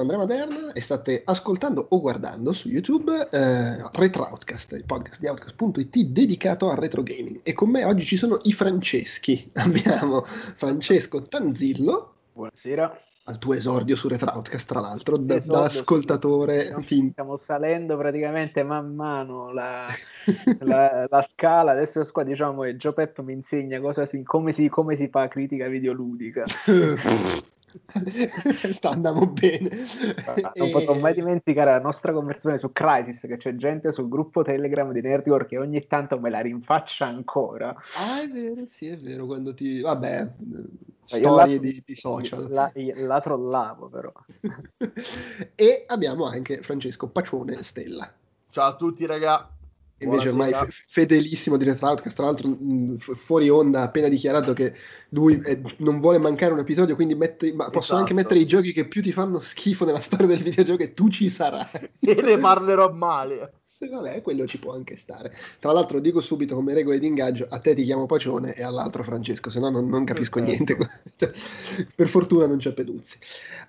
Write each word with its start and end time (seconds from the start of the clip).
sono 0.00 0.12
Andrea 0.12 0.18
Maderna 0.18 0.72
e 0.72 0.80
state 0.80 1.22
ascoltando 1.24 1.86
o 1.90 2.00
guardando 2.00 2.52
su 2.52 2.68
YouTube 2.68 3.12
eh, 3.30 3.88
Retro 3.92 4.26
Outcast, 4.30 4.72
il 4.72 4.84
podcast 4.84 5.20
di 5.20 5.26
Outcast.it 5.26 5.96
dedicato 6.06 6.70
al 6.70 6.76
retro 6.76 7.02
gaming. 7.02 7.40
E 7.42 7.52
con 7.52 7.70
me 7.70 7.84
oggi 7.84 8.04
ci 8.04 8.16
sono 8.16 8.38
i 8.44 8.52
Franceschi. 8.52 9.50
Abbiamo 9.54 10.22
Francesco 10.22 11.20
Tanzillo. 11.22 12.14
Buonasera 12.32 13.02
al 13.24 13.38
tuo 13.38 13.54
esordio 13.54 13.94
su 13.94 14.08
Retroutcast, 14.08 14.66
tra 14.66 14.80
l'altro, 14.80 15.16
da, 15.16 15.38
da 15.38 15.64
ascoltatore. 15.64 16.62
Stiamo, 16.62 16.84
ti... 16.84 17.08
stiamo, 17.12 17.36
salendo 17.36 17.96
praticamente 17.96 18.64
man 18.64 18.94
mano 18.94 19.52
la, 19.52 19.86
la, 20.64 21.06
la 21.08 21.22
scala. 21.30 21.72
Adesso 21.72 22.02
qua 22.10 22.24
diciamo 22.24 22.62
che 22.62 22.76
Joe 22.76 22.92
Pep 22.92 23.20
mi 23.20 23.34
insegna 23.34 23.78
si, 24.06 24.22
come, 24.24 24.52
si, 24.52 24.68
come, 24.68 24.96
si, 24.96 25.08
fa 25.08 25.28
critica 25.28 25.68
videoludica. 25.68 26.44
Sta 28.70 28.90
andando 28.90 29.26
bene. 29.26 29.70
Non 30.54 30.68
e... 30.68 30.70
potrò 30.70 30.94
mai 30.98 31.14
dimenticare 31.14 31.70
la 31.70 31.80
nostra 31.80 32.12
conversazione 32.12 32.58
su 32.58 32.72
Crisis, 32.72 33.20
che 33.20 33.36
c'è 33.36 33.54
gente 33.56 33.92
sul 33.92 34.08
gruppo 34.08 34.42
Telegram 34.42 34.90
di 34.92 35.00
Nerdcore 35.00 35.46
che 35.46 35.58
ogni 35.58 35.86
tanto 35.86 36.18
me 36.18 36.30
la 36.30 36.40
rinfaccia 36.40 37.06
ancora. 37.06 37.74
Ah, 37.96 38.22
è 38.22 38.28
vero, 38.28 38.64
sì, 38.66 38.88
è 38.88 38.96
vero, 38.96 39.26
quando 39.26 39.54
ti... 39.54 39.80
Vabbè, 39.80 40.30
storie 41.04 41.54
la, 41.54 41.60
di, 41.60 41.82
di, 41.84 41.96
social. 41.96 42.48
La, 42.50 42.72
la 42.74 43.20
trollavo 43.20 43.88
però. 43.88 44.12
e 45.54 45.84
abbiamo 45.86 46.26
anche 46.26 46.62
Francesco 46.62 47.08
Pacione 47.08 47.62
Stella. 47.62 48.12
Ciao 48.50 48.66
a 48.66 48.76
tutti 48.76 49.06
ragazzi. 49.06 49.58
Invece 50.02 50.28
ormai 50.28 50.54
f- 50.54 50.84
fedelissimo 50.88 51.56
di 51.56 51.64
Retroutcast, 51.64 52.16
tra 52.16 52.24
l'altro 52.24 52.48
mh, 52.48 52.96
fuori 52.98 53.48
onda 53.50 53.80
ha 53.80 53.84
appena 53.84 54.08
dichiarato 54.08 54.52
che 54.54 54.74
lui 55.10 55.40
eh, 55.44 55.60
non 55.78 56.00
vuole 56.00 56.18
mancare 56.18 56.52
un 56.52 56.58
episodio, 56.60 56.94
quindi 56.94 57.14
mette, 57.14 57.52
ma 57.52 57.70
esatto. 57.70 57.70
posso 57.70 57.94
anche 57.96 58.14
mettere 58.14 58.40
i 58.40 58.46
giochi 58.46 58.72
che 58.72 58.88
più 58.88 59.02
ti 59.02 59.12
fanno 59.12 59.38
schifo 59.40 59.84
nella 59.84 60.00
storia 60.00 60.26
del 60.26 60.42
videogioco 60.42 60.82
e 60.82 60.92
tu 60.92 61.08
ci 61.10 61.28
sarai. 61.30 61.68
E 62.02 62.22
ne 62.22 62.36
parlerò 62.38 62.92
male. 62.92 63.59
Vabbè, 63.88 64.20
quello 64.20 64.46
ci 64.46 64.58
può 64.58 64.74
anche 64.74 64.94
stare. 64.96 65.32
Tra 65.58 65.72
l'altro, 65.72 66.00
dico 66.00 66.20
subito 66.20 66.54
come 66.54 66.74
regole 66.74 66.98
di 66.98 67.06
ingaggio: 67.06 67.46
a 67.48 67.58
te 67.60 67.74
ti 67.74 67.82
chiamo 67.84 68.04
Pacione 68.04 68.52
e 68.52 68.62
all'altro 68.62 69.02
Francesco, 69.02 69.48
se 69.48 69.58
no 69.58 69.70
non, 69.70 69.88
non 69.88 70.04
capisco 70.04 70.38
niente. 70.38 70.76
Per 71.96 72.08
fortuna 72.08 72.46
non 72.46 72.58
c'è 72.58 72.74
Peduzzi. 72.74 73.16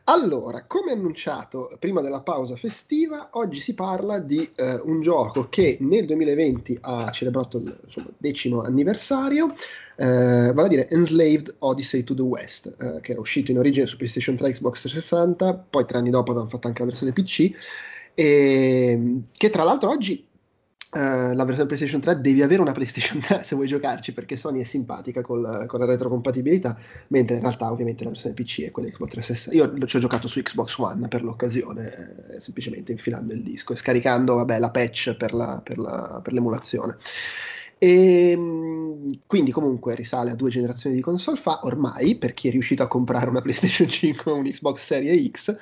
Allora, 0.06 0.66
come 0.68 0.92
annunciato 0.92 1.74
prima 1.80 2.02
della 2.02 2.20
pausa 2.20 2.58
festiva, 2.58 3.30
oggi 3.34 3.62
si 3.62 3.74
parla 3.74 4.20
di 4.20 4.42
eh, 4.58 4.82
un 4.84 5.00
gioco 5.00 5.48
che 5.48 5.78
nel 5.80 6.06
2020 6.08 6.80
ha 6.82 7.10
celebrato 7.12 7.60
il 7.60 7.80
insomma, 7.86 8.10
decimo 8.18 8.64
anniversario, 8.64 9.56
eh, 9.96 10.52
vale 10.54 10.66
a 10.66 10.68
dire 10.68 10.90
Enslaved 10.90 11.56
Odyssey 11.60 12.04
to 12.04 12.14
the 12.14 12.22
West, 12.22 12.76
eh, 12.78 13.00
che 13.00 13.14
era 13.14 13.22
uscito 13.22 13.52
in 13.52 13.60
origine 13.60 13.88
su 13.88 13.96
PlayStation 13.96 14.36
3 14.36 14.52
Xbox 14.52 14.82
360, 14.82 15.68
poi 15.70 15.86
tre 15.86 16.00
anni 16.00 16.10
dopo 16.10 16.32
avevano 16.32 16.50
fatto 16.50 16.68
anche 16.68 16.80
la 16.80 16.88
versione 16.88 17.14
PC 17.14 17.52
e, 18.14 18.92
ehm, 18.92 19.24
che 19.34 19.50
tra 19.50 19.64
l'altro 19.64 19.90
oggi 19.90 20.26
uh, 20.92 21.34
la 21.34 21.44
versione 21.46 21.68
PlayStation 21.68 22.02
3 22.02 22.22
devi 22.22 22.42
avere 22.42 22.62
una 22.62 22.72
PlayStation 22.72 23.20
3 23.20 23.44
se 23.46 23.56
vuoi 23.56 23.68
giocarci 23.68 24.14
perché 24.14 24.38
Sony 24.38 24.62
è 24.62 24.64
simpatica 24.66 25.22
con 25.22 25.42
la, 25.42 25.66
con 25.66 25.80
la 25.80 25.86
retrocompatibilità 25.86 26.78
mentre 27.08 27.36
in 27.36 27.42
realtà 27.42 27.72
ovviamente 27.72 28.04
la 28.04 28.10
versione 28.10 28.36
PC 28.36 28.64
è 28.64 28.72
quella 28.72 28.90
Xbox 28.90 29.10
360 29.12 29.58
io 29.58 29.88
ci 29.88 29.98
ho 29.98 30.00
giocato 30.00 30.28
su 30.28 30.42
Xbox 30.42 30.78
One 30.78 31.08
per 31.08 31.24
l'occasione 31.24 32.36
eh, 32.36 32.42
semplicemente 32.42 32.92
infilando 32.92 33.34
il 33.34 33.44
disco 33.44 33.74
e 33.74 33.78
scaricando 33.78 34.36
vabbè, 34.36 34.60
la 34.60 34.70
patch 34.70 35.16
per, 35.16 35.34
la, 35.34 35.62
per, 35.64 35.78
la, 35.78 36.20
per 36.24 36.34
l'emulazione. 36.34 36.98
E 37.84 38.30
ehm, 38.32 39.22
quindi 39.26 39.52
comunque 39.52 39.96
risale 39.96 40.30
a 40.30 40.36
due 40.36 40.52
generazioni 40.52 40.96
di 40.96 41.02
console 41.02 41.38
fa 41.38 41.62
ormai 41.64 42.16
per 42.16 42.36
chi 42.36 42.48
è 42.48 42.52
riuscito 42.52 42.84
a 42.84 42.88
comprare 42.88 43.28
una 43.28 43.42
PlayStation 43.42 43.88
5 43.88 44.32
o 44.32 44.36
un 44.36 44.44
Xbox 44.44 44.84
Series 44.84 45.32
X 45.32 45.56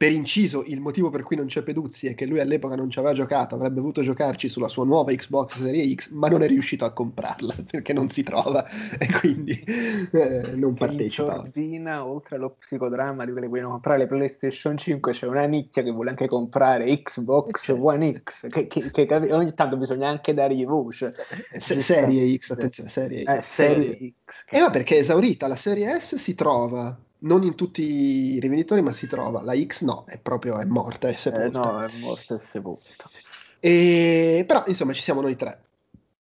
per 0.00 0.12
inciso, 0.12 0.64
il 0.64 0.80
motivo 0.80 1.10
per 1.10 1.24
cui 1.24 1.36
non 1.36 1.44
c'è 1.44 1.60
Peduzzi 1.62 2.06
è 2.06 2.14
che 2.14 2.24
lui 2.24 2.40
all'epoca 2.40 2.74
non 2.74 2.88
ci 2.88 2.98
aveva 2.98 3.12
giocato, 3.12 3.54
avrebbe 3.54 3.80
voluto 3.80 4.00
giocarci 4.00 4.48
sulla 4.48 4.68
sua 4.68 4.86
nuova 4.86 5.12
Xbox 5.12 5.60
Series 5.60 5.94
X, 5.94 6.10
ma 6.12 6.28
non 6.28 6.40
è 6.40 6.46
riuscito 6.46 6.86
a 6.86 6.92
comprarla 6.94 7.54
perché 7.70 7.92
non 7.92 8.08
si 8.08 8.22
trova 8.22 8.64
e 8.98 9.12
quindi 9.20 9.52
eh, 10.10 10.52
non 10.54 10.72
partecipa. 10.72 11.34
In 11.34 11.42
Giordina, 11.42 12.06
oltre 12.06 12.36
allo 12.36 12.56
psicodramma 12.58 13.26
di 13.26 13.32
quelle 13.32 13.44
che 13.44 13.52
vogliono 13.52 13.72
comprare 13.72 13.98
le 13.98 14.06
PlayStation 14.06 14.78
5, 14.78 15.12
c'è 15.12 15.26
una 15.26 15.44
nicchia 15.44 15.82
che 15.82 15.90
vuole 15.90 16.08
anche 16.08 16.28
comprare 16.28 17.02
Xbox 17.02 17.68
eh, 17.68 17.72
One 17.72 18.22
X, 18.22 18.48
che, 18.48 18.68
che, 18.68 18.90
che, 18.90 19.06
ogni 19.32 19.52
tanto 19.52 19.76
bisogna 19.76 20.08
anche 20.08 20.32
dargli 20.32 20.64
voce. 20.64 21.14
Eh, 21.52 21.60
se, 21.60 21.78
serie 21.82 22.38
X, 22.38 22.52
attenzione, 22.52 22.88
Serie 22.88 23.24
X. 23.24 23.28
Eh, 23.28 23.42
serie 23.42 24.12
X. 24.14 24.44
Eh, 24.48 24.60
ma 24.60 24.70
perché 24.70 24.96
è 24.96 25.00
esaurita, 25.00 25.46
la 25.46 25.56
Serie 25.56 26.00
S 26.00 26.14
si 26.14 26.34
trova 26.34 26.98
non 27.20 27.42
in 27.42 27.54
tutti 27.54 27.82
i 27.82 28.40
rivenditori, 28.40 28.82
ma 28.82 28.92
si 28.92 29.06
trova. 29.06 29.42
La 29.42 29.54
X 29.58 29.82
no, 29.82 30.04
è 30.06 30.18
proprio 30.18 30.58
è 30.58 30.64
morta, 30.64 31.08
è 31.08 31.14
sepolta. 31.14 31.46
Eh, 31.46 31.50
no, 31.50 31.82
è 31.82 31.90
morta 31.98 32.34
e 32.34 32.38
sepolta. 32.38 33.10
E, 33.58 34.44
però, 34.46 34.64
insomma, 34.66 34.92
ci 34.92 35.02
siamo 35.02 35.20
noi 35.20 35.36
tre. 35.36 35.64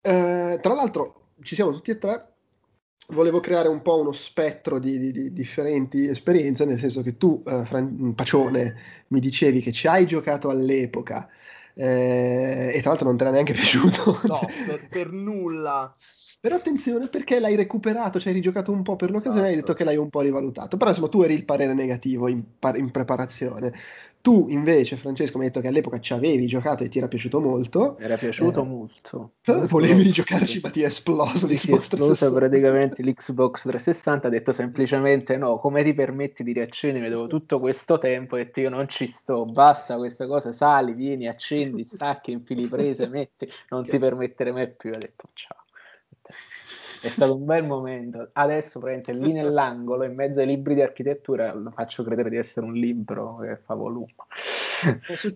Eh, 0.00 0.58
tra 0.60 0.74
l'altro, 0.74 1.28
ci 1.42 1.54
siamo 1.54 1.72
tutti 1.72 1.90
e 1.90 1.98
tre. 1.98 2.28
Volevo 3.08 3.40
creare 3.40 3.68
un 3.68 3.82
po' 3.82 4.00
uno 4.00 4.12
spettro 4.12 4.78
di, 4.78 4.98
di, 4.98 5.12
di 5.12 5.32
differenti 5.32 6.06
esperienze, 6.06 6.64
nel 6.64 6.78
senso 6.78 7.02
che 7.02 7.18
tu, 7.18 7.42
eh, 7.46 7.64
Fran- 7.66 8.14
Pacione, 8.14 8.74
mi 9.08 9.20
dicevi 9.20 9.60
che 9.60 9.72
ci 9.72 9.86
hai 9.86 10.06
giocato 10.06 10.48
all'epoca. 10.48 11.28
Eh, 11.74 12.70
e 12.72 12.80
tra 12.80 12.90
l'altro 12.90 13.08
non 13.08 13.16
te 13.16 13.24
l'ha 13.24 13.30
neanche 13.30 13.52
piaciuto. 13.54 14.20
No, 14.24 14.40
per, 14.66 14.88
per 14.88 15.10
nulla. 15.10 15.94
Però 16.44 16.56
attenzione 16.56 17.08
perché 17.08 17.40
l'hai 17.40 17.56
recuperato, 17.56 18.20
cioè 18.20 18.28
hai 18.28 18.34
rigiocato 18.34 18.70
un 18.70 18.82
po' 18.82 18.96
per 18.96 19.08
l'occasione 19.08 19.36
esatto. 19.36 19.46
e 19.46 19.54
hai 19.54 19.60
detto 19.62 19.72
che 19.72 19.82
l'hai 19.82 19.96
un 19.96 20.10
po' 20.10 20.20
rivalutato. 20.20 20.76
Però 20.76 20.90
insomma 20.90 21.08
tu 21.08 21.22
eri 21.22 21.32
il 21.32 21.46
parere 21.46 21.72
negativo 21.72 22.28
in, 22.28 22.42
par- 22.58 22.76
in 22.76 22.90
preparazione. 22.90 23.72
Tu 24.20 24.48
invece, 24.50 24.98
Francesco, 24.98 25.38
mi 25.38 25.44
hai 25.44 25.48
detto 25.48 25.62
che 25.62 25.68
all'epoca 25.68 25.98
ci 26.00 26.12
avevi 26.12 26.46
giocato 26.46 26.84
e 26.84 26.88
ti 26.88 26.98
era 26.98 27.08
piaciuto 27.08 27.40
molto. 27.40 27.96
Era 27.96 28.18
piaciuto 28.18 28.60
eh, 28.60 28.66
molto. 28.66 29.32
Volevi 29.70 30.02
rigiocarci 30.02 30.60
ma 30.62 30.68
ti 30.68 30.82
è 30.82 30.84
esploso 30.84 31.46
l'Xbox 31.46 31.88
360. 31.88 32.38
praticamente 32.38 33.02
l'Xbox 33.02 33.62
360 33.62 34.26
ha 34.26 34.30
detto 34.30 34.52
semplicemente 34.52 35.38
no, 35.38 35.58
come 35.58 35.82
ti 35.82 35.94
permetti 35.94 36.42
di 36.42 36.52
riaccendere 36.52 37.08
dopo 37.08 37.26
tutto 37.26 37.58
questo 37.58 37.96
tempo 37.96 38.36
e 38.36 38.50
io 38.54 38.68
non 38.68 38.86
ci 38.86 39.06
sto, 39.06 39.46
basta 39.46 39.96
questa 39.96 40.26
cosa, 40.26 40.52
sali, 40.52 40.92
vieni, 40.92 41.26
accendi, 41.26 41.86
stacchi, 41.86 42.32
infili 42.32 42.68
prese, 42.68 43.08
metti, 43.08 43.48
non 43.70 43.82
ti 43.88 43.96
permettere 43.96 44.52
mai 44.52 44.70
più. 44.70 44.92
Ha 44.92 44.98
detto 44.98 45.30
ciao. 45.32 45.63
È 47.00 47.08
stato 47.08 47.36
un 47.36 47.44
bel 47.44 47.64
momento. 47.64 48.30
Adesso, 48.32 48.78
praticamente 48.78 49.12
lì 49.12 49.32
nell'angolo, 49.32 50.04
in 50.04 50.14
mezzo 50.14 50.40
ai 50.40 50.46
libri 50.46 50.74
di 50.74 50.80
architettura, 50.80 51.52
lo 51.52 51.70
faccio 51.70 52.02
credere 52.02 52.30
di 52.30 52.36
essere 52.36 52.64
un 52.64 52.72
libro 52.72 53.38
che 53.42 53.58
fa 53.58 53.74
volume. 53.74 54.14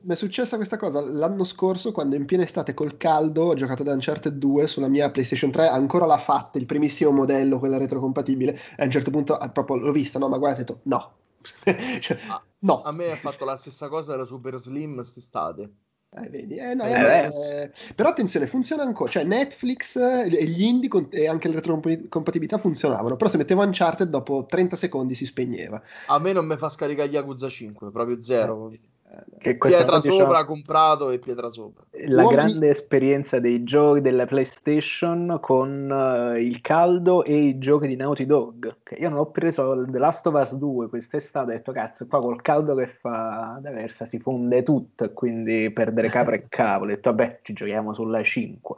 Mi 0.02 0.12
è 0.12 0.14
successa 0.14 0.56
questa 0.56 0.78
cosa 0.78 1.00
l'anno 1.02 1.44
scorso, 1.44 1.92
quando 1.92 2.16
in 2.16 2.24
piena 2.24 2.44
estate 2.44 2.72
col 2.72 2.96
caldo 2.96 3.44
ho 3.44 3.54
giocato 3.54 3.82
da 3.82 3.92
Uncharted 3.92 4.34
2 4.34 4.66
sulla 4.66 4.88
mia 4.88 5.10
PlayStation 5.10 5.50
3, 5.50 5.68
ancora 5.68 6.06
l'ha 6.06 6.18
fatta, 6.18 6.58
il 6.58 6.66
primissimo 6.66 7.10
modello, 7.10 7.58
quella 7.58 7.76
retrocompatibile, 7.76 8.52
e 8.54 8.82
a 8.82 8.84
un 8.84 8.90
certo 8.90 9.10
punto 9.10 9.38
proprio 9.52 9.76
l'ho 9.76 9.92
vista, 9.92 10.18
no, 10.18 10.28
ma 10.28 10.38
guarda, 10.38 10.56
ho 10.56 10.58
detto 10.58 10.80
no. 10.84 11.16
cioè, 12.00 12.18
ah, 12.28 12.42
no. 12.60 12.82
A 12.82 12.92
me 12.92 13.10
ha 13.10 13.16
fatto 13.16 13.44
la 13.44 13.56
stessa 13.56 13.88
cosa, 13.88 14.14
era 14.14 14.24
super 14.24 14.56
slim 14.56 14.94
quest'estate. 14.94 15.70
Eh, 16.16 16.28
vedi? 16.30 16.56
Eh, 16.56 16.74
no, 16.74 16.84
eh, 16.84 17.26
eh, 17.26 17.70
però 17.94 18.08
attenzione, 18.08 18.46
funziona 18.46 18.82
ancora, 18.82 19.10
cioè 19.10 19.24
Netflix 19.24 19.96
e 19.96 20.46
gli 20.46 20.62
indie 20.62 20.88
con- 20.88 21.08
e 21.10 21.28
anche 21.28 21.48
le 21.48 21.56
retrocompatibilità 21.56 22.56
funzionavano, 22.56 23.16
però 23.16 23.28
se 23.28 23.36
mettevo 23.36 23.62
Uncharted 23.62 24.08
dopo 24.08 24.46
30 24.48 24.74
secondi 24.76 25.14
si 25.14 25.26
spegneva. 25.26 25.80
A 26.06 26.18
me 26.18 26.32
non 26.32 26.46
mi 26.46 26.56
fa 26.56 26.70
scaricare 26.70 27.10
Yakuza 27.10 27.48
5, 27.50 27.90
proprio 27.90 28.22
zero. 28.22 28.72
Eh, 29.10 29.38
che 29.38 29.56
pietra 29.56 29.96
diciamo, 29.96 30.18
sopra 30.18 30.44
comprato 30.44 31.10
e 31.10 31.18
pietra 31.18 31.50
sopra. 31.50 31.84
La 32.06 32.24
Uomini... 32.24 32.42
grande 32.42 32.68
esperienza 32.68 33.38
dei 33.38 33.64
giochi 33.64 34.02
della 34.02 34.26
PlayStation 34.26 35.38
con 35.40 35.88
uh, 35.90 36.36
il 36.36 36.60
caldo 36.60 37.24
e 37.24 37.34
i 37.34 37.58
giochi 37.58 37.86
di 37.86 37.96
Naughty 37.96 38.26
Dog. 38.26 38.76
Che 38.82 38.96
io 38.96 39.08
non 39.08 39.18
ho 39.20 39.30
preso 39.30 39.84
The 39.88 39.98
Last 39.98 40.26
of 40.26 40.34
Us 40.34 40.54
2 40.54 40.88
quest'estate, 40.88 41.52
ho 41.52 41.54
detto 41.54 41.72
cazzo, 41.72 42.06
qua 42.06 42.18
col 42.18 42.42
caldo 42.42 42.74
che 42.74 42.86
fa 42.86 43.58
da 43.62 43.70
versa 43.70 44.04
si 44.04 44.18
fonde 44.18 44.62
tutto 44.62 45.04
e 45.04 45.12
quindi 45.14 45.70
perdere 45.72 46.08
capre 46.08 46.36
e 46.36 46.44
cavolo. 46.48 46.92
Ho 46.92 46.94
detto 46.94 47.10
vabbè, 47.10 47.40
ci 47.42 47.54
giochiamo 47.54 47.94
sulla 47.94 48.22
5. 48.22 48.76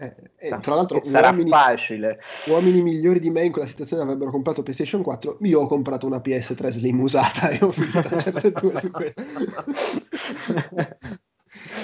Eh, 0.00 0.14
eh, 0.38 0.58
tra 0.60 0.74
l'altro, 0.74 1.04
sarà 1.04 1.28
uomini, 1.28 1.50
facile. 1.50 2.22
Uomini 2.46 2.80
migliori 2.80 3.20
di 3.20 3.28
me 3.28 3.44
in 3.44 3.52
quella 3.52 3.66
situazione 3.66 4.02
avrebbero 4.02 4.30
comprato 4.30 4.62
PlayStation 4.62 5.02
4. 5.02 5.36
Io 5.42 5.60
ho 5.60 5.66
comprato 5.66 6.06
una 6.06 6.22
PS3 6.24 6.70
Slim 6.70 7.00
usata 7.00 7.50
e 7.52 7.58
ho 7.60 7.70
finito 7.70 8.18
certe 8.18 8.50
due 8.50 8.80
su 8.80 8.90
quello. 8.90 9.12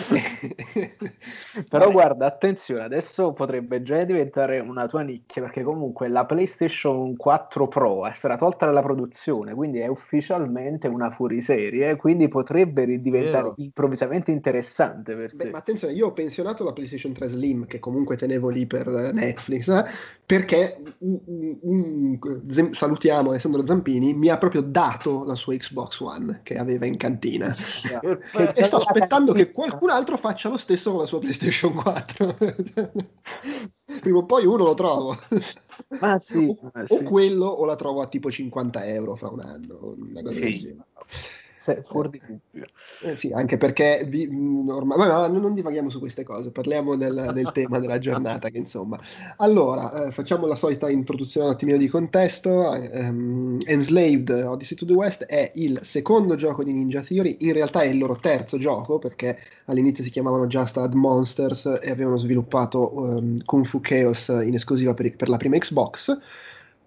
Però 1.68 1.90
guarda, 1.90 2.26
attenzione, 2.26 2.84
adesso 2.84 3.32
potrebbe 3.32 3.82
già 3.82 4.04
diventare 4.04 4.60
una 4.60 4.86
tua 4.86 5.02
nicchia, 5.02 5.42
perché 5.42 5.62
comunque 5.62 6.08
la 6.08 6.24
PlayStation 6.24 7.16
4 7.16 7.68
Pro 7.68 8.06
è 8.06 8.12
stata 8.14 8.36
tolta 8.36 8.66
dalla 8.66 8.82
produzione, 8.82 9.54
quindi 9.54 9.78
è 9.78 9.86
ufficialmente 9.86 10.88
una 10.88 11.10
fuoriserie, 11.10 11.96
quindi 11.96 12.28
potrebbe 12.28 13.00
diventare 13.00 13.42
Vero. 13.42 13.54
improvvisamente 13.58 14.30
interessante 14.30 15.16
per 15.16 15.34
Beh, 15.34 15.44
te. 15.44 15.50
Ma 15.50 15.58
attenzione, 15.58 15.94
io 15.94 16.06
ho 16.06 16.12
pensionato 16.12 16.64
la 16.64 16.72
PlayStation 16.72 17.12
3 17.12 17.26
Slim, 17.26 17.66
che 17.66 17.78
comunque 17.78 18.16
tenevo 18.16 18.48
lì 18.48 18.66
per 18.66 18.86
Netflix, 18.86 19.68
eh, 19.68 19.84
perché 20.24 20.80
un, 20.98 21.18
un, 21.24 22.18
un, 22.18 22.72
salutiamo 22.72 23.30
Alessandro 23.30 23.64
Zampini, 23.66 24.14
mi 24.14 24.28
ha 24.28 24.38
proprio 24.38 24.62
dato 24.62 25.24
la 25.24 25.34
sua 25.34 25.56
Xbox 25.56 26.00
One 26.00 26.40
che 26.42 26.56
aveva 26.56 26.86
in 26.86 26.96
cantina. 26.96 27.54
e 28.54 28.64
sto 28.64 28.76
aspettando 28.76 29.32
che 29.32 29.50
qualcun 29.52 29.90
altro 29.96 30.16
faccia 30.16 30.48
lo 30.48 30.56
stesso 30.56 30.90
con 30.90 31.00
la 31.00 31.06
sua 31.06 31.18
PlayStation 31.18 31.72
4. 31.74 32.36
Prima 34.00 34.18
o 34.18 34.24
poi 34.24 34.46
uno 34.46 34.64
lo 34.64 34.74
trovo. 34.74 35.16
Ah, 36.00 36.18
sì, 36.18 36.46
o, 36.46 36.70
ah, 36.72 36.86
sì. 36.86 36.92
o, 36.92 37.02
quello 37.02 37.46
o 37.46 37.64
la 37.64 37.76
trovo 37.76 38.00
a 38.00 38.06
tipo 38.06 38.30
50 38.30 38.84
euro 38.86 39.16
fra 39.16 39.28
un 39.28 39.40
anno. 39.40 39.94
Una 39.98 40.22
cosa 40.22 40.38
sì 40.38 40.76
fuori 41.84 42.10
di 42.10 42.20
dubbio. 42.24 42.66
Eh 43.02 43.16
sì, 43.16 43.32
anche 43.32 43.56
perché 43.56 44.04
vi, 44.06 44.28
mm, 44.28 44.68
ormai, 44.68 44.98
ma 44.98 45.26
non 45.28 45.54
divaghiamo 45.54 45.90
su 45.90 45.98
queste 45.98 46.24
cose, 46.24 46.50
parliamo 46.50 46.96
del, 46.96 47.30
del 47.34 47.52
tema 47.52 47.78
della 47.78 47.98
giornata. 47.98 48.48
Che 48.48 48.58
insomma, 48.58 48.98
allora 49.38 50.06
eh, 50.06 50.12
facciamo 50.12 50.46
la 50.46 50.56
solita 50.56 50.88
introduzione 50.88 51.48
un 51.48 51.52
attimino 51.54 51.76
di 51.76 51.88
contesto. 51.88 52.50
Um, 52.50 53.58
Enslaved 53.66 54.30
Odyssey 54.30 54.76
to 54.76 54.86
the 54.86 54.92
West 54.92 55.24
è 55.24 55.50
il 55.54 55.80
secondo 55.82 56.34
gioco 56.36 56.62
di 56.62 56.72
Ninja 56.72 57.00
Theory, 57.00 57.36
in 57.40 57.52
realtà 57.52 57.80
è 57.80 57.86
il 57.86 57.98
loro 57.98 58.16
terzo 58.16 58.58
gioco 58.58 58.98
perché 58.98 59.38
all'inizio 59.66 60.04
si 60.04 60.10
chiamavano 60.10 60.46
Just 60.46 60.76
Add 60.76 60.94
Monsters 60.94 61.78
e 61.82 61.90
avevano 61.90 62.16
sviluppato 62.16 62.94
um, 62.94 63.36
Kung 63.44 63.64
Fu 63.64 63.80
Chaos 63.80 64.28
in 64.28 64.54
esclusiva 64.54 64.94
per, 64.94 65.14
per 65.16 65.28
la 65.28 65.36
prima 65.36 65.58
Xbox. 65.58 66.18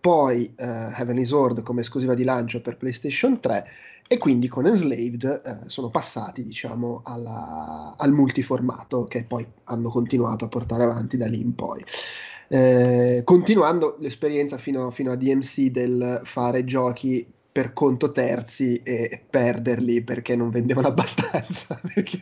Poi 0.01 0.53
uh, 0.57 0.63
Heavenly 0.63 1.25
Sword 1.25 1.61
come 1.61 1.81
esclusiva 1.81 2.13
di 2.13 2.23
lancio 2.23 2.61
per 2.61 2.77
PlayStation 2.77 3.39
3 3.39 3.65
e 4.11 4.17
quindi 4.17 4.47
con 4.47 4.65
Enslaved 4.65 5.41
eh, 5.45 5.69
sono 5.69 5.91
passati 5.91 6.41
diciamo 6.41 7.01
alla, 7.03 7.93
al 7.95 8.11
multiformato 8.11 9.03
che 9.03 9.23
poi 9.23 9.45
hanno 9.65 9.89
continuato 9.89 10.45
a 10.45 10.47
portare 10.47 10.81
avanti 10.81 11.15
da 11.15 11.27
lì 11.27 11.39
in 11.39 11.53
poi. 11.53 11.85
Eh, 12.47 13.21
continuando 13.23 13.97
l'esperienza 13.99 14.57
fino, 14.57 14.89
fino, 14.89 15.11
a 15.11 15.15
DMC 15.15 15.65
del 15.69 16.21
fare 16.23 16.65
giochi 16.65 17.23
per 17.59 17.73
conto 17.73 18.13
terzi 18.13 18.81
e 18.83 19.21
perderli 19.29 20.01
perché 20.01 20.33
non 20.33 20.49
vendevano 20.49 20.87
abbastanza 20.95 21.77
perché 21.93 22.17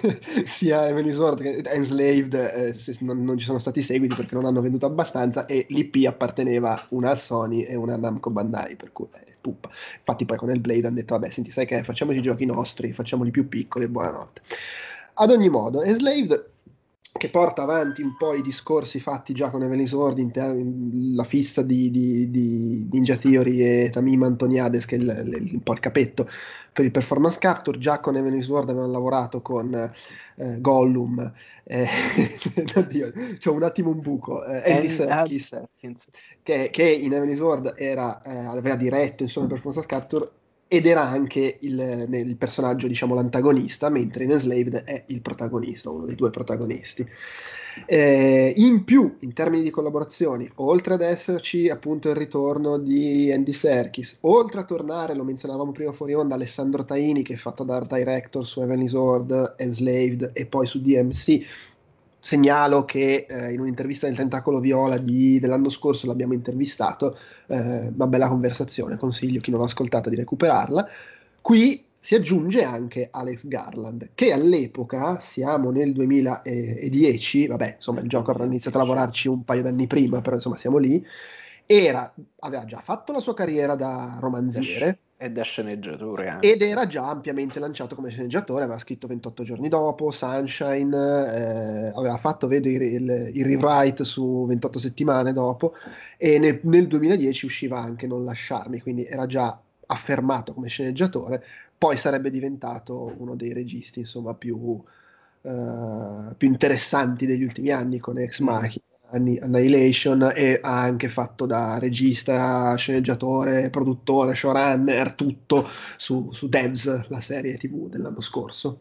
sia 0.48 0.88
Heavenly 0.88 1.12
Sword 1.12 1.42
che 1.42 1.62
Enslaved 1.62 2.32
eh, 2.32 2.74
non, 3.00 3.22
non, 3.22 3.36
ci 3.36 3.44
sono 3.44 3.58
stati 3.58 3.82
seguiti 3.82 4.14
perché 4.14 4.34
non 4.34 4.46
hanno 4.46 4.62
venduto 4.62 4.86
abbastanza 4.86 5.44
e 5.44 5.66
l'IP 5.68 6.06
apparteneva 6.06 6.86
una 6.90 7.10
a 7.10 7.14
Sony 7.16 7.64
e 7.64 7.74
una 7.74 7.94
a 7.94 7.96
Namco 7.98 8.30
Bandai 8.30 8.76
per 8.76 8.92
cui 8.92 9.08
eh, 9.12 9.34
puppa. 9.38 9.68
infatti 9.68 10.24
poi 10.24 10.38
con 10.38 10.48
Hellblade 10.48 10.86
hanno 10.86 10.96
detto 10.96 11.18
vabbè 11.18 11.28
senti 11.28 11.50
sai 11.50 11.66
che 11.66 11.82
facciamoci 11.82 12.20
i 12.20 12.22
giochi 12.22 12.46
nostri 12.46 12.94
facciamoli 12.94 13.30
più 13.30 13.46
piccoli 13.46 13.88
buonanotte 13.88 14.40
ad 15.20 15.30
ogni 15.30 15.50
modo 15.50 15.82
Enslaved 15.82 16.52
che 17.18 17.28
porta 17.28 17.62
avanti 17.62 18.00
un 18.00 18.16
po' 18.16 18.32
i 18.32 18.40
discorsi 18.40 18.98
fatti 19.00 19.34
già 19.34 19.50
con 19.50 19.62
Evelyn 19.62 19.86
Sword, 19.86 20.30
ter- 20.30 20.56
la 21.14 21.24
fissa 21.24 21.62
di, 21.62 21.90
di, 21.90 22.30
di, 22.30 22.88
Ninja 22.90 23.16
Theory 23.16 23.60
e 23.60 23.90
Tamim 23.90 24.22
Antoniades, 24.22 24.86
che 24.86 24.96
è 24.96 24.98
il, 24.98 25.22
il, 25.26 25.50
un 25.54 25.62
po' 25.62 25.74
il 25.74 25.80
capetto 25.80 26.26
per 26.72 26.84
il 26.84 26.90
performance 26.90 27.38
capture. 27.38 27.78
Già 27.78 28.00
con 28.00 28.16
Evelyn 28.16 28.40
Sword 28.40 28.70
avevano 28.70 28.92
lavorato 28.92 29.42
con 29.42 29.74
eh, 29.74 30.60
Gollum, 30.60 31.32
eh, 31.64 31.86
oddio, 32.74 33.12
c'ho 33.38 33.52
un 33.52 33.62
attimo 33.64 33.90
un 33.90 34.00
buco, 34.00 34.44
eh, 34.46 34.72
Andy 34.72 34.88
Serkis, 34.88 35.60
che, 36.42 36.70
che, 36.70 36.88
in 36.88 37.12
Evelyn 37.12 37.36
Sword 37.36 37.74
era, 37.76 38.22
eh, 38.22 38.34
aveva 38.34 38.76
diretto 38.76 39.24
insomma, 39.24 39.46
il 39.46 39.52
performance 39.52 39.86
capture 39.86 40.30
ed 40.68 40.86
era 40.86 41.02
anche 41.02 41.56
il, 41.62 42.06
il, 42.10 42.36
personaggio, 42.36 42.86
diciamo, 42.86 43.14
l'antagonista, 43.14 43.88
mentre 43.88 44.24
in 44.24 44.32
Enslaved 44.32 44.84
è 44.84 45.04
il 45.08 45.22
protagonista, 45.22 45.90
uno 45.90 46.04
dei 46.04 46.14
due 46.14 46.30
protagonisti. 46.30 47.06
Eh, 47.86 48.52
in 48.56 48.84
più, 48.84 49.16
in 49.20 49.32
termini 49.32 49.62
di 49.62 49.70
collaborazioni, 49.70 50.50
oltre 50.56 50.94
ad 50.94 51.00
esserci 51.00 51.68
appunto 51.68 52.10
il 52.10 52.16
ritorno 52.16 52.76
di 52.76 53.32
Andy 53.32 53.52
Serkis, 53.52 54.18
oltre 54.22 54.60
a 54.60 54.64
tornare, 54.64 55.14
lo 55.14 55.24
menzionavamo 55.24 55.72
prima 55.72 55.92
fuori 55.92 56.12
onda, 56.14 56.34
Alessandro 56.34 56.84
Taini 56.84 57.22
che 57.22 57.34
è 57.34 57.36
fatto 57.38 57.64
da 57.64 57.76
art 57.76 57.94
director 57.94 58.46
su 58.46 58.60
Heavenly 58.60 58.88
Sword, 58.88 59.54
Enslaved 59.56 60.32
e 60.34 60.46
poi 60.46 60.66
su 60.66 60.80
DMC, 60.80 61.46
Segnalo 62.28 62.84
che 62.84 63.24
eh, 63.26 63.54
in 63.54 63.60
un'intervista 63.60 64.06
del 64.06 64.14
Tentacolo 64.14 64.60
Viola 64.60 64.98
di, 64.98 65.38
dell'anno 65.40 65.70
scorso 65.70 66.06
l'abbiamo 66.06 66.34
intervistato, 66.34 67.16
eh, 67.46 67.88
una 67.88 68.06
bella 68.06 68.28
conversazione, 68.28 68.98
consiglio 68.98 69.40
chi 69.40 69.50
non 69.50 69.60
l'ha 69.60 69.64
ascoltata 69.64 70.10
di 70.10 70.16
recuperarla. 70.16 70.86
Qui 71.40 71.82
si 71.98 72.14
aggiunge 72.14 72.64
anche 72.64 73.08
Alex 73.10 73.46
Garland, 73.46 74.10
che 74.12 74.30
all'epoca, 74.30 75.18
siamo 75.20 75.70
nel 75.70 75.94
2010, 75.94 77.46
vabbè, 77.46 77.76
insomma 77.76 78.00
il 78.00 78.08
gioco 78.10 78.30
avrà 78.30 78.44
iniziato 78.44 78.76
a 78.76 78.82
lavorarci 78.82 79.26
un 79.28 79.44
paio 79.44 79.62
d'anni 79.62 79.86
prima, 79.86 80.20
però 80.20 80.34
insomma 80.36 80.58
siamo 80.58 80.76
lì, 80.76 81.02
era, 81.64 82.12
aveva 82.40 82.66
già 82.66 82.82
fatto 82.84 83.12
la 83.12 83.20
sua 83.20 83.32
carriera 83.32 83.74
da 83.74 84.18
romanziere 84.20 84.98
e 85.20 85.30
da 85.32 85.42
sceneggiatore 85.42 86.28
anche. 86.28 86.52
Ed 86.52 86.62
era 86.62 86.86
già 86.86 87.08
ampiamente 87.08 87.58
lanciato 87.58 87.96
come 87.96 88.10
sceneggiatore, 88.10 88.62
aveva 88.62 88.78
scritto 88.78 89.08
28 89.08 89.42
giorni 89.42 89.68
dopo, 89.68 90.12
Sunshine, 90.12 90.96
eh, 90.96 91.92
aveva 91.92 92.16
fatto, 92.18 92.46
vedo, 92.46 92.68
il, 92.68 92.80
il, 92.80 93.30
il, 93.34 93.44
rewrite 93.44 94.04
su 94.04 94.46
28 94.46 94.78
settimane 94.78 95.32
dopo 95.32 95.74
e 96.16 96.38
nel, 96.38 96.60
nel 96.62 96.86
2010 96.86 97.44
usciva 97.46 97.80
anche 97.80 98.06
Non 98.06 98.24
lasciarmi, 98.24 98.80
quindi 98.80 99.04
era 99.04 99.26
già 99.26 99.60
affermato 99.86 100.54
come 100.54 100.68
sceneggiatore, 100.68 101.44
poi 101.76 101.96
sarebbe 101.96 102.30
diventato 102.30 103.12
uno 103.18 103.34
dei 103.34 103.52
registi 103.52 104.00
insomma 104.00 104.34
più, 104.34 104.56
uh, 104.56 106.34
più 106.36 106.48
interessanti 106.48 107.26
degli 107.26 107.42
ultimi 107.42 107.70
anni 107.70 107.98
con 107.98 108.18
Ex 108.18 108.40
mm. 108.40 108.44
Machina 108.44 108.84
Annihilation 109.10 110.32
e 110.34 110.58
ha 110.62 110.80
anche 110.80 111.08
fatto 111.08 111.46
da 111.46 111.78
regista, 111.78 112.74
sceneggiatore, 112.76 113.70
produttore, 113.70 114.34
showrunner, 114.34 115.14
tutto 115.14 115.66
su, 115.96 116.30
su 116.32 116.48
Devs, 116.48 117.08
la 117.08 117.20
serie 117.20 117.56
tv 117.56 117.88
dell'anno 117.88 118.20
scorso. 118.20 118.78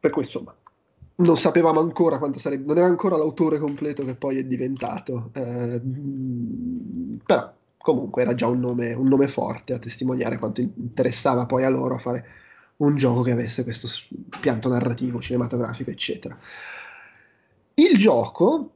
Per 0.00 0.10
cui 0.10 0.22
insomma 0.22 0.54
non 1.16 1.36
sapevamo 1.36 1.80
ancora 1.80 2.18
quanto 2.18 2.38
sarebbe, 2.38 2.66
non 2.66 2.78
era 2.78 2.86
ancora 2.86 3.16
l'autore 3.16 3.58
completo 3.58 4.04
che 4.04 4.14
poi 4.14 4.38
è 4.38 4.44
diventato, 4.44 5.30
eh, 5.32 5.80
però 7.24 7.52
comunque 7.76 8.22
era 8.22 8.34
già 8.34 8.46
un 8.46 8.60
nome, 8.60 8.92
un 8.92 9.08
nome 9.08 9.28
forte 9.28 9.72
a 9.72 9.78
testimoniare 9.78 10.38
quanto 10.38 10.60
interessava 10.60 11.46
poi 11.46 11.64
a 11.64 11.68
loro 11.68 11.98
fare 11.98 12.26
un 12.76 12.94
gioco 12.96 13.22
che 13.22 13.32
avesse 13.32 13.64
questo 13.64 13.88
pianto 14.40 14.68
narrativo, 14.68 15.20
cinematografico, 15.20 15.90
eccetera. 15.90 16.38
Il 17.74 17.96
gioco 17.96 18.72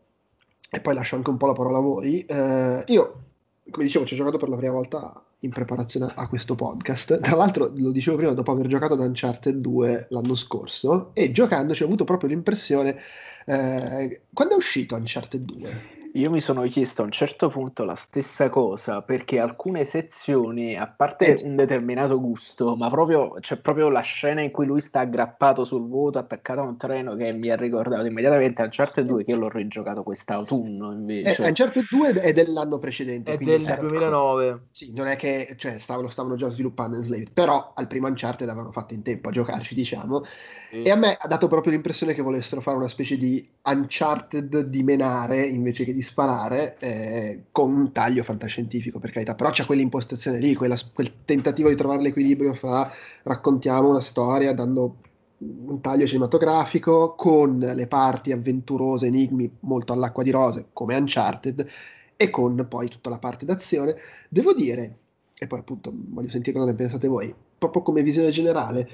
e 0.75 0.81
poi 0.81 0.95
lascio 0.95 1.17
anche 1.17 1.29
un 1.29 1.37
po' 1.37 1.47
la 1.47 1.53
parola 1.53 1.77
a 1.77 1.81
voi. 1.83 2.25
Eh, 2.25 2.85
io, 2.87 3.25
come 3.71 3.85
dicevo, 3.85 4.07
ci 4.07 4.15
ho 4.15 4.17
giocato 4.17 4.39
per 4.39 4.49
la 4.49 4.57
prima 4.57 4.73
volta 4.73 5.23
in 5.41 5.51
preparazione 5.51 6.11
a 6.15 6.27
questo 6.27 6.55
podcast. 6.55 7.21
Tra 7.21 7.37
l'altro, 7.37 7.71
lo 7.75 7.91
dicevo 7.91 8.17
prima, 8.17 8.33
dopo 8.33 8.53
aver 8.53 8.69
giocato 8.69 8.95
ad 8.95 9.01
Uncharted 9.01 9.59
2 9.59 10.07
l'anno 10.09 10.35
scorso, 10.35 11.11
e 11.13 11.31
giocandoci 11.31 11.83
ho 11.83 11.87
avuto 11.87 12.05
proprio 12.05 12.31
l'impressione. 12.31 12.99
Eh, 13.45 14.23
quando 14.33 14.55
è 14.55 14.57
uscito 14.57 14.95
Uncharted 14.95 15.43
2? 15.45 16.02
Io 16.15 16.29
mi 16.29 16.43
sono 16.43 16.63
chiesto 16.65 17.01
a 17.01 17.05
un 17.07 17.11
certo 17.11 17.49
punto 17.49 17.85
la 17.85 17.95
stessa 17.95 18.51
cosa 18.51 19.01
perché 19.01 19.39
alcune 19.39 19.87
sezioni, 19.87 20.77
a 20.77 20.87
parte 20.87 21.37
eh. 21.37 21.47
un 21.47 21.57
determinato 21.57 22.21
gusto, 22.21 22.77
ma 22.77 22.91
proprio 22.91 23.37
c'è 23.41 23.57
proprio 23.57 23.89
la 23.89 24.03
scena 24.03 24.43
in 24.43 24.51
cui 24.51 24.67
lui 24.67 24.83
sta 24.83 25.01
aggrappato 25.01 25.65
sul 25.65 25.89
vuoto, 25.89 26.19
attaccato 26.19 26.61
a 26.61 26.65
un 26.65 26.77
treno 26.77 27.15
che 27.15 27.33
mi 27.33 27.49
ha 27.49 27.57
ricordato 27.57 28.05
immediatamente 28.05 28.61
Uncharted 28.61 29.07
2 29.07 29.25
che 29.25 29.31
io 29.31 29.39
l'ho 29.39 29.49
rigiocato 29.49 30.03
quest'autunno 30.03 30.93
invece. 30.93 31.43
Eh, 31.43 31.49
Uncharted 31.49 31.87
2 31.89 32.11
è 32.21 32.33
dell'anno 32.35 32.79
precedente. 32.79 33.33
È 33.33 33.39
del 33.39 33.65
certo, 33.65 33.87
2009. 33.87 34.67
Sì, 34.71 34.93
non 34.93 35.07
è 35.07 35.17
che 35.17 35.55
cioè, 35.57 35.79
stavano, 35.79 36.09
stavano 36.09 36.35
già 36.35 36.49
sviluppando 36.49 36.97
in 36.97 37.05
Slave, 37.05 37.31
però 37.33 37.73
al 37.75 37.87
primo 37.87 38.09
Uncharted 38.09 38.47
avevano 38.49 38.73
fatto 38.73 38.93
in 38.93 39.03
tempo 39.03 39.31
a 39.31 39.33
giocarci, 39.33 39.75
diciamo. 39.75 40.25
Sì. 40.69 40.83
E 40.83 40.91
a 40.91 40.97
me 40.97 41.17
ha 41.19 41.27
dato 41.27 41.49
proprio 41.49 41.73
l'impressione 41.73 42.13
che 42.13 42.21
volessero 42.21 42.61
fare 42.61 42.77
una 42.77 42.89
specie 42.89 43.17
di 43.17 43.49
Uncharted 43.65 44.63
di 44.63 44.83
menare 44.83 45.47
invece 45.47 45.85
che 45.85 45.95
di 45.95 46.03
sparare 46.03 46.77
eh, 46.79 47.45
con 47.53 47.73
un 47.73 47.93
taglio 47.93 48.25
fantascientifico 48.25 48.99
per 48.99 49.13
carità. 49.13 49.35
Però 49.35 49.51
c'è 49.51 49.65
quell'impostazione 49.65 50.39
lì 50.39 50.55
quella, 50.55 50.77
quel 50.93 51.25
tentativo 51.25 51.69
di 51.69 51.77
trovare 51.77 52.03
l'equilibrio 52.03 52.55
fra 52.55 52.91
raccontiamo 53.23 53.89
una 53.89 54.01
storia 54.01 54.53
dando 54.53 54.97
un 55.39 55.81
taglio 55.81 56.07
cinematografico 56.07 57.15
con 57.15 57.59
le 57.59 57.87
parti 57.87 58.33
avventurose 58.33 59.07
enigmi 59.07 59.59
molto 59.61 59.93
all'acqua 59.93 60.23
di 60.23 60.31
rose 60.31 60.69
come 60.73 60.97
Uncharted 60.97 61.69
e 62.17 62.31
con 62.31 62.67
poi 62.69 62.89
tutta 62.89 63.11
la 63.11 63.19
parte 63.19 63.45
d'azione. 63.45 63.97
Devo 64.29 64.55
dire 64.55 64.99
e 65.39 65.47
poi 65.47 65.59
appunto 65.59 65.93
voglio 65.93 66.31
sentire 66.31 66.57
cosa 66.57 66.71
ne 66.71 66.77
pensate 66.77 67.09
voi 67.09 67.35
proprio 67.59 67.83
come 67.83 68.03
visione 68.03 68.31
generale 68.31 68.89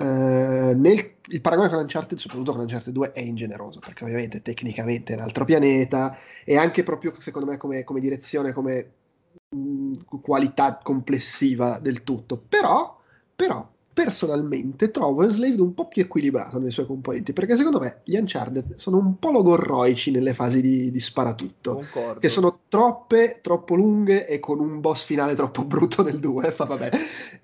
Uh, 0.00 0.78
nel, 0.78 1.14
il 1.26 1.40
paragone 1.40 1.68
con 1.68 1.78
Uncharted, 1.78 2.18
soprattutto 2.18 2.52
con 2.52 2.60
Uncharted 2.60 2.92
2, 2.92 3.12
è 3.12 3.20
ingeneroso 3.20 3.80
perché 3.80 4.04
ovviamente 4.04 4.42
tecnicamente 4.42 5.12
è 5.12 5.16
un 5.16 5.22
altro 5.22 5.44
pianeta 5.44 6.16
e 6.44 6.56
anche 6.56 6.84
proprio 6.84 7.12
secondo 7.18 7.50
me 7.50 7.56
come, 7.56 7.82
come 7.82 7.98
direzione, 7.98 8.52
come 8.52 8.90
mh, 9.48 9.58
mm, 9.58 9.94
qualità 10.22 10.78
complessiva 10.80 11.80
del 11.80 12.04
tutto. 12.04 12.40
Però, 12.48 12.96
però 13.34 13.68
personalmente 13.92 14.92
trovo 14.92 15.24
Enslaved 15.24 15.58
un 15.58 15.74
po' 15.74 15.88
più 15.88 16.02
equilibrato 16.02 16.60
nei 16.60 16.70
suoi 16.70 16.86
componenti, 16.86 17.32
perché 17.32 17.56
secondo 17.56 17.80
me 17.80 18.02
gli 18.04 18.16
Uncharted 18.16 18.76
sono 18.76 18.98
un 18.98 19.18
po' 19.18 19.32
logorroici 19.32 20.12
nelle 20.12 20.32
fasi 20.32 20.60
di, 20.60 20.92
di 20.92 21.00
sparatutto, 21.00 21.74
Concordo. 21.74 22.20
che 22.20 22.28
sono 22.28 22.60
troppe, 22.68 23.40
troppo 23.42 23.74
lunghe 23.74 24.28
e 24.28 24.38
con 24.38 24.60
un 24.60 24.80
boss 24.80 25.02
finale 25.02 25.34
troppo 25.34 25.64
brutto 25.64 26.04
nel 26.04 26.20
2, 26.20 26.52
fa 26.52 26.66
vabbè. 26.66 26.90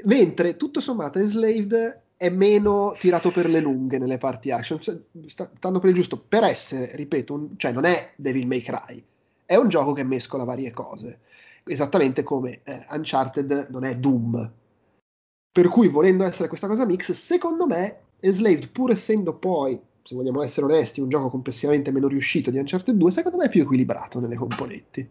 Mentre 0.04 0.56
tutto 0.56 0.78
sommato 0.78 1.18
Enslaved 1.18 2.02
è 2.16 2.28
meno 2.30 2.94
tirato 2.98 3.30
per 3.30 3.48
le 3.48 3.60
lunghe 3.60 3.98
nelle 3.98 4.18
parti 4.18 4.50
action, 4.50 4.80
cioè, 4.80 4.98
stanno 5.26 5.78
per 5.78 5.90
il 5.90 5.94
giusto, 5.94 6.18
per 6.18 6.44
essere, 6.44 6.94
ripeto, 6.96 7.34
un, 7.34 7.58
cioè 7.58 7.72
non 7.72 7.84
è 7.84 8.12
Devil 8.16 8.46
May 8.46 8.60
Cry, 8.60 9.02
è 9.44 9.56
un 9.56 9.68
gioco 9.68 9.92
che 9.92 10.04
mescola 10.04 10.44
varie 10.44 10.72
cose, 10.72 11.20
esattamente 11.64 12.22
come 12.22 12.60
eh, 12.64 12.86
Uncharted 12.90 13.68
non 13.70 13.84
è 13.84 13.96
Doom, 13.96 14.52
per 15.54 15.68
cui, 15.68 15.86
volendo 15.86 16.24
essere 16.24 16.48
questa 16.48 16.66
cosa 16.66 16.84
mix, 16.84 17.12
secondo 17.12 17.64
me, 17.64 18.00
Enslaved, 18.18 18.70
pur 18.70 18.90
essendo 18.90 19.34
poi, 19.34 19.80
se 20.02 20.16
vogliamo 20.16 20.42
essere 20.42 20.66
onesti, 20.66 21.00
un 21.00 21.08
gioco 21.08 21.28
complessivamente 21.28 21.92
meno 21.92 22.08
riuscito 22.08 22.50
di 22.50 22.58
Uncharted 22.58 22.96
2, 22.96 23.10
secondo 23.12 23.38
me 23.38 23.44
è 23.44 23.48
più 23.48 23.62
equilibrato 23.62 24.18
nelle 24.18 24.34
componenti. 24.34 25.08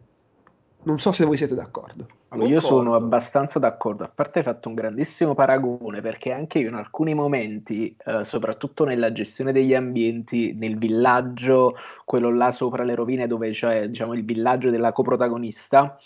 Non 0.84 1.00
so 1.00 1.12
se 1.14 1.24
voi 1.24 1.38
siete 1.38 1.56
d'accordo. 1.56 2.08
Allora, 2.30 2.50
io 2.50 2.60
sono 2.60 2.96
abbastanza 2.96 3.60
d'accordo, 3.60 4.04
a 4.04 4.12
parte 4.14 4.42
fatto 4.42 4.68
un 4.68 4.74
grandissimo 4.74 5.36
paragone 5.36 6.02
perché 6.02 6.32
anche 6.32 6.60
io 6.60 6.70
in 6.70 6.74
alcuni 6.74 7.14
momenti, 7.14 7.96
eh, 8.06 8.26
soprattutto 8.26 8.84
nella 8.86 9.12
gestione 9.12 9.52
degli 9.52 9.76
ambienti, 9.76 10.54
nel 10.54 10.78
villaggio, 10.78 11.76
quello 12.04 12.34
là 12.34 12.50
sopra 12.50 12.84
le 12.84 12.96
rovine 12.96 13.28
dove 13.28 13.52
c'è 13.52 13.88
diciamo, 13.88 14.14
il 14.14 14.26
villaggio 14.26 14.72
della 14.72 14.92
coprotagonista, 14.92 15.98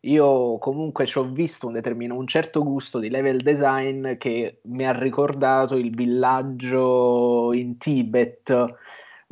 io 0.00 0.56
comunque 0.58 1.04
ci 1.04 1.18
ho 1.18 1.24
visto 1.24 1.66
un, 1.66 1.72
determinato, 1.72 2.20
un 2.20 2.26
certo 2.28 2.62
gusto 2.62 3.00
di 3.00 3.10
level 3.10 3.42
design 3.42 4.16
che 4.18 4.60
mi 4.62 4.86
ha 4.86 4.92
ricordato 4.92 5.76
il 5.76 5.90
villaggio 5.94 7.52
in 7.52 7.76
Tibet 7.76 8.76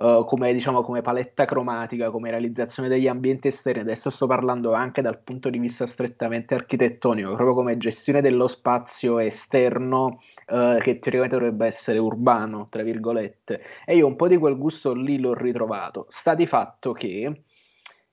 uh, 0.00 0.25
come, 0.25 0.52
diciamo, 0.52 0.83
come 0.83 1.02
paletta 1.02 1.45
cromatica, 1.45 2.11
come 2.11 2.30
realizzazione 2.30 2.88
degli 2.88 3.07
ambienti 3.07 3.49
esterni, 3.49 3.83
adesso 3.83 4.11
sto 4.11 4.26
parlando 4.26 4.73
anche 4.73 5.02
dal 5.02 5.21
punto 5.21 5.50
di 5.50 5.59
vista 5.59 5.87
strettamente 5.87 6.54
architettonico, 6.54 7.35
proprio 7.35 7.54
come 7.54 7.76
gestione 7.76 8.21
dello 8.21 8.49
spazio 8.49 9.19
esterno 9.19 10.21
uh, 10.49 10.78
che 10.78 10.99
teoricamente 10.99 11.37
dovrebbe 11.37 11.66
essere 11.66 11.99
urbano, 11.99 12.69
tra 12.71 12.83
virgolette. 12.83 13.62
E 13.85 13.97
io 13.97 14.07
un 14.07 14.16
po' 14.16 14.28
di 14.28 14.37
quel 14.37 14.57
gusto 14.57 14.92
lì 14.95 15.19
l'ho 15.19 15.35
ritrovato. 15.35 16.07
Sta 16.09 16.35
di 16.35 16.47
fatto 16.47 16.92
che 16.92 17.42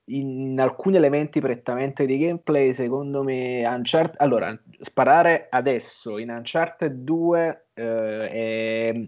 in 0.09 0.57
alcuni 0.59 0.95
elementi 0.95 1.39
prettamente 1.39 2.05
di 2.05 2.17
gameplay, 2.17 2.73
secondo 2.73 3.23
me, 3.23 3.65
Uncharted... 3.65 4.15
Allora, 4.19 4.57
sparare 4.79 5.47
adesso 5.49 6.17
in 6.17 6.29
Uncharted 6.29 6.93
2 6.93 7.67
eh, 7.73 8.29
è, 8.29 9.07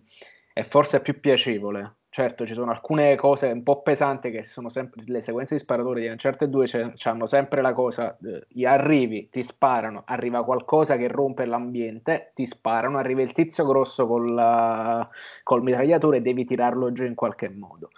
è, 0.53 0.63
forse 0.63 0.99
più 0.99 1.19
piacevole, 1.19 1.98
certo 2.19 2.45
ci 2.45 2.53
sono 2.53 2.71
alcune 2.71 3.15
cose 3.15 3.47
un 3.47 3.63
po' 3.63 3.81
pesanti 3.81 4.29
che 4.29 4.43
sono 4.43 4.67
sempre 4.67 5.03
le 5.05 5.21
sequenze 5.21 5.55
di 5.55 5.61
sparatori 5.61 6.01
di 6.01 6.07
Uncharted 6.09 6.49
2 6.49 6.95
hanno 7.03 7.25
sempre 7.25 7.61
la 7.61 7.71
cosa 7.71 8.17
eh, 8.17 8.65
arrivi, 8.65 9.29
ti 9.29 9.41
sparano, 9.41 10.03
arriva 10.05 10.43
qualcosa 10.43 10.97
che 10.97 11.07
rompe 11.07 11.45
l'ambiente, 11.45 12.33
ti 12.35 12.45
sparano, 12.45 12.97
arriva 12.97 13.21
il 13.21 13.31
tizio 13.31 13.65
grosso 13.65 14.05
col, 14.05 15.07
col 15.43 15.63
mitragliatore 15.63 16.17
e 16.17 16.21
devi 16.21 16.43
tirarlo 16.43 16.91
giù 16.91 17.05
in 17.05 17.15
qualche 17.15 17.47
modo 17.47 17.91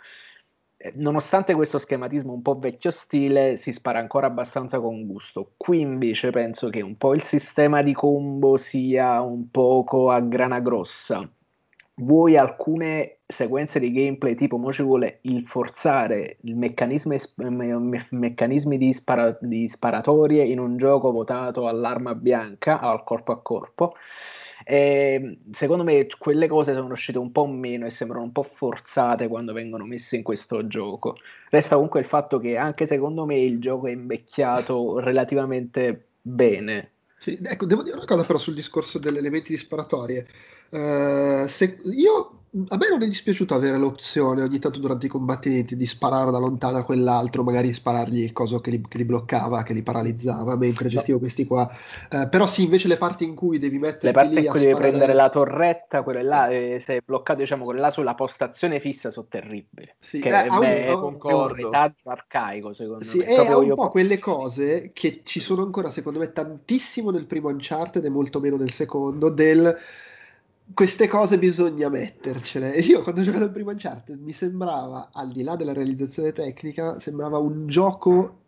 eh, 0.78 0.94
nonostante 0.98 1.56
questo 1.56 1.80
schematismo 1.80 2.32
un 2.32 2.44
po' 2.44 2.60
vecchio 2.60 2.92
stile, 2.92 3.58
si 3.58 3.72
spara 3.72 3.98
ancora 3.98 4.28
abbastanza 4.28 4.80
con 4.80 5.08
gusto. 5.08 5.54
Qui 5.58 5.80
invece 5.80 6.30
penso 6.30 6.70
che 6.70 6.82
un 6.82 6.96
po' 6.96 7.16
il 7.16 7.24
sistema 7.24 7.82
di 7.82 7.94
combo 7.94 8.58
sia 8.58 9.20
un 9.22 9.50
poco 9.50 10.12
a 10.12 10.20
grana 10.22 10.60
grossa 10.60 11.28
vuoi 12.02 12.38
alcune 12.38 13.21
sequenze 13.32 13.80
di 13.80 13.92
gameplay 13.92 14.36
tipo 14.36 14.58
mo 14.58 14.72
ci 14.72 14.84
vuole 14.84 15.20
il 15.22 15.48
forzare 15.48 16.38
il 16.42 16.56
meccanismo, 16.56 17.16
me, 17.36 18.08
meccanismi 18.10 18.78
di, 18.78 18.94
spara, 18.94 19.38
di, 19.42 19.68
sparatorie 19.68 20.44
in 20.44 20.60
un 20.60 20.78
gioco 20.78 21.12
votato 21.12 21.68
all'arma 21.68 22.16
bianca 22.16 22.80
al 22.80 23.04
corpo 23.04 23.32
a 23.32 23.42
corpo. 23.42 23.96
E 24.64 25.40
secondo 25.52 25.84
me 25.84 26.06
quelle 26.20 26.48
cose 26.48 26.74
sono 26.74 26.94
uscite 26.94 27.18
un 27.18 27.32
po' 27.32 27.48
meno 27.48 27.86
e 27.86 27.90
sembrano 27.90 28.24
un 28.24 28.32
po' 28.32 28.44
forzate 28.44 29.28
quando 29.28 29.54
vengono 29.54 29.86
messe 29.86 30.18
in 30.18 30.24
questo 30.24 30.68
gioco. 30.68 31.18
Resta 31.50 31.76
comunque 31.76 32.02
il 32.02 32.06
fatto 32.06 32.40
che 32.40 32.58
anche 32.58 32.86
secondo 32.86 33.26
me 33.26 33.40
il 33.40 33.60
gioco 33.60 33.88
è 33.88 33.92
invecchiato 33.92 35.00
relativamente 35.00 36.10
bene. 36.22 36.92
Sì, 37.18 37.40
ecco, 37.44 37.66
devo 37.66 37.84
dire 37.84 37.96
una 37.96 38.06
cosa 38.06 38.24
però 38.24 38.40
sul 38.40 38.56
discorso 38.56 38.98
delle 38.98 39.20
elementi 39.20 39.52
di 39.52 39.58
sparatorie. 39.58 40.26
Uh, 40.72 41.46
se, 41.46 41.78
io 41.94 42.41
a 42.68 42.76
me 42.76 42.90
non 42.90 43.02
è 43.02 43.08
dispiaciuto 43.08 43.56
avere 43.56 43.78
l'opzione 43.78 44.42
ogni 44.42 44.60
tanto 44.60 44.80
durante 44.80 45.06
i 45.06 45.10
combattimenti 45.10 45.78
di 45.78 45.88
sparare 45.88 46.32
da 46.32 46.38
lontano 46.38 46.80
a 46.80 46.84
quell'altro, 46.84 47.44
magari 47.44 47.72
sparargli 47.72 48.24
il 48.24 48.34
coso 48.34 48.60
che 48.60 48.72
li, 48.72 48.82
che 48.86 48.98
li 48.98 49.06
bloccava, 49.06 49.64
che 49.64 49.72
li 49.72 49.82
paralizzava 49.82 50.58
mentre 50.58 50.90
gestivo 50.90 51.14
no. 51.14 51.24
questi 51.24 51.46
qua. 51.46 51.70
Uh, 52.12 52.28
però 52.28 52.48
sì, 52.48 52.64
invece 52.64 52.90
le 52.90 52.98
parti 52.98 53.24
in 53.24 53.36
cui 53.36 53.58
devi 53.58 53.80
mettere 53.80 54.08
le 54.08 54.12
parti 54.12 54.40
in 54.40 54.48
cui 54.48 54.60
devi 54.60 54.76
prendere 54.76 55.14
la 55.14 55.30
torretta, 55.30 56.04
quelle 56.04 56.24
là, 56.24 56.50
e 56.50 56.82
sei 56.84 57.00
bloccato 57.06 57.40
diciamo 57.40 57.64
quelle 57.64 57.80
là 57.80 57.90
sulla 57.90 58.16
postazione 58.16 58.82
fissa 58.82 59.12
sono 59.12 59.28
terribili. 59.30 59.90
Sì, 59.98 60.20
che 60.20 60.28
eh, 60.28 60.44
è, 60.44 60.86
è 60.88 60.94
un, 60.94 61.18
un 61.22 61.48
retaggio 61.48 62.10
arcaico 62.10 62.74
secondo 62.74 63.06
sì, 63.06 63.20
me. 63.20 63.26
È 63.28 63.54
un 63.54 63.76
po' 63.76 63.88
quelle 63.88 64.20
cose 64.20 64.92
che 64.94 65.22
ci 65.24 65.40
sono 65.40 65.64
ancora 65.64 65.90
secondo 65.90 66.20
me 66.20 66.34
tantissimo 66.34 67.12
nel 67.12 67.28
primo 67.28 67.48
Uncharted 67.48 68.04
e 68.04 68.10
molto 68.10 68.42
meno 68.42 68.58
nel 68.58 68.72
secondo 68.72 69.30
del 69.30 69.74
queste 70.74 71.08
cose 71.08 71.38
bisogna 71.38 71.90
mettercele. 71.90 72.78
Io 72.80 73.02
quando 73.02 73.22
ho 73.22 73.24
giocato 73.24 73.46
il 73.46 73.52
primo 73.52 73.72
Uncharted 73.72 74.20
mi 74.22 74.34
sembrava, 74.34 75.10
al 75.14 75.32
di 75.32 75.44
là 75.44 75.56
della 75.56 75.74
realizzazione 75.74 76.32
tecnica, 76.32 77.00
sembrava 77.00 77.38
un 77.38 77.68
gioco 77.68 78.40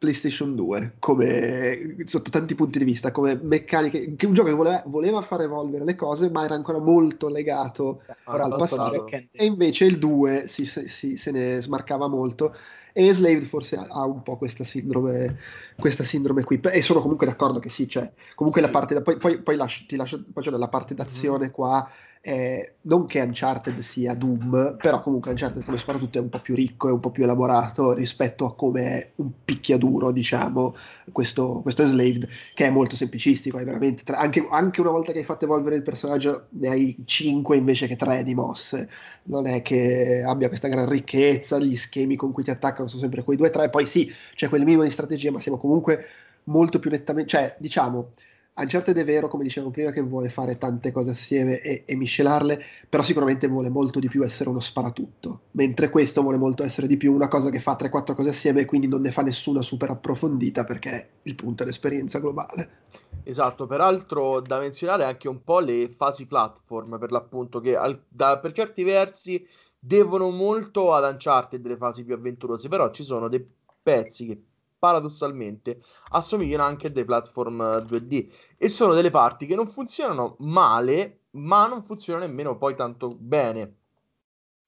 PlayStation 0.00 0.54
2, 0.54 0.94
come, 0.98 1.96
sotto 2.06 2.30
tanti 2.30 2.54
punti 2.54 2.78
di 2.78 2.86
vista, 2.86 3.12
come 3.12 3.38
meccaniche, 3.42 4.16
che 4.16 4.26
un 4.26 4.32
gioco 4.32 4.48
che 4.48 4.54
voleva, 4.54 4.82
voleva 4.86 5.20
far 5.20 5.42
evolvere 5.42 5.84
le 5.84 5.94
cose, 5.94 6.30
ma 6.30 6.42
era 6.42 6.54
ancora 6.54 6.78
molto 6.78 7.28
legato 7.28 8.00
Ora 8.24 8.44
al 8.44 8.56
passato. 8.56 9.06
E 9.06 9.44
invece 9.44 9.84
il 9.84 9.98
2 9.98 10.48
si, 10.48 10.64
si, 10.64 11.18
se 11.18 11.30
ne 11.30 11.60
smarcava 11.60 12.08
molto 12.08 12.54
e 12.92 13.06
Enslaved 13.06 13.44
forse 13.44 13.76
ha 13.76 14.04
un 14.04 14.22
po' 14.22 14.36
questa 14.36 14.64
sindrome, 14.64 15.38
questa 15.76 16.04
sindrome 16.04 16.44
qui. 16.44 16.60
E 16.60 16.82
sono 16.82 17.00
comunque 17.00 17.26
d'accordo 17.26 17.58
che 17.58 17.68
sì, 17.68 17.86
c'è. 17.86 18.10
Comunque 18.34 18.60
sì. 18.60 18.66
la 18.66 18.72
parte, 18.72 18.94
da, 18.94 19.02
poi, 19.02 19.16
poi, 19.16 19.40
poi 19.42 19.56
lascio, 19.56 19.84
ti 19.86 19.96
lascio, 19.96 20.24
poi 20.32 20.42
c'è 20.42 20.50
la 20.50 20.68
parte 20.68 20.94
d'azione 20.94 21.46
mm. 21.46 21.50
qua 21.50 21.90
eh, 22.22 22.74
non 22.82 23.06
che 23.06 23.20
Uncharted 23.20 23.78
sia 23.78 24.14
Doom, 24.14 24.76
però 24.76 25.00
comunque 25.00 25.30
Uncharted 25.30 25.64
come 25.64 25.78
sparatutto 25.78 26.18
è 26.18 26.20
un 26.20 26.28
po' 26.28 26.40
più 26.40 26.54
ricco 26.54 26.88
e 26.88 26.92
un 26.92 27.00
po' 27.00 27.10
più 27.10 27.22
elaborato 27.22 27.94
rispetto 27.94 28.44
a 28.44 28.54
come 28.54 28.82
è 28.82 29.10
un 29.16 29.30
picchiaduro, 29.42 30.10
diciamo, 30.10 30.74
questo, 31.12 31.60
questo 31.62 31.82
Enslaved, 31.82 32.28
che 32.52 32.66
è 32.66 32.70
molto 32.70 32.94
semplicistico, 32.94 33.58
è 33.58 33.64
veramente, 33.64 34.02
tra, 34.02 34.18
anche, 34.18 34.46
anche, 34.50 34.82
una 34.82 34.90
volta 34.90 35.12
che 35.12 35.18
hai 35.18 35.24
fatto 35.24 35.46
evolvere 35.46 35.76
il 35.76 35.82
personaggio 35.82 36.48
ne 36.50 36.68
hai 36.68 36.96
5 37.06 37.56
invece 37.56 37.86
che 37.86 37.96
3 37.96 38.22
di 38.22 38.34
mosse, 38.34 38.90
non 39.24 39.46
è 39.46 39.62
che 39.62 40.22
abbia 40.22 40.48
questa 40.48 40.68
gran 40.68 40.88
ricchezza, 40.88 41.58
gli 41.58 41.76
schemi 41.76 42.16
con 42.16 42.32
cui 42.32 42.44
ti 42.44 42.50
attaccano 42.50 42.88
sono 42.88 43.00
sempre 43.00 43.22
quei 43.22 43.38
2-3, 43.38 43.70
poi 43.70 43.86
sì, 43.86 44.12
c'è 44.34 44.48
quel 44.48 44.64
minimo 44.64 44.82
di 44.82 44.90
strategia, 44.90 45.30
ma 45.30 45.40
siamo 45.40 45.56
comunque 45.56 46.04
molto 46.44 46.78
più 46.78 46.90
nettamente, 46.90 47.30
cioè 47.30 47.56
diciamo 47.58 48.12
Uncharted 48.60 48.96
è 48.96 49.04
vero, 49.04 49.28
come 49.28 49.44
dicevamo 49.44 49.72
prima, 49.72 49.90
che 49.90 50.00
vuole 50.00 50.28
fare 50.28 50.58
tante 50.58 50.92
cose 50.92 51.10
assieme 51.10 51.60
e, 51.60 51.84
e, 51.86 51.96
miscelarle, 51.96 52.62
però 52.88 53.02
sicuramente 53.02 53.48
vuole 53.48 53.68
molto 53.68 53.98
di 53.98 54.08
più 54.08 54.22
essere 54.22 54.50
uno 54.50 54.60
sparatutto, 54.60 55.42
mentre 55.52 55.90
questo 55.90 56.22
vuole 56.22 56.36
molto 56.36 56.62
essere 56.62 56.86
di 56.86 56.96
più 56.96 57.12
una 57.12 57.28
cosa 57.28 57.50
che 57.50 57.60
fa 57.60 57.76
3-4 57.78 58.14
cose 58.14 58.30
assieme 58.30 58.60
e 58.60 58.64
quindi 58.64 58.88
non 58.88 59.00
ne 59.00 59.10
fa 59.10 59.22
nessuna 59.22 59.62
super 59.62 59.90
approfondita 59.90 60.64
perché 60.64 61.08
il 61.22 61.34
punto 61.34 61.62
è 61.62 61.66
l'esperienza 61.66 62.18
globale. 62.18 62.78
Esatto, 63.22 63.66
peraltro 63.66 64.40
da 64.40 64.58
menzionare 64.58 65.04
anche 65.04 65.28
un 65.28 65.42
po' 65.44 65.60
le 65.60 65.92
fasi 65.96 66.26
platform, 66.26 66.98
per 66.98 67.12
l'appunto, 67.12 67.60
che 67.60 67.76
al, 67.76 68.02
da, 68.08 68.38
per 68.38 68.52
certi 68.52 68.82
versi 68.82 69.46
devono 69.78 70.30
molto 70.30 70.92
ad 70.92 71.10
Uncharted 71.10 71.60
delle 71.60 71.76
fasi 71.76 72.04
più 72.04 72.14
avventurose, 72.14 72.68
però 72.68 72.90
ci 72.90 73.02
sono 73.02 73.28
dei 73.28 73.44
pezzi 73.82 74.26
che 74.26 74.42
paradossalmente 74.80 75.82
assomigliano 76.12 76.64
anche 76.64 76.88
a 76.88 76.90
dei 76.90 77.04
platform 77.04 77.62
2D 77.84 78.12
eh, 78.12 78.30
e 78.56 78.68
sono 78.68 78.94
delle 78.94 79.10
parti 79.10 79.46
che 79.46 79.54
non 79.54 79.68
funzionano 79.68 80.36
male, 80.38 81.20
ma 81.32 81.68
non 81.68 81.82
funzionano 81.82 82.26
nemmeno 82.26 82.56
poi 82.56 82.74
tanto 82.74 83.08
bene. 83.16 83.74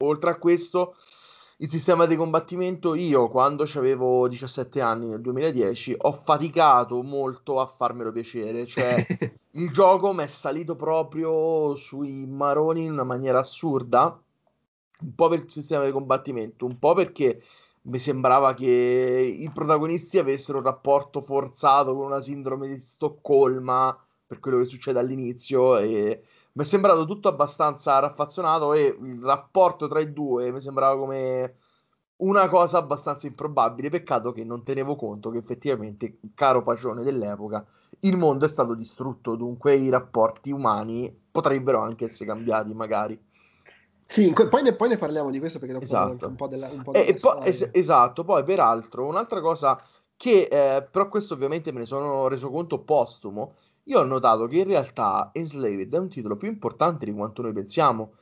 Oltre 0.02 0.30
a 0.30 0.38
questo, 0.38 0.96
il 1.58 1.70
sistema 1.70 2.06
di 2.06 2.14
combattimento, 2.14 2.94
io 2.94 3.28
quando 3.28 3.64
avevo 3.74 4.28
17 4.28 4.80
anni 4.80 5.06
nel 5.06 5.20
2010 5.20 5.94
ho 5.96 6.12
faticato 6.12 7.02
molto 7.02 7.60
a 7.60 7.66
farmelo 7.66 8.12
piacere, 8.12 8.66
cioè 8.66 8.96
il 9.52 9.70
gioco 9.70 10.12
mi 10.12 10.24
è 10.24 10.26
salito 10.26 10.76
proprio 10.76 11.74
sui 11.74 12.26
maroni 12.26 12.84
in 12.84 12.92
una 12.92 13.04
maniera 13.04 13.38
assurda, 13.38 14.20
un 15.00 15.14
po' 15.14 15.28
per 15.28 15.38
il 15.38 15.50
sistema 15.50 15.84
di 15.84 15.90
combattimento, 15.90 16.66
un 16.66 16.78
po' 16.78 16.92
perché 16.94 17.42
mi 17.82 17.98
sembrava 17.98 18.54
che 18.54 18.66
i 18.66 19.50
protagonisti 19.52 20.18
avessero 20.18 20.58
un 20.58 20.64
rapporto 20.64 21.20
forzato 21.20 21.94
con 21.94 22.06
una 22.06 22.20
sindrome 22.20 22.68
di 22.68 22.78
Stoccolma 22.78 23.96
per 24.26 24.38
quello 24.38 24.58
che 24.58 24.66
succede 24.66 24.98
all'inizio 24.98 25.78
e 25.78 26.22
mi 26.52 26.62
è 26.62 26.66
sembrato 26.66 27.04
tutto 27.06 27.28
abbastanza 27.28 27.98
raffazzonato 27.98 28.72
e 28.74 28.96
il 29.00 29.20
rapporto 29.22 29.88
tra 29.88 30.00
i 30.00 30.12
due 30.12 30.52
mi 30.52 30.60
sembrava 30.60 30.96
come 30.98 31.56
una 32.16 32.48
cosa 32.48 32.78
abbastanza 32.78 33.26
improbabile. 33.26 33.90
Peccato 33.90 34.32
che 34.32 34.44
non 34.44 34.62
tenevo 34.62 34.94
conto 34.96 35.30
che 35.30 35.38
effettivamente, 35.38 36.18
caro 36.34 36.62
pacione 36.62 37.02
dell'epoca, 37.02 37.64
il 38.00 38.16
mondo 38.16 38.44
è 38.44 38.48
stato 38.48 38.74
distrutto, 38.74 39.34
dunque 39.34 39.76
i 39.76 39.88
rapporti 39.88 40.50
umani 40.50 41.14
potrebbero 41.30 41.80
anche 41.80 42.06
essere 42.06 42.26
cambiati, 42.26 42.72
magari. 42.74 43.20
Sì, 44.06 44.32
poi 44.32 44.62
ne, 44.62 44.74
poi 44.74 44.88
ne 44.88 44.98
parliamo 44.98 45.30
di 45.30 45.38
questo 45.38 45.58
perché 45.58 45.74
dopo 45.74 45.84
esatto. 45.84 46.26
un 46.26 46.34
po' 46.36 46.46
della, 46.46 46.68
un 46.68 46.82
po 46.82 46.92
della 46.92 47.04
e, 47.04 47.14
po- 47.14 47.40
es- 47.40 47.70
Esatto, 47.72 48.24
poi 48.24 48.44
peraltro 48.44 49.06
un'altra 49.06 49.40
cosa 49.40 49.80
che, 50.16 50.48
eh, 50.50 50.82
però 50.82 51.08
questo 51.08 51.34
ovviamente 51.34 51.72
me 51.72 51.80
ne 51.80 51.86
sono 51.86 52.28
reso 52.28 52.50
conto 52.50 52.80
postumo, 52.80 53.54
io 53.84 54.00
ho 54.00 54.04
notato 54.04 54.46
che 54.46 54.58
in 54.58 54.66
realtà 54.66 55.30
Enslaved 55.32 55.92
è 55.92 55.98
un 55.98 56.08
titolo 56.08 56.36
più 56.36 56.48
importante 56.48 57.04
di 57.04 57.12
quanto 57.12 57.42
noi 57.42 57.52
pensiamo 57.52 58.12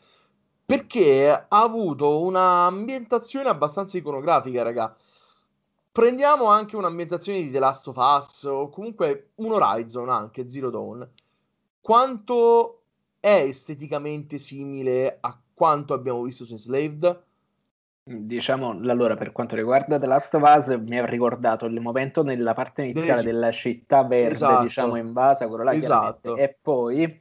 perché 0.71 1.29
ha 1.29 1.47
avuto 1.49 2.21
un'ambientazione 2.21 3.49
abbastanza 3.49 3.99
iconografica, 3.99 4.63
raga. 4.63 4.97
Prendiamo 5.91 6.47
anche 6.47 6.77
un'ambientazione 6.77 7.41
di 7.41 7.51
The 7.51 7.59
Last 7.59 7.89
of 7.89 7.97
Us 7.97 8.45
o 8.45 8.69
comunque 8.69 9.31
un 9.37 9.51
Horizon 9.51 10.09
anche, 10.09 10.49
Zero 10.49 10.71
Dawn. 10.71 11.11
Quanto 11.81 12.83
è 13.19 13.43
esteticamente 13.49 14.39
simile 14.39 15.19
a 15.21 15.40
quanto 15.61 15.93
abbiamo 15.93 16.23
visto 16.23 16.47
su 16.47 16.53
Enslaved? 16.53 17.23
Diciamo, 18.03 18.71
allora, 18.71 19.15
per 19.15 19.31
quanto 19.31 19.57
riguarda 19.57 19.99
The 19.99 20.07
Last 20.07 20.33
of 20.33 20.43
Us, 20.57 20.69
mi 20.69 20.99
ha 20.99 21.05
ricordato 21.05 21.67
il 21.67 21.79
momento 21.81 22.23
nella 22.23 22.55
parte 22.55 22.85
iniziale 22.85 23.23
De... 23.23 23.31
della 23.31 23.53
città 23.53 24.03
verde, 24.03 24.31
esatto. 24.31 24.63
diciamo, 24.63 24.97
invasa, 24.97 25.49
quello 25.49 25.65
là, 25.65 25.75
esatto. 25.75 26.35
e 26.35 26.57
poi 26.63 27.21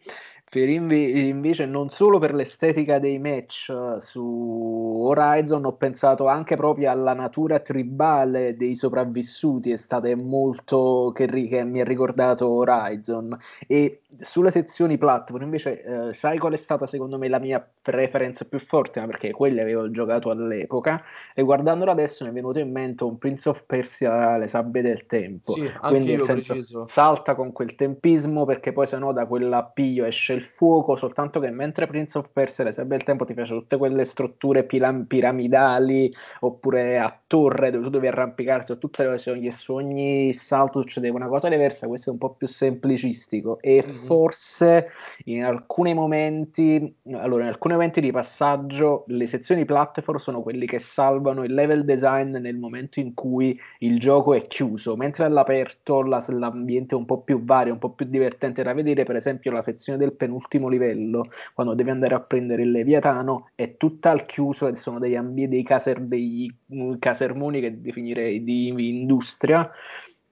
invece 0.52 1.66
non 1.66 1.90
solo 1.90 2.18
per 2.18 2.34
l'estetica 2.34 2.98
dei 2.98 3.20
match 3.20 3.70
eh, 3.70 4.02
su 4.02 5.04
Horizon, 5.06 5.66
ho 5.66 5.74
pensato 5.74 6.28
anche 6.28 6.56
proprio 6.56 6.90
alla 6.90 7.14
natura 7.14 7.60
tribale 7.60 8.56
dei 8.56 8.76
sopravvissuti, 8.76 9.72
è 9.72 9.76
stata 9.76 10.14
molto 10.16 11.12
che, 11.14 11.28
che 11.28 11.64
mi 11.64 11.82
ha 11.82 11.84
ricordato 11.84 12.50
Horizon. 12.50 13.38
E 13.68 14.02
sulle 14.20 14.50
sezioni 14.50 14.98
platform 14.98 15.44
invece, 15.44 15.84
eh, 15.84 16.14
sai 16.14 16.40
qual 16.40 16.54
è 16.54 16.58
stata 16.58 16.88
secondo 16.88 17.18
me 17.20 17.28
la 17.28 17.40
mia 17.40 17.66
preferenza 17.82 18.44
più 18.46 18.60
forte? 18.60 19.02
Perché 19.06 19.32
quelle 19.32 19.62
avevo 19.62 19.92
giocato 19.92 20.32
all'epoca 20.32 21.04
e 21.36 21.44
guardandolo 21.44 21.92
adesso 21.92 22.24
mi 22.24 22.32
è 22.32 22.34
venuto 22.34 22.60
in 22.60 22.72
mente 22.72 23.04
un 23.04 23.18
Prince 23.18 23.50
of 23.50 23.64
Persia 23.66 24.38
le 24.38 24.48
sabbie 24.48 24.82
del 24.82 25.06
tempo. 25.06 25.52
Sì, 25.52 25.72
Quindi 25.82 26.18
senso, 26.24 26.88
salta 26.88 27.36
con 27.36 27.52
quel 27.52 27.76
tempismo 27.76 28.46
perché 28.46 28.72
poi 28.72 28.88
se 28.88 28.98
no 28.98 29.14
da 29.14 29.26
quell'appiglio 29.26 30.06
esce 30.06 30.39
il 30.40 30.46
fuoco, 30.46 30.96
soltanto 30.96 31.40
che 31.40 31.50
mentre 31.52 31.86
Prince 31.88 32.18
of 32.18 32.30
Persia 32.32 32.64
le 32.64 32.72
sabbie 32.72 32.98
del 32.98 33.06
tempo 33.06 33.26
ti 33.26 33.34
piace 33.34 33.54
tutte 33.54 33.78
quelle 33.78 34.06
strutture 34.06 34.64
pila- 34.64 35.04
piramidali 35.08 36.12
oppure 36.42 36.98
a 36.98 37.16
torre 37.28 37.72
dove 37.72 37.84
tu 37.84 37.90
devi 37.90 38.08
arrampicarti 38.08 38.78
tutte 38.78 39.04
le 39.04 39.10
cose 39.10 39.40
che 39.40 39.52
su 39.52 39.74
ogni 39.74 40.34
salto 40.34 40.82
succedeva 40.82 41.18
una 41.18 41.28
cosa 41.28 41.50
diversa, 41.50 41.88
questo 41.88 42.10
è 42.10 42.14
un 42.14 42.20
po' 42.20 42.34
più 42.34 42.48
semplicistico 42.48 43.60
e 43.62 43.84
mm-hmm. 43.86 44.06
forse 44.06 44.88
in 45.26 45.44
alcuni 45.44 45.94
momenti, 45.94 46.96
allora 47.12 47.44
in 47.44 47.50
alcuni 47.50 47.74
momenti 47.74 48.02
di 48.02 48.12
passaggio 48.12 49.04
le 49.08 49.28
sezioni 49.28 49.66
platform 49.66 50.18
sono 50.18 50.42
quelli 50.42 50.66
che 50.66 50.80
salvano 50.80 51.44
il 51.44 51.54
level 51.54 51.86
design 51.86 52.36
nel 52.38 52.58
momento 52.58 53.00
in 53.00 53.14
cui 53.14 53.60
il 53.80 54.00
gioco 54.00 54.34
è 54.34 54.48
chiuso, 54.48 54.96
mentre 54.96 55.26
all'aperto 55.26 56.02
la, 56.02 56.24
l'ambiente 56.30 56.96
è 56.96 56.98
un 56.98 57.06
po' 57.06 57.22
più 57.22 57.44
vario, 57.44 57.74
un 57.74 57.80
po' 57.80 57.92
più 57.92 58.06
divertente 58.06 58.64
da 58.64 58.74
vedere, 58.74 59.04
per 59.04 59.16
esempio 59.16 59.52
la 59.52 59.62
sezione 59.62 59.98
del 59.98 60.14
penultimo 60.30 60.70
livello, 60.70 61.32
quando 61.54 61.74
devi 61.74 61.90
andare 61.90 62.14
a 62.14 62.20
prendere 62.20 62.62
il 62.62 62.72
Leviatano, 62.72 63.50
è 63.56 63.76
tutta 63.78 64.12
al 64.12 64.26
chiuso 64.26 64.68
e 64.68 64.76
sono 64.76 65.00
dei, 65.00 65.16
ambi- 65.16 65.48
dei, 65.48 65.64
caser- 65.64 66.02
dei 66.02 66.54
mm, 66.74 66.94
casermoni 67.00 67.60
che 67.60 67.82
definirei 67.82 68.44
di 68.44 68.68
industria 69.00 69.70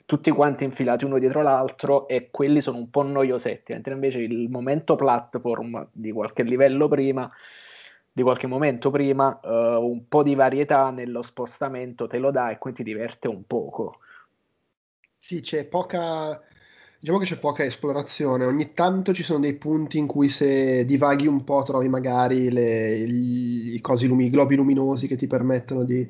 tutti 0.05 0.31
quanti 0.31 0.63
infilati 0.63 1.03
uno 1.03 1.19
dietro 1.19 1.41
l'altro 1.41 2.07
e 2.07 2.29
quelli 2.31 2.61
sono 2.61 2.77
un 2.77 2.89
po' 2.89 3.01
noiosetti, 3.01 3.73
mentre 3.73 3.93
invece 3.93 4.19
il 4.19 4.49
momento 4.49 4.95
platform 4.95 5.89
di 5.91 6.13
qualche 6.13 6.43
livello 6.43 6.87
prima, 6.87 7.29
di 8.09 8.21
qualche 8.23 8.47
momento 8.47 8.89
prima, 8.89 9.37
uh, 9.43 9.83
un 9.83 10.07
po' 10.07 10.23
di 10.23 10.33
varietà 10.33 10.91
nello 10.91 11.21
spostamento 11.23 12.07
te 12.07 12.19
lo 12.19 12.31
dà 12.31 12.51
e 12.51 12.57
quindi 12.57 12.83
ti 12.83 12.89
diverte 12.89 13.27
un 13.27 13.45
poco. 13.45 13.99
Sì, 15.19 15.41
c'è 15.41 15.65
poca, 15.65 16.41
diciamo 17.07 17.19
che 17.19 17.25
c'è 17.25 17.39
poca 17.39 17.63
esplorazione, 17.63 18.43
ogni 18.43 18.73
tanto 18.73 19.13
ci 19.13 19.23
sono 19.23 19.39
dei 19.39 19.53
punti 19.53 19.97
in 19.97 20.07
cui 20.07 20.27
se 20.27 20.83
divaghi 20.83 21.25
un 21.25 21.45
po' 21.45 21.63
trovi 21.63 21.87
magari 21.87 22.51
le, 22.51 22.95
i, 22.97 23.81
lumi, 24.01 24.29
globi 24.29 24.57
luminosi 24.57 25.07
che 25.07 25.15
ti 25.15 25.25
permettono 25.25 25.85
di 25.85 26.05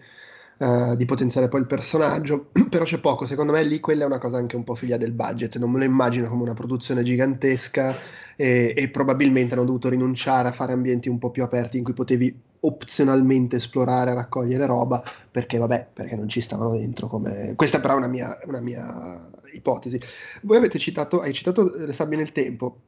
uh, 0.58 0.96
di 0.96 1.06
potenziare 1.06 1.50
poi 1.50 1.60
il 1.60 1.68
personaggio, 1.68 2.50
però 2.68 2.84
c'è 2.84 3.00
poco, 3.00 3.28
secondo 3.28 3.52
me 3.52 3.64
lì 3.64 3.80
quella 3.80 4.04
è 4.04 4.06
una 4.08 4.18
cosa 4.18 4.38
anche 4.38 4.56
un 4.56 4.64
po' 4.64 4.74
figlia 4.74 4.98
del 4.98 5.14
budget, 5.14 5.58
non 5.58 5.70
me 5.70 5.78
lo 5.78 5.84
immagino 5.86 6.30
come 6.30 6.42
una 6.42 6.56
produzione 6.56 7.04
gigantesca 7.04 7.96
e, 8.36 8.74
e 8.76 8.90
probabilmente 8.90 9.54
hanno 9.54 9.66
dovuto 9.66 9.90
rinunciare 9.90 10.48
a 10.48 10.52
fare 10.52 10.74
ambienti 10.74 11.10
un 11.10 11.20
po' 11.20 11.30
più 11.30 11.44
aperti 11.44 11.78
in 11.78 11.84
cui 11.84 11.94
potevi 11.94 12.42
opzionalmente 12.62 13.58
esplorare, 13.58 14.16
raccogliere 14.16 14.66
roba, 14.66 15.04
perché 15.30 15.60
vabbè, 15.60 15.90
perché 15.94 16.16
non 16.16 16.28
ci 16.28 16.42
stavano 16.42 16.72
dentro 16.72 17.08
come... 17.08 17.54
Questa 17.56 17.80
però 17.80 17.94
è 17.94 17.98
una 17.98 18.08
mia, 18.08 18.36
una 18.46 18.62
mia 18.62 19.30
ipotesi. 19.58 20.00
Voi 20.44 20.58
avete 20.58 20.80
citato, 20.80 21.22
hai 21.22 21.34
citato 21.34 21.72
le 21.76 21.94
sabbie 21.94 22.18
nel 22.18 22.32
tempo. 22.32 22.82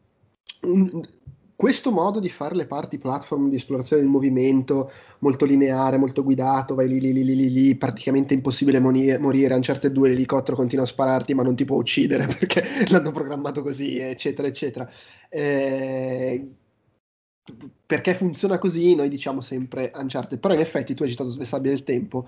Un, 0.62 1.01
questo 1.60 1.91
modo 1.91 2.21
di 2.21 2.29
fare 2.29 2.55
le 2.55 2.65
parti 2.65 2.97
platform 2.97 3.49
di 3.49 3.58
esplorazione 3.58 4.01
del 4.01 4.10
movimento 4.10 4.89
molto 5.19 5.43
lineare, 5.43 5.97
molto 5.97 6.23
guidato, 6.23 6.73
vai 6.73 6.88
lì 6.88 7.01
lì 7.01 7.12
lì 7.12 7.25
lì, 7.25 7.51
lì 7.51 7.75
praticamente 7.75 8.34
impossibile 8.34 8.79
morire, 8.79 9.17
morire, 9.17 9.53
a 9.53 9.58
un 9.58 9.62
certo 9.62 9.89
due 9.89 10.08
l'elicottero 10.08 10.55
continua 10.55 10.86
a 10.86 10.88
spararti 10.88 11.34
ma 11.34 11.43
non 11.43 11.58
ti 11.58 11.65
può 11.65 11.75
uccidere 11.75 12.27
perché 12.39 12.63
l'hanno 12.88 13.12
programmato 13.12 13.62
così, 13.62 13.97
eccetera, 13.97 14.47
eccetera. 14.47 14.89
Eh, 15.27 16.47
perché 17.86 18.13
funziona 18.13 18.58
così, 18.58 18.95
noi 18.95 19.10
diciamo 19.10 19.41
sempre 19.41 19.91
Uncharted, 19.93 20.39
però 20.39 20.53
in 20.53 20.62
effetti 20.62 20.93
tu 20.93 21.03
hai 21.03 21.10
citato 21.10 21.36
le 21.38 21.45
sabbie 21.45 21.71
del 21.71 21.84
tempo, 21.84 22.25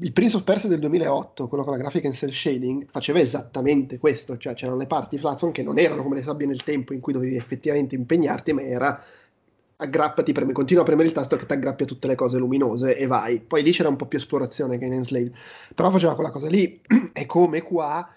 il 0.00 0.12
Prince 0.12 0.36
of 0.36 0.42
Persia 0.42 0.68
del 0.68 0.80
2008, 0.80 1.46
quello 1.46 1.62
con 1.62 1.72
la 1.72 1.78
grafica 1.78 2.08
in 2.08 2.14
cell 2.14 2.30
shading, 2.30 2.86
faceva 2.90 3.20
esattamente 3.20 3.98
questo, 3.98 4.36
cioè 4.36 4.54
c'erano 4.54 4.78
le 4.78 4.86
parti 4.86 5.18
platform 5.18 5.52
che 5.52 5.62
non 5.62 5.78
erano 5.78 6.02
come 6.02 6.16
le 6.16 6.22
sabbie 6.22 6.46
nel 6.46 6.64
tempo 6.64 6.92
in 6.92 7.00
cui 7.00 7.12
dovevi 7.12 7.36
effettivamente 7.36 7.94
impegnarti, 7.94 8.52
ma 8.52 8.62
era 8.62 9.00
aggrappati, 9.76 10.32
preme, 10.32 10.52
continua 10.52 10.82
a 10.82 10.86
premere 10.86 11.08
il 11.08 11.14
tasto 11.14 11.36
che 11.36 11.46
ti 11.46 11.52
aggrappi 11.52 11.84
a 11.84 11.86
tutte 11.86 12.08
le 12.08 12.16
cose 12.16 12.38
luminose 12.38 12.96
e 12.96 13.06
vai. 13.06 13.40
Poi 13.40 13.62
lì 13.62 13.70
c'era 13.70 13.88
un 13.88 13.96
po' 13.96 14.06
più 14.06 14.18
esplorazione 14.18 14.78
che 14.78 14.84
in 14.84 14.94
Enslaved, 14.94 15.32
però 15.74 15.90
faceva 15.90 16.14
quella 16.14 16.30
cosa 16.30 16.48
lì, 16.48 16.80
è 17.12 17.26
come 17.26 17.62
qua 17.62 18.08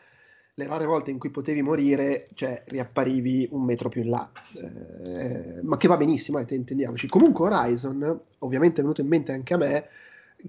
le 0.59 0.65
rare 0.65 0.85
volte 0.85 1.11
in 1.11 1.19
cui 1.19 1.29
potevi 1.29 1.61
morire, 1.61 2.29
cioè 2.33 2.63
riapparivi 2.65 3.49
un 3.51 3.63
metro 3.63 3.89
più 3.89 4.01
in 4.01 4.09
là, 4.09 4.31
eh, 4.55 5.61
ma 5.61 5.77
che 5.77 5.87
va 5.87 5.97
benissimo, 5.97 6.39
eh, 6.39 6.55
intendiamoci. 6.55 7.07
Comunque 7.07 7.45
Horizon, 7.45 8.19
ovviamente 8.39 8.79
è 8.79 8.81
venuto 8.81 9.01
in 9.01 9.07
mente 9.07 9.31
anche 9.31 9.53
a 9.53 9.57
me, 9.57 9.85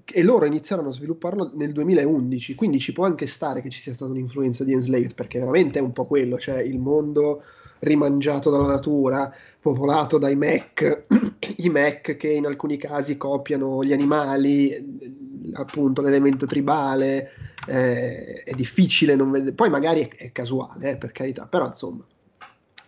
e 0.05 0.23
loro 0.23 0.45
iniziarono 0.45 0.89
a 0.89 0.93
svilupparlo 0.93 1.53
nel 1.55 1.73
2011, 1.73 2.55
quindi 2.55 2.79
ci 2.79 2.93
può 2.93 3.05
anche 3.05 3.27
stare 3.27 3.63
che 3.63 3.71
ci 3.71 3.81
sia 3.81 3.95
stata 3.95 4.11
un'influenza 4.11 4.65
di 4.65 4.73
Enslaved, 4.73 5.15
perché 5.15 5.39
veramente 5.39 5.79
è 5.79 5.83
un 5.83 5.93
po' 5.93 6.07
quello, 6.07 6.39
cioè 6.39 6.61
il 6.61 6.79
mondo 6.79 7.43
rimangiato 7.81 8.51
dalla 8.51 8.67
natura, 8.67 9.33
popolato 9.61 10.19
dai 10.19 10.37
mech, 10.37 11.05
i 11.57 11.69
mech 11.71 12.17
che 12.17 12.29
in 12.29 12.47
alcuni 12.47 12.77
casi 12.77 13.17
copiano 13.17 13.83
gli 13.83 13.93
animali, 13.93 14.75
appunto 15.55 16.03
l'elemento 16.03 16.47
tribale, 16.47 17.31
eh, 17.67 18.43
è 18.43 18.53
difficile 18.55 19.15
non 19.15 19.31
vedere, 19.31 19.53
poi 19.53 19.71
magari 19.71 20.01
è, 20.01 20.09
è 20.17 20.33
casuale, 20.33 20.93
eh, 20.93 20.97
per 20.97 21.13
carità, 21.13 21.47
però 21.47 21.67
insomma 21.67 22.05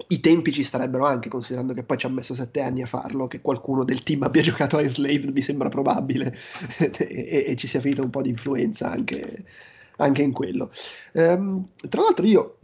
i 0.09 0.21
tempi 0.21 0.53
ci 0.53 0.65
starebbero 0.65 1.05
anche, 1.05 1.29
considerando 1.29 1.75
che 1.75 1.85
poi 1.85 1.99
ci 1.99 2.07
ha 2.07 2.09
messo 2.09 2.35
sette 2.35 2.61
anni 2.61 2.83
a 2.83 2.87
farlo, 2.87 3.29
che 3.29 3.41
qualcuno 3.41 3.85
del 3.85 4.03
team 4.03 4.23
abbia 4.23 4.43
giocato 4.43 4.77
a 4.77 4.83
Enslaved 4.83 5.31
mi 5.31 5.43
sembra 5.43 5.69
probabile, 5.69 6.35
e, 6.79 7.45
e, 7.47 7.57
ci 7.57 7.67
sia 7.67 7.81
finita 7.81 8.03
un 8.03 8.11
po' 8.11 8.23
di 8.23 8.31
influenza 8.31 8.91
anche, 8.91 9.45
anche 9.97 10.23
in 10.23 10.33
quello. 10.33 10.71
Um, 11.13 11.69
tra 11.89 12.03
l'altro 12.03 12.27
io 12.27 12.59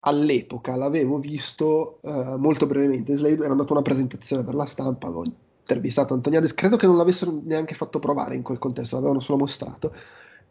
all'epoca 0.00 0.76
l'avevo 0.76 1.18
visto 1.18 1.98
uh, 2.02 2.36
molto 2.36 2.66
brevemente, 2.66 3.12
Enslaved 3.12 3.40
era 3.40 3.50
andato 3.50 3.72
a 3.72 3.76
una 3.76 3.84
presentazione 3.84 4.44
per 4.44 4.54
la 4.54 4.66
stampa, 4.66 5.06
avevo 5.06 5.24
intervistato 5.60 6.14
Antoniades, 6.14 6.54
credo 6.54 6.76
che 6.76 6.86
non 6.86 6.96
l'avessero 6.96 7.40
neanche 7.44 7.74
fatto 7.74 7.98
provare 7.98 8.34
in 8.34 8.42
quel 8.42 8.58
contesto, 8.58 8.96
l'avevano 8.96 9.20
solo 9.20 9.38
mostrato, 9.38 9.92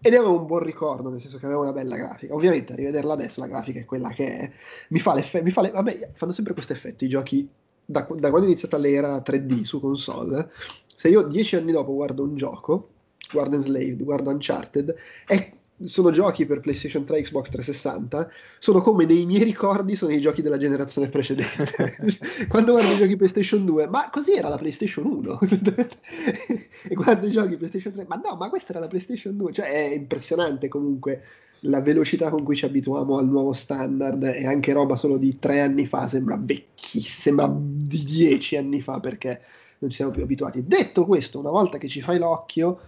e 0.01 0.09
ne 0.09 0.15
avevo 0.15 0.39
un 0.39 0.45
buon 0.45 0.63
ricordo, 0.63 1.09
nel 1.09 1.19
senso 1.19 1.37
che 1.37 1.45
aveva 1.45 1.61
una 1.61 1.73
bella 1.73 1.97
grafica. 1.97 2.33
Ovviamente 2.33 2.73
a 2.73 2.75
rivederla 2.75 3.13
adesso 3.13 3.39
la 3.41 3.47
grafica 3.47 3.79
è 3.79 3.85
quella 3.85 4.09
che 4.09 4.37
è. 4.37 4.51
Mi 4.89 4.99
fa 4.99 5.13
l'effetto, 5.13 5.61
le... 5.61 5.71
vabbè, 5.71 6.11
fanno 6.13 6.31
sempre 6.31 6.53
questo 6.53 6.73
effetto 6.73 7.03
i 7.03 7.09
giochi 7.09 7.47
da, 7.85 8.01
da, 8.01 8.29
quando 8.29 8.47
è 8.47 8.49
iniziata 8.51 8.77
l'era 8.77 9.17
3D 9.17 9.63
su 9.63 9.79
console. 9.79 10.51
Se 10.95 11.09
io 11.09 11.23
dieci 11.23 11.55
anni 11.55 11.71
dopo 11.71 11.93
guardo 11.93 12.23
un 12.23 12.35
gioco, 12.35 12.89
guardo 13.31 13.55
Enslaved, 13.55 14.03
guardo 14.03 14.29
Uncharted, 14.29 14.95
è 15.25 15.51
sono 15.83 16.11
giochi 16.11 16.45
per 16.45 16.59
PlayStation 16.59 17.05
3 17.05 17.17
e 17.17 17.21
Xbox 17.21 17.49
360, 17.49 18.29
sono 18.59 18.81
come 18.81 19.05
nei 19.05 19.25
miei 19.25 19.43
ricordi 19.43 19.95
sono 19.95 20.11
i 20.11 20.19
giochi 20.19 20.41
della 20.41 20.57
generazione 20.57 21.09
precedente. 21.09 21.95
Quando 22.49 22.73
guardo 22.73 22.93
i 22.93 22.97
giochi 22.97 23.15
PlayStation 23.15 23.65
2, 23.65 23.87
ma 23.87 24.09
così 24.11 24.33
era 24.33 24.49
la 24.49 24.57
PlayStation 24.57 25.05
1. 25.05 25.39
e 26.89 26.95
guardo 26.95 27.27
i 27.27 27.31
giochi 27.31 27.57
PlayStation 27.57 27.93
3, 27.93 28.05
ma 28.07 28.15
no, 28.15 28.35
ma 28.35 28.49
questa 28.49 28.71
era 28.71 28.79
la 28.79 28.87
PlayStation 28.87 29.37
2. 29.37 29.53
Cioè 29.53 29.65
è 29.67 29.93
impressionante 29.93 30.67
comunque 30.67 31.21
la 31.63 31.81
velocità 31.81 32.29
con 32.29 32.43
cui 32.43 32.55
ci 32.55 32.65
abituiamo 32.65 33.17
al 33.17 33.27
nuovo 33.27 33.53
standard 33.53 34.23
e 34.23 34.45
anche 34.45 34.71
roba 34.71 34.95
solo 34.95 35.17
di 35.17 35.39
tre 35.39 35.59
anni 35.59 35.85
fa 35.85 36.07
sembra 36.07 36.37
vecchissima, 36.39 37.45
sembra 37.45 37.53
di 37.59 38.03
dieci 38.03 38.55
anni 38.55 38.81
fa 38.81 38.99
perché 38.99 39.39
non 39.79 39.89
ci 39.89 39.97
siamo 39.97 40.11
più 40.11 40.23
abituati. 40.23 40.65
Detto 40.65 41.05
questo, 41.05 41.39
una 41.39 41.49
volta 41.49 41.77
che 41.77 41.87
ci 41.87 42.01
fai 42.01 42.17
l'occhio 42.17 42.79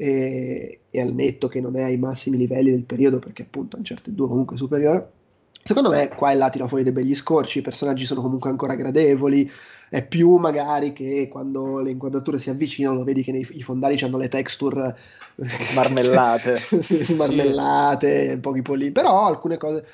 e, 0.00 0.80
e, 0.88 1.00
al 1.00 1.12
netto 1.12 1.48
che 1.48 1.60
non 1.60 1.76
è 1.76 1.82
ai 1.82 1.98
massimi 1.98 2.36
livelli 2.36 2.70
del 2.70 2.84
periodo 2.84 3.18
perché 3.18 3.42
appunto 3.42 3.74
a 3.74 3.80
un 3.80 3.84
certo 3.84 4.10
due 4.10 4.28
comunque 4.28 4.56
superiore 4.56 5.10
secondo 5.60 5.90
me 5.90 6.08
qua 6.08 6.30
e 6.30 6.36
là 6.36 6.50
tira 6.50 6.68
fuori 6.68 6.84
dei 6.84 6.92
begli 6.92 7.16
scorci 7.16 7.58
i 7.58 7.62
personaggi 7.62 8.06
sono 8.06 8.22
comunque 8.22 8.48
ancora 8.48 8.76
gradevoli 8.76 9.50
è 9.90 10.06
più 10.06 10.36
magari 10.36 10.92
che 10.92 11.26
quando 11.28 11.80
le 11.80 11.90
inquadrature 11.90 12.38
si 12.38 12.48
avvicinano 12.48 13.02
vedi 13.02 13.24
che 13.24 13.32
nei, 13.32 13.46
i 13.50 13.62
fondali 13.62 13.98
hanno 14.04 14.18
le 14.18 14.28
texture 14.28 14.96
marmellate 15.74 16.60
marmellate 17.16 18.30
sì. 18.30 18.38
pochi 18.38 18.62
polli 18.62 18.92
però 18.92 19.26
alcune 19.26 19.56
cose 19.56 19.84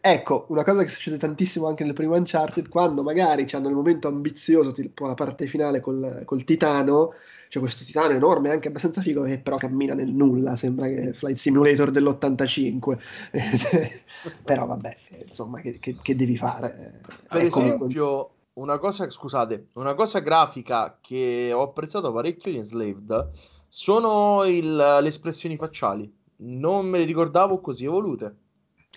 ecco 0.00 0.46
una 0.48 0.64
cosa 0.64 0.82
che 0.82 0.90
succede 0.90 1.16
tantissimo 1.16 1.66
anche 1.66 1.84
nel 1.84 1.94
primo 1.94 2.16
Uncharted 2.16 2.68
quando 2.68 3.02
magari 3.02 3.46
hanno 3.52 3.68
il 3.68 3.74
momento 3.74 4.08
ambizioso 4.08 4.72
tipo 4.72 5.06
la 5.06 5.14
parte 5.14 5.46
finale 5.46 5.80
col, 5.80 6.22
col 6.24 6.44
titano 6.44 7.12
c'è 7.52 7.60
questo 7.60 7.84
titano 7.84 8.14
enorme, 8.14 8.50
anche 8.50 8.68
abbastanza 8.68 9.02
figo, 9.02 9.24
che 9.24 9.38
però 9.38 9.58
cammina 9.58 9.92
nel 9.92 10.08
nulla, 10.08 10.56
sembra 10.56 10.86
che 10.86 11.12
Flight 11.12 11.36
Simulator 11.36 11.90
dell'85. 11.90 12.98
però 14.42 14.64
vabbè, 14.64 14.96
insomma, 15.26 15.60
che, 15.60 15.78
che, 15.78 15.96
che 16.00 16.16
devi 16.16 16.38
fare? 16.38 17.02
Per 17.28 17.42
ecco, 17.42 17.60
esempio, 17.60 18.30
una 18.54 18.78
cosa, 18.78 19.10
scusate, 19.10 19.66
una 19.74 19.92
cosa 19.92 20.20
grafica 20.20 20.96
che 20.98 21.52
ho 21.52 21.60
apprezzato 21.60 22.10
parecchio 22.10 22.52
di 22.52 22.56
Enslaved 22.56 23.28
sono 23.68 24.44
il, 24.44 24.74
le 24.74 25.08
espressioni 25.08 25.58
facciali. 25.58 26.10
Non 26.36 26.86
me 26.86 27.00
le 27.00 27.04
ricordavo 27.04 27.60
così 27.60 27.84
evolute. 27.84 28.36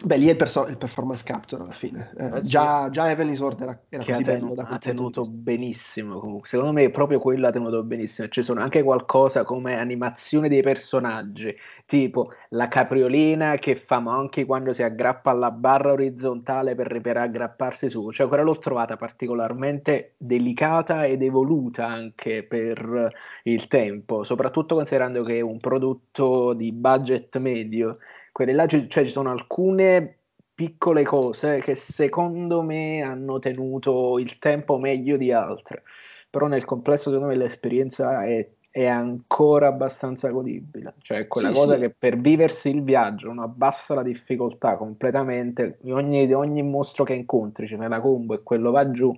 Beh, 0.03 0.17
lì 0.17 0.27
è 0.27 0.31
il, 0.31 0.35
perso- 0.35 0.67
il, 0.67 0.77
performance 0.77 1.23
capture 1.23 1.63
alla 1.63 1.71
fine. 1.71 2.11
Eh, 2.17 2.37
eh, 2.37 2.41
già, 2.41 2.89
già 2.89 3.09
Heavenly 3.09 3.33
Sword 3.35 3.61
era, 3.61 3.79
era 3.87 4.03
così 4.03 4.23
bello. 4.23 4.53
Da 4.53 4.63
ha 4.63 4.77
tenuto 4.77 5.23
benissimo. 5.23 6.19
Comunque. 6.19 6.49
Secondo 6.49 6.73
me, 6.73 6.89
proprio 6.89 7.17
quello 7.19 7.47
ha 7.47 7.51
tenuto 7.51 7.81
benissimo. 7.81 8.27
Ci 8.27 8.41
sono 8.41 8.59
anche 8.59 8.83
qualcosa 8.83 9.45
come 9.45 9.79
animazione 9.79 10.49
dei 10.49 10.61
personaggi, 10.61 11.55
tipo 11.85 12.33
la 12.49 12.67
capriolina 12.67 13.55
che 13.55 13.77
fa 13.77 13.99
Monkey 13.99 14.43
quando 14.43 14.73
si 14.73 14.83
aggrappa 14.83 15.31
alla 15.31 15.51
barra 15.51 15.93
orizzontale 15.93 16.75
per, 16.75 16.99
per 16.99 17.15
aggrapparsi 17.15 17.89
su. 17.89 18.11
Cioè, 18.11 18.27
quella 18.27 18.43
l'ho 18.43 18.57
trovata 18.57 18.97
particolarmente 18.97 20.15
delicata 20.17 21.05
ed 21.05 21.21
evoluta 21.21 21.87
anche 21.87 22.43
per 22.43 23.13
il 23.43 23.67
tempo, 23.69 24.25
soprattutto 24.25 24.75
considerando 24.75 25.23
che 25.23 25.37
è 25.37 25.41
un 25.41 25.57
prodotto 25.57 26.51
di 26.51 26.73
budget 26.73 27.37
medio 27.37 27.97
quelle 28.35 28.51
là, 28.51 28.67
cioè 28.67 28.87
ci 28.89 29.07
sono 29.07 29.31
alcune 29.31 30.17
piccole 30.53 31.03
cose 31.03 31.61
che 31.61 31.73
secondo 31.73 32.61
me 32.61 33.01
hanno 33.01 33.39
tenuto 33.39 34.19
il 34.19 34.39
tempo 34.39 34.77
meglio 34.77 35.15
di 35.15 35.31
altre, 35.31 35.83
però 36.29 36.47
nel 36.47 36.65
complesso 36.65 37.09
secondo 37.11 37.27
me 37.27 37.37
l'esperienza 37.37 38.25
è, 38.25 38.45
è 38.69 38.87
ancora 38.87 39.67
abbastanza 39.67 40.27
godibile, 40.31 40.95
cioè 40.97 41.29
quella 41.29 41.47
sì, 41.47 41.53
cosa 41.53 41.75
sì. 41.75 41.79
che 41.79 41.95
per 41.97 42.17
viversi 42.17 42.67
il 42.67 42.83
viaggio 42.83 43.27
non 43.27 43.39
abbassa 43.39 43.93
la 43.93 44.03
difficoltà 44.03 44.75
completamente, 44.75 45.77
ogni, 45.85 46.33
ogni 46.33 46.61
mostro 46.61 47.05
che 47.05 47.13
incontri 47.13 47.67
ce 47.67 47.77
n'è 47.77 47.87
la 47.87 48.01
combo 48.01 48.33
e 48.33 48.43
quello 48.43 48.71
va 48.71 48.91
giù 48.91 49.17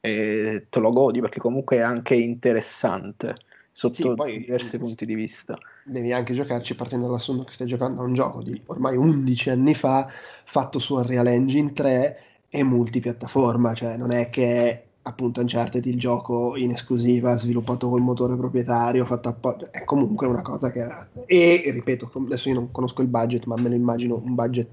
e 0.00 0.68
te 0.70 0.80
lo 0.80 0.88
godi 0.88 1.20
perché 1.20 1.38
comunque 1.38 1.76
è 1.76 1.80
anche 1.80 2.14
interessante 2.14 3.34
sotto 3.72 3.94
sì, 3.94 4.14
poi, 4.14 4.38
diversi 4.38 4.78
punti 4.78 5.04
di 5.04 5.14
vista. 5.14 5.58
Devi 5.86 6.12
anche 6.12 6.32
giocarci 6.32 6.74
partendo 6.74 7.06
dall'assunto 7.06 7.44
che 7.44 7.52
stai 7.52 7.66
giocando 7.66 8.00
a 8.00 8.04
un 8.04 8.14
gioco 8.14 8.42
di 8.42 8.60
ormai 8.66 8.96
11 8.96 9.50
anni 9.50 9.74
fa, 9.74 10.08
fatto 10.44 10.78
su 10.78 10.94
Unreal 10.94 11.26
Engine 11.26 11.72
3 11.72 12.18
e 12.48 12.62
multipiattaforma, 12.62 13.74
cioè 13.74 13.96
non 13.96 14.10
è 14.10 14.30
che 14.30 14.84
appunto 15.02 15.40
Uncharted 15.40 15.84
il 15.84 15.98
gioco 15.98 16.56
in 16.56 16.70
esclusiva 16.70 17.36
sviluppato 17.36 17.88
col 17.88 18.00
motore 18.00 18.36
proprietario 18.36 19.04
fatto 19.04 19.28
appoggio. 19.28 19.70
È 19.70 19.84
comunque 19.84 20.26
una 20.26 20.42
cosa 20.42 20.70
che 20.70 20.86
e 21.26 21.70
ripeto 21.70 22.10
adesso 22.14 22.48
io 22.48 22.54
non 22.54 22.70
conosco 22.70 23.02
il 23.02 23.08
budget 23.08 23.44
ma 23.44 23.56
me 23.56 23.68
lo 23.68 23.74
immagino 23.74 24.20
un 24.22 24.34
budget 24.34 24.68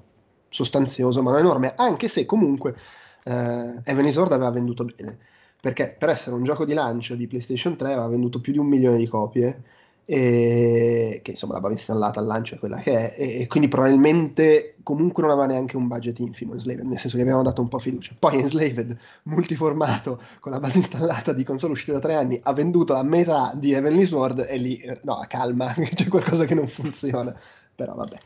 sostanzioso 0.48 1.22
ma 1.22 1.32
non 1.32 1.40
enorme 1.40 1.74
anche 1.76 2.08
se 2.08 2.26
comunque 2.26 2.76
eh, 3.24 3.82
Evan 3.84 4.12
Sword 4.12 4.32
aveva 4.32 4.52
venduto 4.52 4.86
bene. 4.86 5.18
Perché 5.62 5.96
per 5.98 6.10
essere 6.10 6.36
un 6.36 6.44
gioco 6.44 6.66
di 6.66 6.74
lancio 6.74 7.16
di 7.16 7.28
PlayStation 7.28 7.76
3 7.76 7.88
aveva 7.94 8.08
venduto 8.08 8.40
più 8.40 8.54
di 8.54 8.60
un 8.60 8.68
milione 8.68 8.98
di 8.98 9.08
copie 9.08 9.64
e, 10.06 11.20
che 11.24 11.32
insomma 11.32 11.54
l'aveva 11.54 11.72
installata 11.72 12.20
al 12.20 12.26
lancio 12.26 12.56
è 12.56 12.60
quella 12.60 12.80
che 12.80 13.14
è 13.14 13.16
e, 13.18 13.42
e, 13.42 13.48
quindi 13.48 13.70
probabilmente 13.70 14.76
comunque 14.84 15.24
non 15.24 15.32
aveva 15.32 15.48
neanche 15.48 15.78
un 15.78 15.88
budget 15.88 16.20
infimo 16.20 16.54
Enslaved 16.54 16.86
nel 16.86 17.00
senso 17.00 17.16
che 17.16 17.22
avevano 17.22 17.44
dato 17.44 17.62
un 17.62 17.68
po' 17.68 17.80
fiducia. 17.80 18.16
Poi 18.18 18.40
Enslaved 18.40 18.98
multiformato 19.24 20.22
con 20.40 20.52
la 20.52 20.60
base 20.60 20.80
installata 20.80 21.34
di 21.34 21.44
console 21.44 21.74
uscite 21.74 21.94
da 21.94 22.00
tre 22.00 22.16
anni 22.16 22.40
ha 22.44 22.54
venduto 22.54 22.94
la 22.94 23.04
metà 23.04 23.54
di 23.56 23.74
Heavenly 23.74 24.06
Sword 24.06 24.46
e 24.50 24.58
lì 24.58 24.78
eh, 24.78 25.00
no 25.04 25.24
calma 25.28 25.74
c'è 25.94 26.08
qualcosa 26.08 26.46
che 26.46 26.56
non 26.56 26.68
funziona. 26.68 27.34
Però 27.76 27.94
vabbè. 27.96 28.18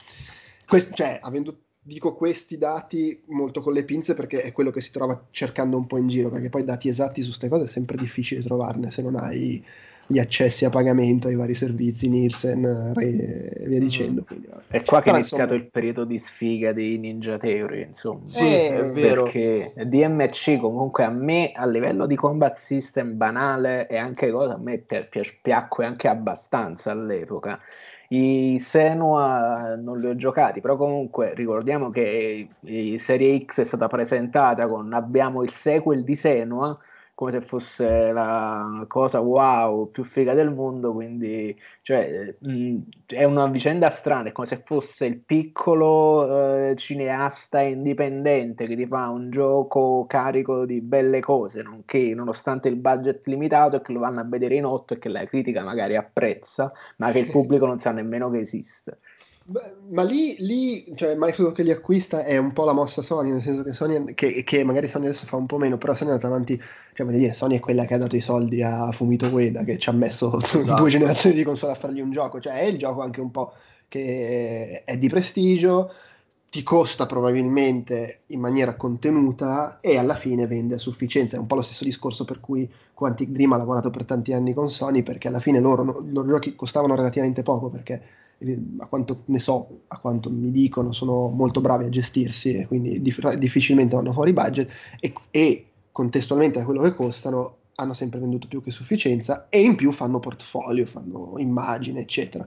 Questo, 0.67 0.93
cioè 0.93 1.19
ha 1.21 1.29
venduto 1.29 1.59
dico 1.85 2.15
questi 2.15 2.57
dati 2.57 3.21
molto 3.27 3.61
con 3.61 3.71
le 3.71 3.85
pinze 3.85 4.15
perché 4.15 4.41
è 4.41 4.51
quello 4.51 4.71
che 4.71 4.81
si 4.81 4.89
trova 4.91 5.27
cercando 5.29 5.77
un 5.77 5.85
po' 5.85 5.97
in 5.97 6.07
giro, 6.07 6.29
perché 6.29 6.49
poi 6.49 6.63
dati 6.63 6.89
esatti 6.89 7.21
su 7.21 7.27
queste 7.27 7.47
cose 7.47 7.65
è 7.65 7.67
sempre 7.67 7.95
difficile 7.95 8.41
trovarne 8.41 8.89
se 8.89 9.03
non 9.03 9.15
hai 9.15 9.63
gli 10.07 10.19
accessi 10.19 10.65
a 10.65 10.69
pagamento 10.69 11.27
ai 11.27 11.35
vari 11.35 11.53
servizi, 11.53 12.09
Nielsen 12.09 12.93
e 12.97 13.11
via 13.11 13.67
mm-hmm. 13.67 13.79
dicendo. 13.79 14.23
Quindi, 14.23 14.47
è 14.67 14.83
qua 14.83 15.01
che 15.01 15.09
è 15.09 15.13
iniziato 15.13 15.53
insomma... 15.53 15.61
il 15.61 15.69
periodo 15.71 16.03
di 16.03 16.19
sfiga 16.19 16.73
dei 16.73 16.97
Ninja 16.97 17.37
Theory, 17.37 17.83
insomma. 17.83 18.25
Sì, 18.25 18.45
è 18.45 18.83
vero. 18.91 19.23
Perché 19.23 19.73
DMC 19.85 20.59
comunque 20.59 21.03
a 21.03 21.09
me, 21.09 21.51
a 21.53 21.65
livello 21.65 22.05
di 22.05 22.15
combat 22.15 22.57
system 22.57 23.17
banale 23.17 23.87
e 23.87 23.97
anche 23.97 24.31
cosa, 24.31 24.53
a 24.53 24.57
me 24.57 24.77
pi- 24.79 25.07
pi- 25.09 25.37
piacque 25.41 25.85
anche 25.85 26.07
abbastanza 26.07 26.91
all'epoca 26.91 27.59
i 28.09 28.57
Senua 28.59 29.75
non 29.75 29.99
li 29.99 30.07
ho 30.07 30.15
giocati, 30.15 30.61
però 30.61 30.77
comunque 30.77 31.33
ricordiamo 31.33 31.89
che 31.89 32.47
la 32.59 32.99
Serie 32.99 33.43
X 33.45 33.61
è 33.61 33.63
stata 33.63 33.87
presentata 33.87 34.67
con 34.67 34.93
abbiamo 34.93 35.41
il 35.41 35.51
sequel 35.51 36.03
di 36.03 36.15
Senua 36.15 36.77
come 37.15 37.31
se 37.31 37.41
fosse 37.41 38.11
la 38.11 38.85
cosa 38.87 39.19
wow 39.19 39.89
più 39.89 40.03
figa 40.03 40.33
del 40.33 40.51
mondo, 40.53 40.93
quindi 40.93 41.57
cioè, 41.81 42.35
mh, 42.39 42.77
è 43.07 43.23
una 43.23 43.47
vicenda 43.47 43.89
strana, 43.89 44.29
è 44.29 44.31
come 44.31 44.47
se 44.47 44.61
fosse 44.65 45.05
il 45.05 45.19
piccolo 45.21 46.69
eh, 46.69 46.75
cineasta 46.75 47.61
indipendente 47.61 48.65
che 48.65 48.75
ti 48.75 48.85
fa 48.85 49.09
un 49.09 49.29
gioco 49.31 50.05
carico 50.07 50.65
di 50.65 50.81
belle 50.81 51.19
cose, 51.21 51.61
nonché 51.61 52.13
nonostante 52.13 52.67
il 52.69 52.75
budget 52.75 53.25
limitato 53.27 53.77
e 53.77 53.81
che 53.81 53.91
lo 53.93 53.99
vanno 53.99 54.19
a 54.19 54.25
vedere 54.25 54.55
in 54.55 54.65
otto 54.65 54.93
e 54.93 54.99
che 54.99 55.09
la 55.09 55.25
critica 55.25 55.63
magari 55.63 55.95
apprezza, 55.95 56.71
ma 56.97 57.11
che 57.11 57.19
il 57.19 57.29
pubblico 57.29 57.65
non 57.65 57.79
sa 57.79 57.91
nemmeno 57.91 58.29
che 58.29 58.39
esiste. 58.39 58.99
Ma 59.47 60.01
lì, 60.01 60.35
lì, 60.39 60.91
cioè 60.95 61.13
Microsoft 61.15 61.55
che 61.55 61.61
li 61.61 61.69
acquista 61.69 62.23
è 62.23 62.35
un 62.35 62.51
po' 62.51 62.65
la 62.65 62.73
mossa 62.73 63.03
Sony, 63.03 63.29
nel 63.29 63.43
senso 63.43 63.61
che 63.61 63.73
Sony, 63.73 64.15
che, 64.15 64.43
che 64.43 64.63
magari 64.63 64.87
Sony 64.87 65.05
adesso 65.05 65.27
fa 65.27 65.35
un 65.35 65.45
po' 65.45 65.59
meno, 65.59 65.77
però 65.77 65.93
Sony 65.93 66.09
è 66.09 66.13
andata 66.13 66.33
avanti, 66.33 66.59
cioè 66.93 67.05
voglio 67.05 67.19
dire, 67.19 67.33
Sony 67.33 67.57
è 67.57 67.59
quella 67.59 67.85
che 67.85 67.93
ha 67.93 67.99
dato 67.99 68.15
i 68.15 68.21
soldi 68.21 68.63
a 68.63 68.91
Fumito 68.91 69.27
Ueda, 69.27 69.63
che 69.63 69.77
ci 69.77 69.87
ha 69.89 69.91
messo 69.91 70.35
esatto. 70.41 70.73
due 70.73 70.89
generazioni 70.89 71.35
di 71.35 71.43
console 71.43 71.73
a 71.73 71.75
fargli 71.75 72.01
un 72.01 72.11
gioco, 72.11 72.39
cioè 72.39 72.53
è 72.53 72.63
il 72.63 72.79
gioco 72.79 73.01
anche 73.03 73.21
un 73.21 73.29
po' 73.29 73.53
che 73.87 74.81
è 74.83 74.97
di 74.97 75.09
prestigio, 75.09 75.91
ti 76.49 76.63
costa 76.63 77.05
probabilmente 77.05 78.21
in 78.27 78.39
maniera 78.39 78.75
contenuta 78.75 79.77
e 79.79 79.97
alla 79.97 80.15
fine 80.15 80.47
vende 80.47 80.75
a 80.75 80.79
sufficienza. 80.79 81.35
È 81.35 81.39
un 81.39 81.45
po' 81.45 81.55
lo 81.55 81.61
stesso 81.61 81.83
discorso 81.83 82.25
per 82.25 82.39
cui 82.39 82.67
Quantic 82.93 83.29
Dream 83.29 83.53
ha 83.53 83.57
lavorato 83.57 83.91
per 83.91 84.05
tanti 84.05 84.33
anni 84.33 84.53
con 84.53 84.71
Sony, 84.71 85.03
perché 85.03 85.27
alla 85.27 85.39
fine 85.39 85.59
loro, 85.59 85.83
loro 85.83 86.27
giochi 86.27 86.55
costavano 86.55 86.95
relativamente 86.95 87.43
poco, 87.43 87.69
perché 87.69 88.01
a 88.79 88.85
quanto 88.85 89.21
ne 89.25 89.39
so, 89.39 89.81
a 89.87 89.97
quanto 89.97 90.29
mi 90.29 90.51
dicono, 90.51 90.91
sono 90.91 91.29
molto 91.29 91.61
bravi 91.61 91.85
a 91.85 91.89
gestirsi 91.89 92.53
e 92.53 92.67
quindi 92.67 93.01
dif- 93.01 93.35
difficilmente 93.35 93.95
vanno 93.95 94.13
fuori 94.13 94.33
budget 94.33 94.71
e, 94.99 95.13
e 95.31 95.65
contestualmente 95.91 96.59
a 96.59 96.65
quello 96.65 96.81
che 96.81 96.93
costano 96.93 97.57
hanno 97.75 97.93
sempre 97.93 98.19
venduto 98.19 98.47
più 98.47 98.61
che 98.61 98.71
sufficienza 98.71 99.47
e 99.49 99.61
in 99.61 99.75
più 99.75 99.91
fanno 99.91 100.19
portfolio, 100.19 100.85
fanno 100.85 101.33
immagine, 101.37 102.01
eccetera. 102.01 102.45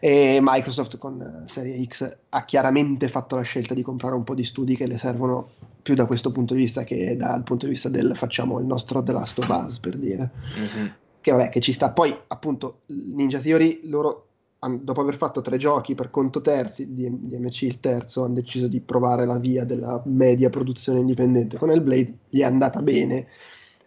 E 0.00 0.38
Microsoft 0.40 0.98
con 0.98 1.44
Serie 1.46 1.82
X 1.84 2.16
ha 2.28 2.44
chiaramente 2.44 3.08
fatto 3.08 3.34
la 3.34 3.42
scelta 3.42 3.74
di 3.74 3.82
comprare 3.82 4.14
un 4.14 4.24
po' 4.24 4.34
di 4.34 4.44
studi 4.44 4.76
che 4.76 4.86
le 4.86 4.98
servono 4.98 5.50
più 5.82 5.94
da 5.94 6.06
questo 6.06 6.30
punto 6.30 6.54
di 6.54 6.60
vista 6.60 6.84
che 6.84 7.16
dal 7.16 7.42
punto 7.42 7.64
di 7.64 7.72
vista 7.72 7.88
del 7.88 8.16
facciamo 8.16 8.58
il 8.60 8.66
nostro 8.66 9.02
The 9.02 9.12
Last 9.12 9.38
of 9.38 9.48
Us 9.48 9.78
per 9.78 9.96
dire. 9.96 10.30
Mm-hmm. 10.56 10.86
Che 11.20 11.30
vabbè, 11.32 11.48
che 11.48 11.60
ci 11.60 11.72
sta. 11.72 11.90
Poi 11.90 12.16
appunto 12.28 12.80
Ninja 12.86 13.40
Theory 13.40 13.80
loro 13.84 14.27
dopo 14.60 15.00
aver 15.00 15.16
fatto 15.16 15.40
tre 15.40 15.56
giochi 15.56 15.94
per 15.94 16.10
conto 16.10 16.40
terzi, 16.40 16.92
di, 16.92 17.08
di 17.10 17.38
MC 17.38 17.62
il 17.62 17.80
terzo, 17.80 18.24
hanno 18.24 18.34
deciso 18.34 18.66
di 18.66 18.80
provare 18.80 19.24
la 19.24 19.38
via 19.38 19.64
della 19.64 20.02
media 20.06 20.50
produzione 20.50 20.98
indipendente 20.98 21.56
con 21.58 21.70
Hellblade, 21.70 22.14
gli 22.28 22.40
è 22.40 22.44
andata 22.44 22.82
bene, 22.82 23.28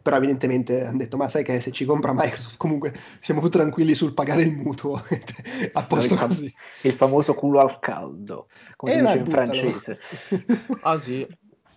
però 0.01 0.15
evidentemente 0.15 0.85
hanno 0.85 0.97
detto 0.97 1.17
ma 1.17 1.27
sai 1.27 1.43
che 1.43 1.59
se 1.59 1.71
ci 1.71 1.83
compra 1.83 2.13
Microsoft 2.13 2.55
comunque 2.57 2.93
siamo 3.19 3.41
più 3.41 3.49
tranquilli 3.49 3.93
sul 3.93 4.13
pagare 4.13 4.43
il 4.43 4.55
mutuo, 4.55 4.95
a 5.73 5.83
posto 5.85 6.13
il 6.13 6.19
fam- 6.19 6.29
così. 6.29 6.53
Il 6.83 6.93
famoso 6.93 7.33
culo 7.33 7.59
al 7.59 7.79
caldo, 7.79 8.47
come 8.77 8.93
eh, 8.93 8.97
si 8.97 9.01
dice 9.01 9.17
in 9.17 9.23
buttalo. 9.25 9.45
francese. 9.45 9.99
ah 10.81 10.97
sì. 10.97 11.27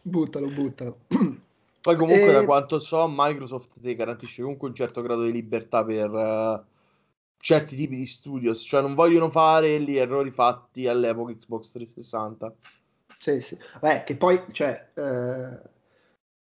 Buttalo, 0.03 0.49
buttalo. 0.49 0.99
Poi 1.81 1.97
comunque 1.97 2.29
e... 2.29 2.33
da 2.33 2.45
quanto 2.45 2.79
so 2.79 3.07
Microsoft 3.11 3.81
ti 3.81 3.95
garantisce 3.95 4.43
comunque 4.43 4.69
un 4.69 4.75
certo 4.75 5.03
grado 5.03 5.25
di 5.25 5.33
libertà 5.33 5.83
per... 5.85 6.11
Uh 6.11 6.73
certi 7.45 7.77
tipi 7.77 7.97
di 7.97 8.07
studios, 8.07 8.63
cioè 8.63 8.81
non 8.81 8.95
vogliono 8.95 9.29
fare 9.29 9.79
gli 9.79 9.99
errori 9.99 10.31
fatti 10.31 10.87
all'epoca 10.87 11.35
Xbox 11.35 11.73
360. 11.73 12.55
Sì, 13.19 13.43
sì. 13.43 13.59
Beh, 13.83 14.03
che 14.05 14.17
poi, 14.17 14.41
cioè, 14.51 14.89
eh, 14.95 15.61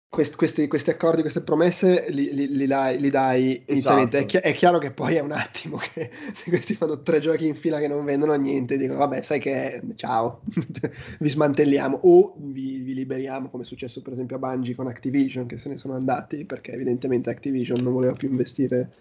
quest, 0.07 0.35
questi, 0.35 0.67
questi, 0.67 0.91
accordi, 0.91 1.21
queste 1.21 1.41
promesse 1.41 2.05
li, 2.11 2.31
li, 2.31 2.55
li 2.55 2.67
dai, 2.67 2.99
li 2.99 3.09
dai 3.09 3.63
inizialmente. 3.65 4.17
Esatto. 4.17 4.37
È, 4.37 4.41
chi- 4.41 4.47
è, 4.47 4.53
chiaro 4.53 4.77
che 4.77 4.91
poi 4.91 5.15
è 5.15 5.21
un 5.21 5.31
attimo 5.31 5.77
che 5.77 6.11
se 6.35 6.51
questi 6.51 6.75
fanno 6.75 7.01
tre 7.01 7.19
giochi 7.19 7.47
in 7.47 7.55
fila 7.55 7.79
che 7.79 7.87
non 7.87 8.05
vendono 8.05 8.35
niente, 8.35 8.77
dicono 8.77 8.99
vabbè, 8.99 9.23
sai 9.23 9.39
che 9.39 9.81
ciao, 9.95 10.41
vi 11.19 11.29
smantelliamo 11.29 12.01
o 12.03 12.35
vi, 12.37 12.81
vi, 12.81 12.93
liberiamo, 12.93 13.49
come 13.49 13.63
è 13.63 13.65
successo 13.65 14.03
per 14.03 14.13
esempio 14.13 14.35
a 14.35 14.39
Bungie 14.39 14.75
con 14.75 14.85
Activision, 14.85 15.47
che 15.47 15.57
se 15.57 15.67
ne 15.67 15.77
sono 15.77 15.95
andati 15.95 16.45
perché 16.45 16.73
evidentemente 16.73 17.31
Activision 17.31 17.81
non 17.81 17.93
voleva 17.93 18.13
più 18.13 18.29
investire 18.29 18.91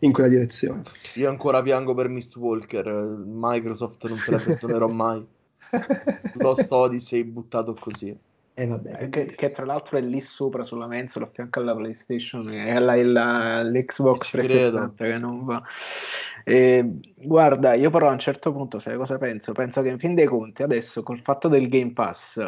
in 0.00 0.12
quella 0.12 0.28
direzione. 0.28 0.82
Io 1.14 1.28
ancora 1.28 1.62
piango 1.62 1.94
per 1.94 2.08
Mistwalker, 2.08 2.86
Microsoft 3.26 4.06
non 4.08 4.18
te 4.24 4.30
la 4.30 4.38
perdonerò 4.38 4.88
mai. 4.88 5.26
Lost 6.34 6.70
Odyssey 6.70 7.24
buttato 7.24 7.74
così. 7.78 8.16
Eh, 8.56 8.66
vabbè. 8.66 9.08
Che, 9.08 9.26
che, 9.26 9.50
tra 9.50 9.64
l'altro 9.64 9.98
è 9.98 10.00
lì 10.00 10.20
sopra 10.20 10.62
sulla 10.62 10.86
mensola 10.86 11.24
a 11.24 11.28
fianco 11.28 11.58
alla 11.58 11.74
PlayStation 11.74 12.48
e 12.52 12.70
alla, 12.70 12.92
alla, 12.92 13.62
l'Xbox 13.64 14.30
360 14.30 15.04
che 15.04 15.18
non 15.18 15.44
va. 15.44 15.60
E, 16.44 17.00
guarda, 17.16 17.74
io 17.74 17.90
però 17.90 18.08
a 18.08 18.12
un 18.12 18.18
certo 18.20 18.52
punto, 18.52 18.78
sai 18.78 18.96
cosa 18.96 19.18
penso? 19.18 19.52
Penso 19.52 19.82
che 19.82 19.88
in 19.88 19.98
fin 19.98 20.14
dei 20.14 20.26
conti 20.26 20.62
adesso 20.62 21.02
col 21.02 21.20
fatto 21.20 21.48
del 21.48 21.68
Game 21.68 21.92
Pass 21.92 22.46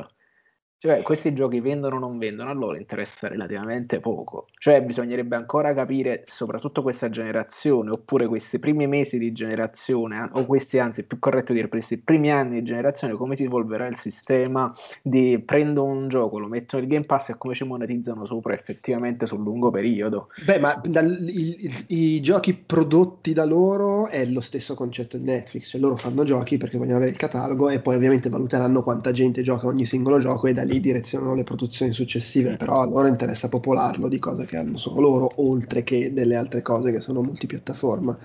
cioè, 0.79 1.03
questi 1.03 1.33
giochi 1.33 1.61
vendono 1.61 1.97
o 1.97 1.99
non 1.99 2.19
vendono, 2.19 2.51
a 2.51 2.53
loro 2.53 2.77
interessa 2.77 3.29
relativamente 3.29 3.99
poco. 3.99 4.47
Cioè, 4.59 4.83
bisognerebbe 4.83 5.35
ancora 5.35 5.73
capire, 5.73 6.25
soprattutto 6.27 6.83
questa 6.83 7.09
generazione, 7.09 7.91
oppure 7.91 8.27
questi 8.27 8.59
primi 8.59 8.87
mesi 8.87 9.19
di 9.19 9.33
generazione, 9.33 10.29
o 10.33 10.45
questi, 10.45 10.79
anzi, 10.79 11.05
più 11.05 11.19
corretto 11.19 11.55
dire, 11.55 11.69
questi 11.69 11.97
primi 11.97 12.31
anni 12.31 12.61
di 12.61 12.65
generazione, 12.65 13.15
come 13.15 13.37
si 13.37 13.45
evolverà 13.45 13.87
il 13.87 13.99
sistema 13.99 14.73
di 15.01 15.43
prendo 15.45 15.83
un 15.83 16.09
gioco, 16.09 16.39
lo 16.39 16.47
metto 16.47 16.77
nel 16.77 16.87
Game 16.87 17.07
Pass 17.07 17.31
e 17.31 17.39
come 17.39 17.55
ci 17.55 17.65
monetizzano 17.65 18.27
sopra 18.27 18.53
effettivamente 18.53 19.27
sul 19.27 19.43
lungo 19.43 19.71
periodo. 19.71 20.29
Beh, 20.45 20.59
ma 20.59 20.79
dal, 20.85 21.27
i, 21.27 21.85
i, 21.87 22.21
giochi 22.21 22.55
prodotti 22.55 23.33
da 23.33 23.47
loro 23.47 24.09
è 24.09 24.27
lo 24.27 24.41
stesso 24.43 24.75
concetto 24.75 25.17
di 25.17 25.25
Netflix, 25.25 25.71
cioè 25.71 25.81
loro 25.81 25.97
fanno 25.97 26.23
giochi 26.25 26.59
perché 26.59 26.77
vogliono 26.77 26.97
avere 26.97 27.13
il 27.13 27.17
catalogo 27.17 27.71
e 27.71 27.81
poi 27.81 27.97
ovviamente 27.97 28.29
valuteranno 28.29 28.83
quanta 28.83 29.11
gente 29.13 29.43
gioca 29.43 29.67
ogni 29.67 29.87
singolo 29.87 30.19
gioco 30.19 30.47
e 30.47 30.53
da 30.53 30.65
lì 30.67 30.81
direzionano 30.81 31.35
le 31.35 31.45
produzioni 31.45 31.93
successive, 31.93 32.57
però 32.57 32.81
a 32.83 32.87
loro 32.87 33.07
interessa 33.07 33.49
popolarlo 33.49 34.09
di 34.09 34.19
cose 34.19 34.45
che 34.45 34.57
hanno 34.57 34.77
solo 34.77 35.01
loro, 35.01 35.31
oltre 35.37 35.83
che 35.85 36.13
delle 36.13 36.37
altre 36.37 36.63
cose 36.63 36.93
che 36.93 37.01
sono 37.01 37.23
multipiattaforma. 37.23 38.19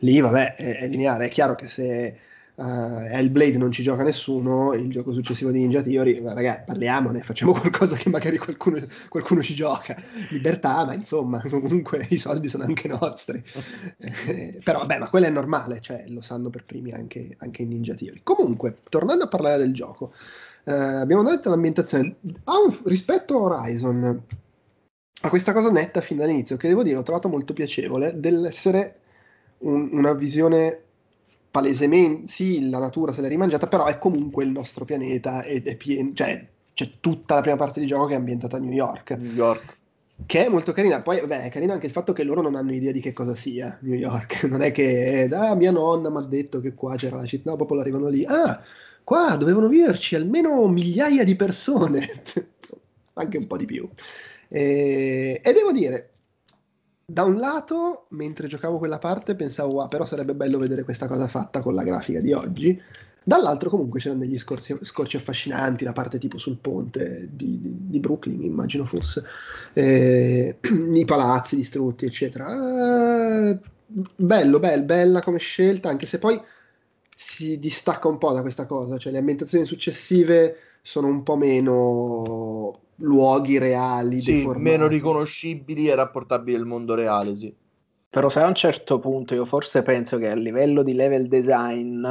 Lì, 0.00 0.20
vabbè, 0.20 0.54
è, 0.54 0.78
è 0.78 0.88
lineare. 0.88 1.26
È 1.26 1.28
chiaro 1.30 1.54
che 1.56 1.66
se 1.66 2.16
uh, 2.58 2.62
Hellblade 2.62 3.56
non 3.56 3.72
ci 3.72 3.82
gioca 3.82 4.02
nessuno, 4.02 4.72
il 4.74 4.90
gioco 4.90 5.12
successivo 5.12 5.50
di 5.50 5.60
Ninja 5.60 5.82
Theory, 5.82 6.20
ragazzi, 6.22 6.62
parliamone, 6.66 7.22
facciamo 7.22 7.52
qualcosa 7.58 7.96
che 7.96 8.08
magari 8.08 8.38
qualcuno, 8.38 8.78
qualcuno, 9.08 9.42
ci 9.42 9.54
gioca. 9.54 9.96
Libertà, 10.30 10.84
ma 10.84 10.94
insomma, 10.94 11.40
comunque 11.48 12.06
i 12.10 12.18
soldi 12.18 12.48
sono 12.48 12.64
anche 12.64 12.88
nostri. 12.88 13.42
eh, 13.98 14.60
però 14.62 14.80
vabbè, 14.80 14.98
ma 14.98 15.08
quello 15.08 15.26
è 15.26 15.30
normale, 15.30 15.80
cioè 15.80 16.04
lo 16.08 16.20
sanno 16.20 16.50
per 16.50 16.64
primi 16.64 16.92
anche, 16.92 17.36
anche 17.38 17.62
in 17.62 17.68
Ninja 17.68 17.94
Theory. 17.94 18.20
Comunque, 18.22 18.76
tornando 18.88 19.24
a 19.24 19.28
parlare 19.28 19.58
del 19.58 19.72
gioco, 19.72 20.12
eh, 20.68 20.72
abbiamo 20.72 21.22
detto 21.22 21.48
l'ambientazione. 21.48 22.16
Un, 22.22 22.78
rispetto 22.84 23.38
a 23.38 23.40
Horizon, 23.40 24.22
a 25.22 25.28
questa 25.30 25.54
cosa 25.54 25.70
netta 25.70 26.02
fin 26.02 26.18
dall'inizio, 26.18 26.58
che 26.58 26.68
devo 26.68 26.82
dire 26.82 26.96
ho 26.96 27.02
trovato 27.02 27.28
molto 27.28 27.54
piacevole, 27.54 28.20
dell'essere 28.20 28.96
un, 29.58 29.88
una 29.92 30.12
visione 30.12 30.82
palesemente, 31.50 32.28
sì, 32.28 32.68
la 32.68 32.78
natura 32.78 33.12
se 33.12 33.22
l'è 33.22 33.28
rimangiata, 33.28 33.66
però 33.66 33.86
è 33.86 33.98
comunque 33.98 34.44
il 34.44 34.50
nostro 34.50 34.84
pianeta 34.84 35.42
ed 35.42 35.66
è 35.66 35.74
pieno, 35.76 36.12
cioè 36.12 36.46
c'è 36.74 36.90
tutta 37.00 37.36
la 37.36 37.40
prima 37.40 37.56
parte 37.56 37.80
di 37.80 37.86
gioco 37.86 38.04
che 38.04 38.12
è 38.12 38.18
ambientata 38.18 38.58
a 38.58 38.60
New 38.60 38.72
York. 38.72 39.12
New 39.12 39.32
York. 39.32 39.76
Che 40.26 40.44
è 40.44 40.48
molto 40.48 40.72
carina, 40.72 41.00
poi 41.00 41.24
beh, 41.24 41.44
è 41.44 41.48
carina 41.48 41.72
anche 41.72 41.86
il 41.86 41.92
fatto 41.92 42.12
che 42.12 42.24
loro 42.24 42.42
non 42.42 42.56
hanno 42.56 42.74
idea 42.74 42.92
di 42.92 43.00
che 43.00 43.14
cosa 43.14 43.34
sia 43.34 43.78
New 43.80 43.94
York, 43.94 44.44
non 44.50 44.60
è 44.60 44.70
che 44.70 45.28
ah, 45.32 45.54
mia 45.54 45.70
nonna 45.70 46.10
mi 46.10 46.18
ha 46.18 46.22
detto 46.22 46.60
che 46.60 46.74
qua 46.74 46.96
c'era 46.96 47.16
la 47.16 47.24
città, 47.24 47.50
no, 47.50 47.56
proprio 47.56 47.80
arrivano 47.80 48.08
lì, 48.08 48.24
ah, 48.26 48.60
Qua 49.08 49.36
dovevano 49.36 49.68
viverci 49.68 50.16
almeno 50.16 50.68
migliaia 50.68 51.24
di 51.24 51.34
persone, 51.34 52.06
anche 53.14 53.38
un 53.38 53.46
po' 53.46 53.56
di 53.56 53.64
più. 53.64 53.88
E, 54.48 55.40
e, 55.42 55.52
devo 55.54 55.72
dire, 55.72 56.10
da 57.06 57.22
un 57.22 57.38
lato, 57.38 58.04
mentre 58.10 58.48
giocavo 58.48 58.76
quella 58.76 58.98
parte, 58.98 59.34
pensavo, 59.34 59.76
wow, 59.76 59.88
però 59.88 60.04
sarebbe 60.04 60.34
bello 60.34 60.58
vedere 60.58 60.84
questa 60.84 61.06
cosa 61.06 61.26
fatta 61.26 61.62
con 61.62 61.72
la 61.72 61.84
grafica 61.84 62.20
di 62.20 62.34
oggi. 62.34 62.78
Dall'altro, 63.24 63.70
comunque, 63.70 63.98
c'erano 63.98 64.20
degli 64.20 64.38
scorci, 64.38 64.76
scorci 64.82 65.16
affascinanti, 65.16 65.84
la 65.84 65.94
parte 65.94 66.18
tipo 66.18 66.36
sul 66.36 66.58
ponte 66.58 67.30
di, 67.32 67.58
di, 67.62 67.74
di 67.88 68.00
Brooklyn, 68.00 68.42
immagino 68.42 68.84
forse, 68.84 69.24
eh, 69.72 70.58
i 70.92 71.04
palazzi 71.06 71.56
distrutti, 71.56 72.04
eccetera. 72.04 73.52
Eh, 73.52 73.58
bello, 73.86 74.58
bello, 74.58 74.84
bella 74.84 75.22
come 75.22 75.38
scelta, 75.38 75.88
anche 75.88 76.04
se 76.04 76.18
poi 76.18 76.38
si 77.20 77.58
distacca 77.58 78.06
un 78.06 78.16
po' 78.16 78.32
da 78.32 78.42
questa 78.42 78.64
cosa, 78.64 78.96
cioè 78.96 79.10
le 79.10 79.18
ambientazioni 79.18 79.64
successive 79.64 80.54
sono 80.82 81.08
un 81.08 81.24
po' 81.24 81.34
meno 81.34 82.78
luoghi 82.94 83.58
reali, 83.58 84.20
sì, 84.20 84.46
meno 84.54 84.86
riconoscibili 84.86 85.88
e 85.88 85.96
rapportabili 85.96 86.56
al 86.56 86.64
mondo 86.64 86.94
reale, 86.94 87.34
sì. 87.34 87.52
Però 88.08 88.28
se 88.28 88.38
a 88.38 88.46
un 88.46 88.54
certo 88.54 89.00
punto 89.00 89.34
io 89.34 89.46
forse 89.46 89.82
penso 89.82 90.16
che 90.16 90.28
a 90.28 90.34
livello 90.34 90.84
di 90.84 90.94
level 90.94 91.26
design 91.26 92.06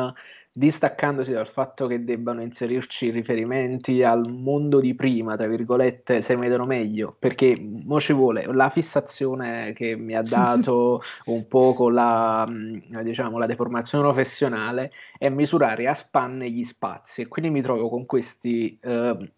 distaccandosi 0.57 1.31
dal 1.31 1.47
fatto 1.47 1.85
che 1.85 2.03
debbano 2.03 2.41
inserirci 2.41 3.11
riferimenti 3.11 4.01
al 4.01 4.27
mondo 4.27 4.79
di 4.79 4.95
prima, 4.95 5.35
tra 5.35 5.45
virgolette, 5.45 6.23
se 6.23 6.35
vedono 6.35 6.65
meglio, 6.65 7.15
perché 7.19 7.55
mo 7.59 7.99
ci 7.99 8.11
vuole 8.11 8.43
la 8.51 8.71
fissazione 8.71 9.73
che 9.73 9.95
mi 9.95 10.15
ha 10.15 10.23
dato 10.23 11.03
un 11.25 11.47
po' 11.47 11.89
la, 11.89 12.43
mm, 12.49 13.01
diciamo, 13.01 13.37
la 13.37 13.45
deformazione 13.45 14.03
professionale 14.03 14.91
è 15.19 15.29
misurare 15.29 15.87
a 15.87 15.93
spanne 15.93 16.49
gli 16.49 16.63
spazi. 16.63 17.21
E 17.21 17.27
quindi 17.27 17.51
mi 17.51 17.61
trovo 17.61 17.87
con 17.87 18.07
questi 18.07 18.79
eh, 18.81 19.31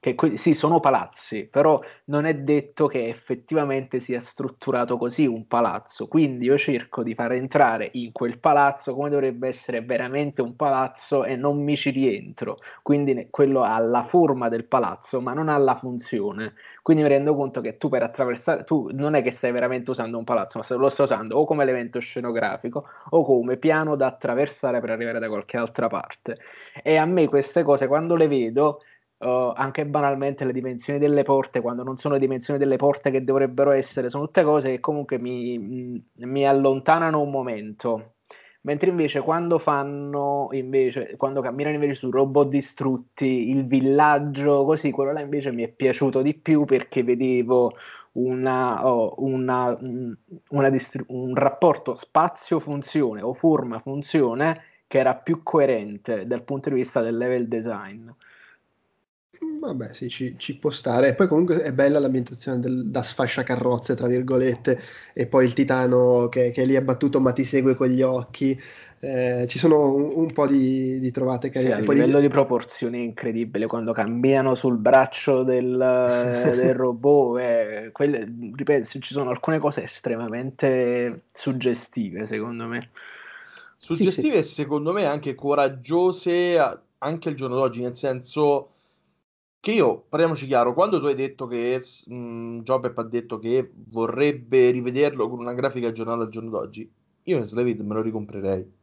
che 0.00 0.14
que- 0.14 0.36
sì, 0.36 0.54
sono 0.54 0.78
palazzi, 0.78 1.46
però 1.50 1.80
non 2.04 2.24
è 2.24 2.34
detto 2.34 2.86
che 2.86 3.08
effettivamente 3.08 3.98
sia 3.98 4.20
strutturato 4.20 4.96
così 4.96 5.26
un 5.26 5.46
palazzo. 5.48 6.06
Quindi 6.06 6.44
io 6.46 6.56
cerco 6.56 7.02
di 7.02 7.14
far 7.14 7.32
entrare 7.32 7.90
in 7.94 8.12
quel 8.12 8.38
palazzo 8.38 8.94
come 8.94 9.10
dovrebbe 9.10 9.48
essere 9.48 9.82
veramente 9.82 10.40
un 10.40 10.54
palazzo 10.54 11.24
e 11.24 11.34
non 11.36 11.62
mi 11.62 11.76
ci 11.76 11.90
rientro. 11.90 12.58
Quindi 12.82 13.12
ne- 13.14 13.28
quello 13.30 13.62
ha 13.62 13.78
la 13.80 14.04
forma 14.04 14.48
del 14.48 14.66
palazzo, 14.66 15.20
ma 15.20 15.32
non 15.32 15.48
ha 15.48 15.58
la 15.58 15.76
funzione. 15.76 16.54
Quindi 16.82 17.02
mi 17.02 17.08
rendo 17.08 17.34
conto 17.34 17.60
che 17.60 17.76
tu 17.76 17.88
per 17.88 18.02
attraversare, 18.04 18.64
tu 18.64 18.88
non 18.92 19.14
è 19.14 19.22
che 19.22 19.30
stai 19.32 19.50
veramente 19.52 19.90
usando 19.90 20.16
un 20.16 20.24
palazzo, 20.24 20.58
ma 20.60 20.76
lo 20.76 20.88
stai 20.90 21.06
usando 21.06 21.36
o 21.36 21.44
come 21.44 21.62
elemento 21.64 21.98
scenografico 22.00 22.86
o 23.10 23.24
come 23.24 23.56
piano 23.56 23.96
da 23.96 24.06
attraversare 24.06 24.80
per 24.80 24.90
arrivare 24.90 25.18
da 25.18 25.28
qualche 25.28 25.56
altra 25.56 25.88
parte. 25.88 26.38
E 26.82 26.96
a 26.96 27.04
me 27.04 27.28
queste 27.28 27.62
cose 27.62 27.86
quando 27.86 28.14
le 28.14 28.28
vedo 28.28 28.80
Uh, 29.18 29.52
anche 29.56 29.84
banalmente 29.84 30.44
le 30.44 30.52
dimensioni 30.52 31.00
delle 31.00 31.24
porte, 31.24 31.60
quando 31.60 31.82
non 31.82 31.96
sono 31.96 32.14
le 32.14 32.20
dimensioni 32.20 32.58
delle 32.58 32.76
porte 32.76 33.10
che 33.10 33.24
dovrebbero 33.24 33.72
essere, 33.72 34.10
sono 34.10 34.26
tutte 34.26 34.44
cose 34.44 34.70
che 34.70 34.80
comunque 34.80 35.18
mi, 35.18 36.00
mi 36.14 36.46
allontanano 36.46 37.20
un 37.20 37.30
momento. 37.30 38.14
Mentre 38.62 38.90
invece 38.90 39.20
quando 39.20 39.58
fanno 39.58 40.48
invece, 40.52 41.16
quando 41.16 41.40
camminano 41.40 41.74
invece 41.76 41.94
su 41.94 42.10
robot 42.10 42.48
distrutti, 42.48 43.50
il 43.50 43.66
villaggio, 43.66 44.64
così, 44.64 44.90
quello 44.90 45.12
là 45.12 45.20
invece 45.20 45.50
mi 45.52 45.62
è 45.62 45.68
piaciuto 45.68 46.22
di 46.22 46.34
più 46.34 46.64
perché 46.64 47.02
vedevo 47.02 47.72
una, 48.12 48.86
oh, 48.86 49.14
una, 49.18 49.76
una 50.50 50.70
distri- 50.70 51.04
un 51.08 51.34
rapporto 51.34 51.94
spazio-funzione 51.94 53.22
o 53.22 53.32
forma-funzione 53.32 54.62
che 54.86 54.98
era 54.98 55.14
più 55.14 55.42
coerente 55.42 56.26
dal 56.26 56.42
punto 56.42 56.68
di 56.68 56.76
vista 56.76 57.00
del 57.00 57.16
level 57.16 57.48
design. 57.48 58.08
Vabbè, 59.40 59.92
sì, 59.92 60.08
ci, 60.08 60.34
ci, 60.38 60.56
può 60.56 60.70
stare. 60.70 61.08
E 61.08 61.14
poi 61.14 61.28
comunque 61.28 61.62
è 61.62 61.72
bella 61.72 61.98
l'ambientazione 61.98 62.60
del, 62.60 62.86
da 62.86 63.02
sfasciacarrozze, 63.02 63.94
tra 63.94 64.06
virgolette, 64.06 64.80
e 65.12 65.26
poi 65.26 65.44
il 65.44 65.52
titano 65.52 66.28
che, 66.28 66.50
che 66.50 66.62
è 66.62 66.66
lì 66.66 66.76
abbattuto 66.76 67.20
ma 67.20 67.32
ti 67.32 67.44
segue 67.44 67.74
con 67.74 67.88
gli 67.88 68.02
occhi. 68.02 68.60
Eh, 69.00 69.46
ci 69.46 69.60
sono 69.60 69.94
un, 69.94 70.12
un, 70.14 70.32
po' 70.32 70.46
di, 70.46 70.98
di 70.98 71.10
trovate 71.12 71.50
carine. 71.50 71.82
Sì, 71.82 71.88
a 71.88 71.92
livello 71.92 72.20
di 72.20 72.28
proporzioni 72.28 72.98
è 72.98 73.04
incredibile 73.04 73.66
quando 73.66 73.92
cambiano 73.92 74.56
sul 74.56 74.76
braccio 74.76 75.42
del, 75.42 75.76
del 75.76 76.74
robot. 76.74 77.38
Eh, 77.48 77.90
quelle, 77.92 78.26
ripeto, 78.54 78.98
ci 79.00 79.12
sono 79.12 79.30
alcune 79.30 79.58
cose 79.58 79.82
estremamente 79.82 81.22
suggestive, 81.32 82.26
secondo 82.26 82.66
me. 82.66 82.90
Suggestive 83.76 84.10
sì, 84.10 84.32
sì. 84.32 84.38
e 84.38 84.42
secondo 84.42 84.92
me 84.92 85.04
anche 85.04 85.34
coraggiose 85.34 86.58
anche 86.98 87.28
al 87.28 87.34
giorno 87.34 87.56
d'oggi, 87.56 87.82
nel 87.82 87.94
senso 87.94 88.72
che 89.68 89.74
io, 89.74 90.06
parliamoci 90.08 90.46
chiaro, 90.46 90.72
quando 90.72 90.98
tu 90.98 91.04
hai 91.06 91.14
detto 91.14 91.46
che 91.46 91.82
mh, 92.06 92.60
Jobep 92.60 92.96
ha 92.96 93.02
detto 93.02 93.38
che 93.38 93.70
vorrebbe 93.74 94.70
rivederlo 94.70 95.28
con 95.28 95.40
una 95.40 95.52
grafica 95.52 95.88
aggiornata 95.88 96.22
al 96.22 96.30
giorno 96.30 96.48
d'oggi, 96.48 96.90
io 97.24 97.36
in 97.36 97.44
Slavid 97.44 97.80
me 97.80 97.94
lo 97.94 98.00
ricomprerei 98.00 98.76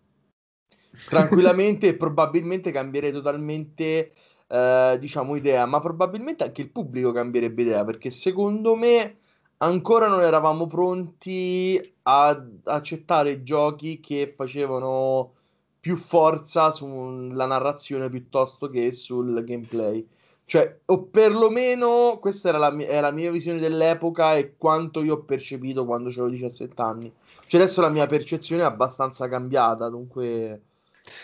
tranquillamente 1.04 1.88
e 1.88 1.96
probabilmente 1.98 2.70
cambierei 2.72 3.12
totalmente 3.12 4.14
eh, 4.48 4.98
diciamo 5.00 5.36
idea, 5.36 5.66
ma 5.66 5.80
probabilmente 5.80 6.44
anche 6.44 6.62
il 6.62 6.70
pubblico 6.72 7.12
cambierebbe 7.12 7.64
idea 7.64 7.84
perché 7.84 8.12
secondo 8.12 8.76
me 8.76 9.18
ancora 9.58 10.08
non 10.08 10.22
eravamo 10.22 10.68
pronti 10.68 11.96
ad 12.04 12.60
accettare 12.66 13.42
giochi 13.42 14.00
che 14.00 14.32
facevano 14.36 15.34
più 15.80 15.96
forza 15.96 16.72
sulla 16.72 17.46
narrazione 17.48 18.10
piuttosto 18.10 18.70
che 18.70 18.92
sul 18.92 19.44
gameplay. 19.44 20.08
Cioè, 20.46 20.78
o 20.86 21.04
perlomeno 21.06 22.20
questa 22.22 22.50
era 22.50 22.60
la, 22.60 22.72
mia, 22.72 23.02
la 23.02 23.12
mia 23.12 23.32
visione 23.32 23.60
dell'epoca 23.60 24.36
e 24.36 24.56
quanto 24.58 25.04
io 25.04 25.16
ho 25.16 25.24
percepito 25.24 25.86
quando 25.86 26.10
avevo 26.10 26.30
17 26.30 26.82
anni. 26.82 27.12
Cioè, 27.48 27.62
adesso 27.62 27.82
la 27.82 27.90
mia 27.90 28.06
percezione 28.06 28.62
è 28.62 28.66
abbastanza 28.66 29.28
cambiata, 29.28 29.90
dunque... 29.90 30.62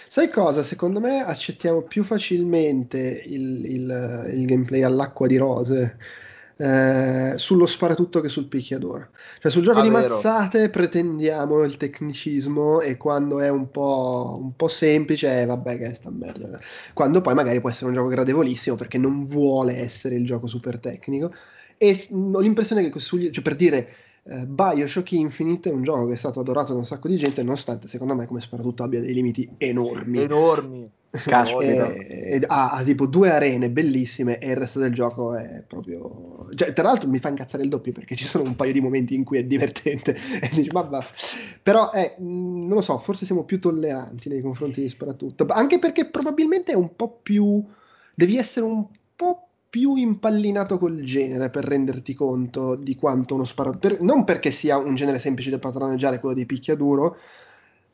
Sai 0.08 0.30
cosa? 0.30 0.64
Secondo 0.64 1.00
me 1.00 1.24
accettiamo 1.24 1.82
più 1.84 2.04
facilmente 2.04 3.24
il, 3.26 3.66
il, 3.66 4.32
il 4.34 4.46
gameplay 4.46 4.84
all'acqua 4.84 5.28
di 5.28 5.38
rose 5.38 5.98
eh, 6.62 7.34
sullo 7.38 7.66
sparatutto 7.66 8.22
che 8.22 8.30
sul 8.30 8.46
picchiaduro. 8.46 9.10
Cioè 9.40 9.52
sul 9.52 9.64
gioco 9.64 9.80
ah, 9.80 9.82
di 9.82 9.90
vero. 9.90 10.14
mazzate 10.14 10.70
pretendiamo 10.70 11.64
il 11.64 11.76
tecnicismo 11.76 12.82
e 12.82 12.98
quando 12.98 13.40
è 13.40 13.50
un 13.50 13.72
po', 13.72 14.38
un 14.40 14.56
po 14.56 14.68
semplice, 14.68 15.42
eh, 15.42 15.46
vabbè 15.46 15.78
che 15.80 15.86
è 15.86 15.94
sta 15.94 16.12
merda. 16.12 16.60
Quando 16.94 17.22
poi 17.22 17.34
magari 17.34 17.60
può 17.60 17.72
essere 17.72 17.88
un 17.88 17.96
gioco 17.96 18.10
gradevolissimo 18.10 18.76
perché 18.76 19.00
non 19.00 19.26
vuole 19.26 19.78
essere 19.78 20.14
il 20.14 20.24
gioco 20.24 20.46
super 20.46 20.78
tecnico. 20.78 21.34
E 21.78 22.08
ho 22.12 22.40
l'impressione 22.40 22.88
che, 22.88 23.00
sugli, 23.00 23.32
cioè 23.32 23.44
per 23.44 23.56
dire, 23.56 23.90
eh, 24.26 24.46
Bioshock 24.46 25.14
Infinite 25.14 25.72
è 25.72 25.74
un 25.74 25.82
gioco 25.82 26.06
che 26.06 26.14
è 26.14 26.18
stato 26.18 26.42
adorato 26.42 26.74
da 26.74 26.80
un 26.80 26.86
sacco 26.86 27.08
di 27.08 27.18
gente, 27.18 27.42
nonostante 27.42 27.88
secondo 27.88 28.14
me 28.14 28.28
come 28.28 28.40
sparatutto 28.40 28.84
abbia 28.84 29.02
dei 29.02 29.16
limiti 29.16 29.50
enormi. 29.58 30.22
Enormi. 30.22 30.92
E, 31.12 32.00
e, 32.10 32.42
ha, 32.48 32.72
ha, 32.72 32.84
tipo 32.84 33.06
due 33.06 33.30
arene 33.30 33.70
bellissime 33.70 34.40
e 34.40 34.52
il 34.52 34.56
resto 34.56 34.80
del 34.80 34.94
gioco 34.94 35.36
è 35.36 35.62
proprio 35.68 36.48
cioè, 36.56 36.72
tra 36.72 36.86
l'altro 36.86 37.10
mi 37.10 37.20
fa 37.20 37.28
incazzare 37.28 37.64
il 37.64 37.70
doppio 37.70 37.92
perché 37.92 38.16
ci 38.16 38.26
sono 38.26 38.46
un 38.46 38.56
paio 38.56 38.72
di 38.72 38.80
momenti 38.80 39.14
in 39.14 39.26
cui 39.26 39.38
è 39.38 39.44
divertente 39.44 40.16
e 40.42 40.50
dici 40.54 40.70
ma 40.72 40.82
va 40.82 41.06
però 41.62 41.92
è, 41.92 42.16
non 42.20 42.70
lo 42.70 42.82
so 42.82 42.98
forse 42.98 43.26
siamo 43.26 43.44
più 43.44 43.60
tolleranti 43.60 44.30
nei 44.30 44.42
confronti 44.42 44.82
di 44.82 44.88
Sparatutto 44.88 45.46
anche 45.50 45.80
perché 45.80 46.06
probabilmente 46.06 46.72
è 46.72 46.76
un 46.76 46.96
po' 46.96 47.20
più 47.22 47.62
devi 48.16 48.38
essere 48.38 48.66
un 48.66 48.86
po' 49.14 49.48
più 49.70 49.96
impallinato 49.96 50.78
col 50.78 51.02
genere 51.02 51.50
per 51.50 51.66
renderti 51.66 52.14
conto 52.14 52.76
di 52.76 52.96
quanto 52.96 53.36
uno 53.36 53.44
sparatutto 53.44 53.98
non 54.00 54.24
perché 54.24 54.52
sia 54.52 54.78
un 54.78 54.96
genere 54.96 55.20
semplice 55.20 55.50
da 55.50 55.60
padroneggiare 55.60 56.22
quello 56.22 56.36
dei 56.36 56.46
picchiaduro 56.46 57.18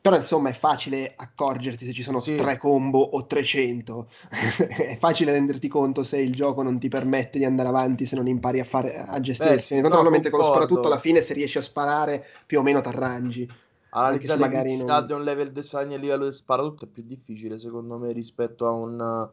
però 0.00 0.16
insomma 0.16 0.48
è 0.48 0.52
facile 0.52 1.12
accorgerti 1.16 1.84
se 1.84 1.92
ci 1.92 2.02
sono 2.02 2.18
sì. 2.18 2.36
tre 2.36 2.56
combo 2.56 3.00
o 3.00 3.26
300. 3.26 4.08
è 4.68 4.96
facile 4.98 5.32
renderti 5.32 5.68
conto 5.68 6.04
se 6.04 6.18
il 6.18 6.34
gioco 6.34 6.62
non 6.62 6.78
ti 6.78 6.88
permette 6.88 7.38
di 7.38 7.44
andare 7.44 7.68
avanti 7.68 8.06
se 8.06 8.16
non 8.16 8.28
impari 8.28 8.60
a, 8.60 8.64
fare, 8.64 8.96
a 8.96 9.20
gestirsi. 9.20 9.74
Beh, 9.74 9.82
Naturalmente 9.82 10.30
con 10.30 10.40
lo 10.40 10.46
sparatutto 10.46 10.86
alla 10.86 10.98
fine 10.98 11.20
se 11.20 11.34
riesci 11.34 11.58
a 11.58 11.62
sparare 11.62 12.24
più 12.46 12.60
o 12.60 12.62
meno 12.62 12.80
ti 12.80 12.88
arrangi. 12.88 13.50
Analizzare 13.90 14.38
magari 14.38 14.76
non... 14.76 15.06
di 15.06 15.12
un 15.12 15.24
level 15.24 15.50
design 15.50 15.92
a 15.92 15.96
livello 15.96 16.26
di 16.26 16.32
sparatutto 16.32 16.84
è 16.84 16.88
più 16.88 17.02
difficile 17.04 17.58
secondo 17.58 17.96
me 17.96 18.12
rispetto 18.12 18.66
a 18.66 18.70
un 18.70 19.28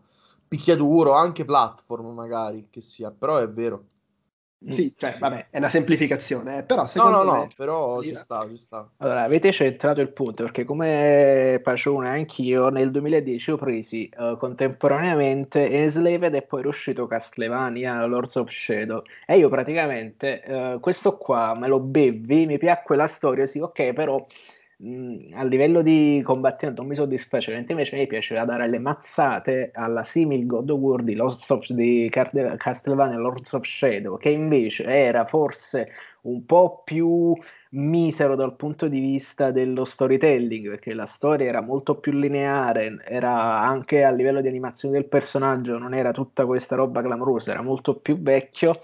picchiaduro, 0.47 1.13
anche 1.13 1.45
platform 1.45 2.13
magari 2.13 2.67
che 2.69 2.82
sia, 2.82 3.12
però 3.12 3.38
è 3.38 3.49
vero. 3.49 3.86
Sì, 4.69 4.93
cioè, 4.97 5.15
vabbè, 5.19 5.47
è 5.51 5.58
una 5.58 5.69
semplificazione, 5.69 6.60
eh, 6.60 6.63
però 6.63 6.86
secondo 6.86 7.17
no, 7.17 7.23
no, 7.23 7.32
me... 7.32 7.38
No, 7.39 7.47
però 7.56 8.01
ci 8.01 8.15
sta, 8.15 8.47
ci 8.47 8.58
sta. 8.58 8.89
Allora, 8.97 9.23
avete 9.23 9.51
centrato 9.51 10.01
il 10.01 10.12
punto, 10.12 10.43
perché 10.43 10.63
come 10.63 11.60
Pacione 11.63 12.10
anch'io, 12.10 12.69
nel 12.69 12.89
2010 12.91 13.51
ho 13.51 13.58
presi 13.58 14.10
uh, 14.17 14.38
contemporaneamente 14.38 15.69
Enslaved 15.69 16.34
e 16.34 16.41
poi 16.41 16.62
era 16.62 16.69
uscito 16.69 17.06
Castlevania 17.06 18.04
Lords 18.06 18.36
of 18.36 18.49
Shadow. 18.49 19.04
E 19.28 19.38
io 19.38 19.49
praticamente 19.49 20.43
uh, 20.47 20.80
questo 20.80 21.17
qua 21.17 21.56
me 21.56 21.67
lo 21.67 21.80
bevi, 21.80 22.45
mi 22.45 22.58
piacque 22.58 22.95
la 22.95 23.08
storia, 23.08 23.45
sì, 23.45 23.60
ok, 23.60 23.93
però 23.93 24.25
a 24.78 25.44
livello 25.46 25.82
di 25.82 26.22
combattimento 26.24 26.82
non 26.82 26.90
mi 26.90 26.98
soddisfaceva, 26.98 27.56
mentre 27.56 27.74
invece 27.74 27.96
mi 27.96 28.08
piaceva 28.08 28.44
dare 28.44 28.68
le 28.68 28.78
mazzate 28.78 29.72
alla 29.74 30.04
simil 30.04 30.46
God 30.46 30.70
of 30.70 30.80
War 30.80 31.02
di, 31.02 31.16
Lost 31.16 31.50
of, 31.50 31.70
di 31.70 32.10
Castlevania 32.12 33.18
Lords 33.18 33.54
of 33.54 33.66
Shadow, 33.66 34.18
che 34.18 34.30
invece 34.30 34.84
era 34.84 35.26
forse 35.26 35.92
un 36.24 36.46
po' 36.46 36.82
più 36.84 37.34
misero 37.70 38.36
dal 38.36 38.56
punto 38.58 38.90
di 38.90 39.00
vista 39.00 39.52
dello 39.52 39.86
storytelling, 39.86 40.70
perché 40.70 40.94
la 40.94 41.06
storia 41.06 41.48
era 41.48 41.62
molto 41.62 41.96
più 41.96 42.12
lineare, 42.12 42.98
era 43.06 43.60
anche 43.62 44.04
a 44.04 44.12
livello 44.12 44.42
di 44.42 44.50
animazione 44.50 44.96
del 44.96 45.08
personaggio, 45.08 45.78
non 45.78 45.94
era 45.94 46.12
tutta 46.12 46.46
questa 46.46 46.76
roba 46.76 47.02
clamorosa, 47.02 47.52
era 47.52 47.62
molto 47.62 47.96
più 47.96 48.20
vecchio 48.20 48.82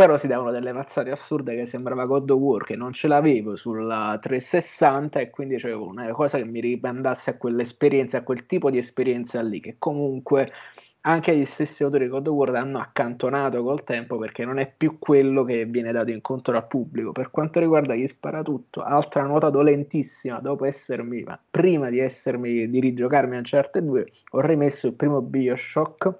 però 0.00 0.16
si 0.16 0.28
davano 0.28 0.50
delle 0.50 0.72
mazzate 0.72 1.10
assurde 1.10 1.54
che 1.54 1.66
sembrava 1.66 2.06
God 2.06 2.30
of 2.30 2.40
War 2.40 2.64
che 2.64 2.74
non 2.74 2.94
ce 2.94 3.06
l'avevo 3.06 3.54
sulla 3.54 4.18
360 4.18 5.20
e 5.20 5.28
quindi 5.28 5.58
c'avevo 5.58 5.86
una 5.86 6.10
cosa 6.12 6.38
che 6.38 6.46
mi 6.46 6.60
rimandasse 6.60 7.28
a 7.28 7.36
quell'esperienza, 7.36 8.16
a 8.16 8.22
quel 8.22 8.46
tipo 8.46 8.70
di 8.70 8.78
esperienza 8.78 9.42
lì 9.42 9.60
che 9.60 9.76
comunque 9.78 10.50
anche 11.02 11.36
gli 11.36 11.44
stessi 11.44 11.82
autori 11.82 12.04
di 12.04 12.10
God 12.12 12.28
of 12.28 12.34
War 12.34 12.54
hanno 12.54 12.78
accantonato 12.78 13.62
col 13.62 13.84
tempo 13.84 14.16
perché 14.16 14.46
non 14.46 14.58
è 14.58 14.72
più 14.74 14.98
quello 14.98 15.44
che 15.44 15.66
viene 15.66 15.92
dato 15.92 16.10
incontro 16.10 16.56
al 16.56 16.66
pubblico. 16.66 17.12
Per 17.12 17.30
quanto 17.30 17.60
riguarda 17.60 17.94
chi 17.94 18.08
spara 18.08 18.42
tutto, 18.42 18.82
altra 18.82 19.24
nota 19.24 19.50
dolentissima, 19.50 20.38
dopo 20.40 20.64
essermi, 20.64 21.24
ma 21.24 21.38
prima 21.50 21.90
di 21.90 21.98
essermi 21.98 22.70
di 22.70 22.80
rigiocarmi 22.80 23.34
a 23.34 23.38
Uncharted 23.38 23.84
2, 23.84 24.12
ho 24.30 24.40
rimesso 24.40 24.86
il 24.86 24.94
primo 24.94 25.20
Bioshock 25.20 26.14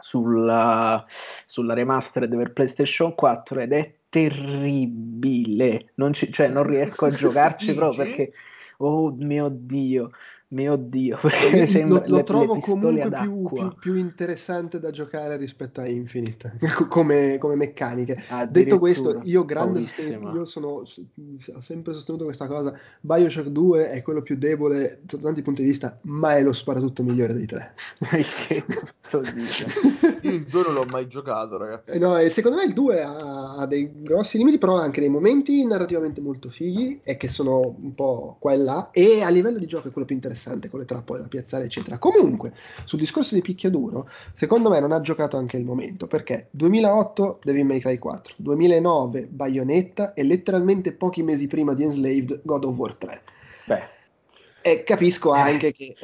sulla, 0.00 1.04
sulla 1.46 1.74
remastered 1.74 2.34
per 2.36 2.52
PlayStation 2.52 3.14
4 3.14 3.60
ed 3.60 3.72
è 3.72 3.94
terribile. 4.08 5.92
Non, 5.94 6.12
ci, 6.12 6.32
cioè, 6.32 6.48
non 6.48 6.64
riesco 6.64 7.06
a 7.06 7.10
giocarci 7.10 7.72
proprio 7.74 8.04
perché, 8.04 8.32
oh 8.78 9.10
mio 9.12 9.48
dio, 9.50 10.10
mio 10.50 10.76
Dio, 10.76 11.18
perché 11.22 11.82
lo, 11.82 12.02
lo 12.06 12.16
le, 12.16 12.22
trovo 12.22 12.58
comunque 12.58 13.08
più, 13.20 13.48
più, 13.48 13.74
più, 13.78 13.94
interessante 13.94 14.80
da 14.80 14.90
giocare 14.90 15.36
rispetto 15.36 15.80
a 15.80 15.88
Infinite 15.88 16.58
come, 16.88 17.38
come 17.38 17.54
meccaniche. 17.54 18.16
Detto 18.48 18.78
questo, 18.78 19.20
io 19.24 19.44
grande 19.44 19.86
se, 19.86 20.18
io 20.20 20.44
sono 20.44 20.68
ho 20.82 21.60
sempre 21.60 21.92
sostenuto 21.92 22.24
questa 22.24 22.46
cosa. 22.46 22.76
Bioshock 23.00 23.48
2 23.48 23.90
è 23.90 24.02
quello 24.02 24.22
più 24.22 24.36
debole 24.36 25.00
da 25.02 25.18
tanti 25.18 25.42
punti 25.42 25.62
di 25.62 25.68
vista, 25.68 25.98
ma 26.02 26.36
è 26.36 26.42
lo 26.42 26.52
sparatutto 26.52 27.02
migliore 27.02 27.34
dei 27.34 27.46
tre. 27.46 27.74
io 30.22 30.32
il 30.32 30.44
2 30.44 30.62
non 30.66 30.74
l'ho 30.74 30.86
mai 30.90 31.06
giocato, 31.06 31.56
ragazzi. 31.56 31.90
Eh 31.90 31.98
no, 31.98 32.16
e 32.16 32.28
secondo 32.28 32.56
me 32.58 32.64
il 32.64 32.72
2 32.72 33.02
ha, 33.02 33.54
ha, 33.56 33.66
dei 33.66 33.90
grossi 33.92 34.38
limiti, 34.38 34.58
però 34.58 34.78
ha 34.78 34.82
anche 34.82 35.00
dei 35.00 35.08
momenti 35.08 35.64
narrativamente 35.64 36.20
molto 36.20 36.48
fighi 36.48 37.00
e 37.02 37.16
che 37.16 37.28
sono 37.28 37.76
un 37.80 37.94
po' 37.94 38.36
qua 38.38 38.52
e 38.52 38.56
là. 38.56 38.90
E 38.92 39.22
a 39.22 39.28
livello 39.28 39.58
di 39.58 39.66
gioco 39.66 39.88
è 39.88 39.90
quello 39.90 40.06
più 40.06 40.14
interessante 40.14 40.28
interessante 40.40 40.68
con 40.68 40.80
le 40.80 40.86
trappole 40.86 41.20
da 41.20 41.28
piazzare, 41.28 41.64
eccetera. 41.64 41.98
Comunque, 41.98 42.52
sul 42.84 42.98
discorso 42.98 43.34
di 43.34 43.42
picchiaduro, 43.42 44.08
secondo 44.32 44.70
me 44.70 44.80
non 44.80 44.92
ha 44.92 45.00
giocato 45.00 45.36
anche 45.36 45.56
il 45.56 45.64
momento, 45.64 46.06
perché 46.06 46.48
2008 46.50 47.40
Devil 47.42 47.66
May 47.66 47.80
Cry 47.80 47.98
4, 47.98 48.34
2009 48.36 49.26
Bayonetta 49.26 50.14
e 50.14 50.22
letteralmente 50.22 50.92
pochi 50.92 51.22
mesi 51.22 51.46
prima 51.46 51.74
di 51.74 51.84
Enslaved 51.84 52.40
God 52.44 52.64
of 52.64 52.76
War 52.76 52.94
3. 52.94 53.22
Beh. 53.66 53.98
E 54.62 54.82
capisco 54.84 55.34
eh. 55.34 55.40
anche 55.40 55.72
che, 55.72 55.96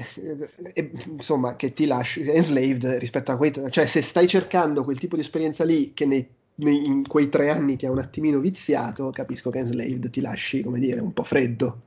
eh, 0.72 0.90
insomma, 1.06 1.56
che 1.56 1.72
ti 1.72 1.86
lasci 1.86 2.22
enslaved 2.22 2.84
rispetto 2.98 3.32
a 3.32 3.36
quei... 3.36 3.52
Cioè, 3.52 3.86
se 3.86 4.02
stai 4.02 4.26
cercando 4.26 4.84
quel 4.84 4.98
tipo 4.98 5.16
di 5.16 5.22
esperienza 5.22 5.64
lì 5.64 5.92
che 5.92 6.06
nei, 6.06 6.26
nei, 6.56 6.86
in 6.86 7.06
quei 7.06 7.28
tre 7.28 7.50
anni 7.50 7.76
ti 7.76 7.86
ha 7.86 7.90
un 7.90 7.98
attimino 7.98 8.38
viziato, 8.38 9.10
capisco 9.10 9.50
che 9.50 9.58
enslaved 9.58 10.10
ti 10.10 10.20
lasci, 10.20 10.62
come 10.62 10.78
dire, 10.78 11.00
un 11.00 11.12
po' 11.12 11.22
freddo. 11.22 11.82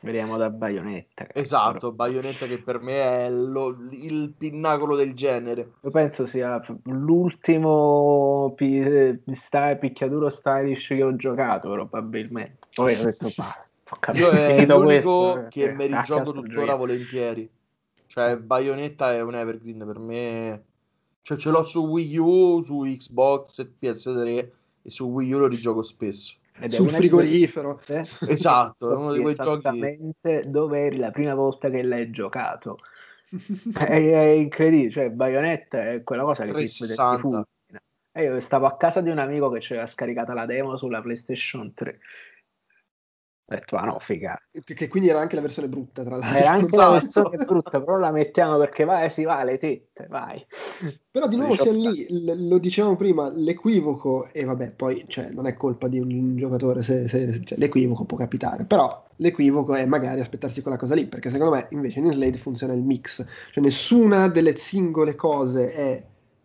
Vediamo 0.00 0.36
da 0.36 0.50
Bayonetta. 0.50 1.26
Esatto, 1.32 1.90
Bayonetta 1.90 2.46
che 2.46 2.58
per 2.58 2.78
me 2.78 3.24
è 3.24 3.30
lo, 3.30 3.74
il 3.90 4.34
pinnacolo 4.36 4.96
del 4.96 5.14
genere. 5.14 5.72
Io 5.80 5.90
penso 5.90 6.26
sia 6.26 6.62
l'ultimo 6.84 8.52
pi- 8.54 9.18
sta- 9.32 9.74
picchiaduro 9.76 10.28
stylish 10.28 10.88
che 10.88 11.02
ho 11.02 11.16
giocato, 11.16 11.70
probabilmente. 11.70 12.58
Poi 12.74 12.94
ho 12.94 13.02
detto 13.02 13.32
basta. 13.34 13.72
Io 14.14 14.30
è 14.30 14.64
l'unico 14.66 15.32
questo, 15.32 15.46
che 15.50 15.64
eh, 15.64 15.72
me 15.72 15.86
li 15.86 16.00
gioco 16.04 16.32
tuttora 16.32 16.74
volentieri. 16.74 17.48
Cioè, 18.06 18.38
Bayonetta 18.38 19.12
è 19.12 19.20
un 19.20 19.34
evergreen 19.34 19.84
per 19.84 19.98
me. 19.98 20.64
Cioè, 21.22 21.36
ce 21.36 21.50
l'ho 21.50 21.62
su 21.64 21.86
Wii 21.86 22.16
U, 22.18 22.62
su 22.64 22.82
Xbox 22.82 23.58
e 23.58 23.72
PS3 23.80 24.48
e 24.82 24.90
su 24.90 25.08
Wii 25.08 25.32
U 25.32 25.38
lo 25.38 25.46
rigioco 25.48 25.82
spesso. 25.82 26.36
Ed 26.58 26.72
sul 26.72 26.90
frigorifero. 26.90 27.78
Quelle... 27.84 28.06
Esatto, 28.28 28.92
è 28.92 28.96
uno 28.96 29.12
di 29.12 29.20
quei 29.20 29.34
giochi. 29.34 30.14
dove 30.46 30.86
eri 30.86 30.98
la 30.98 31.10
prima 31.10 31.34
volta 31.34 31.68
che 31.70 31.82
l'hai 31.82 32.10
giocato. 32.10 32.78
è, 33.74 34.10
è, 34.10 34.26
incredibile, 34.28 34.90
cioè 34.90 35.10
Bayonetta 35.10 35.90
è 35.90 36.02
quella 36.04 36.22
cosa 36.22 36.44
che 36.44 36.52
360. 36.52 37.14
ti 37.14 37.20
fulmina. 37.20 37.46
E 38.16 38.22
io 38.22 38.38
stavo 38.40 38.66
a 38.66 38.76
casa 38.76 39.00
di 39.00 39.10
un 39.10 39.18
amico 39.18 39.50
che 39.50 39.60
ci 39.60 39.72
aveva 39.72 39.88
scaricata 39.88 40.34
la 40.34 40.46
demo 40.46 40.76
sulla 40.76 41.02
PlayStation 41.02 41.74
3 41.74 41.98
ho 43.46 43.54
detto, 43.54 43.76
ah 43.76 43.84
no, 43.84 43.98
figa. 43.98 44.40
Che 44.64 44.88
quindi 44.88 45.10
era 45.10 45.20
anche 45.20 45.34
la 45.34 45.42
versione 45.42 45.68
brutta, 45.68 46.02
tra 46.02 46.16
l'altro. 46.16 46.38
Era 46.38 46.50
anche 46.50 46.76
la 46.76 46.90
versione 46.98 47.44
brutta, 47.44 47.78
però 47.78 47.98
la 47.98 48.10
mettiamo 48.10 48.56
perché 48.56 48.84
vai, 48.84 49.10
si 49.10 49.24
va, 49.24 49.44
le 49.44 49.58
tette, 49.58 50.06
vai. 50.08 50.44
Però 51.10 51.28
di 51.28 51.36
nuovo 51.36 51.54
siamo 51.54 51.78
lì, 51.78 52.06
l- 52.08 52.48
lo 52.48 52.56
dicevamo 52.56 52.96
prima, 52.96 53.30
l'equivoco, 53.30 54.30
e 54.32 54.44
vabbè, 54.44 54.70
poi 54.70 55.04
cioè, 55.08 55.28
non 55.28 55.46
è 55.46 55.54
colpa 55.56 55.88
di 55.88 56.00
un 56.00 56.36
giocatore, 56.36 56.82
se, 56.82 57.06
se, 57.06 57.44
cioè, 57.44 57.58
l'equivoco 57.58 58.04
può 58.04 58.16
capitare, 58.16 58.64
però 58.64 59.04
l'equivoco 59.16 59.74
è 59.74 59.84
magari 59.84 60.20
aspettarsi 60.20 60.62
quella 60.62 60.78
cosa 60.78 60.94
lì, 60.94 61.06
perché 61.06 61.28
secondo 61.28 61.54
me 61.54 61.66
invece 61.72 61.98
in 61.98 62.10
Slade 62.10 62.38
funziona 62.38 62.72
il 62.72 62.82
mix, 62.82 63.24
cioè 63.52 63.62
nessuna 63.62 64.28
delle 64.28 64.56
singole 64.56 65.14
cose 65.14 65.70
è 65.70 66.04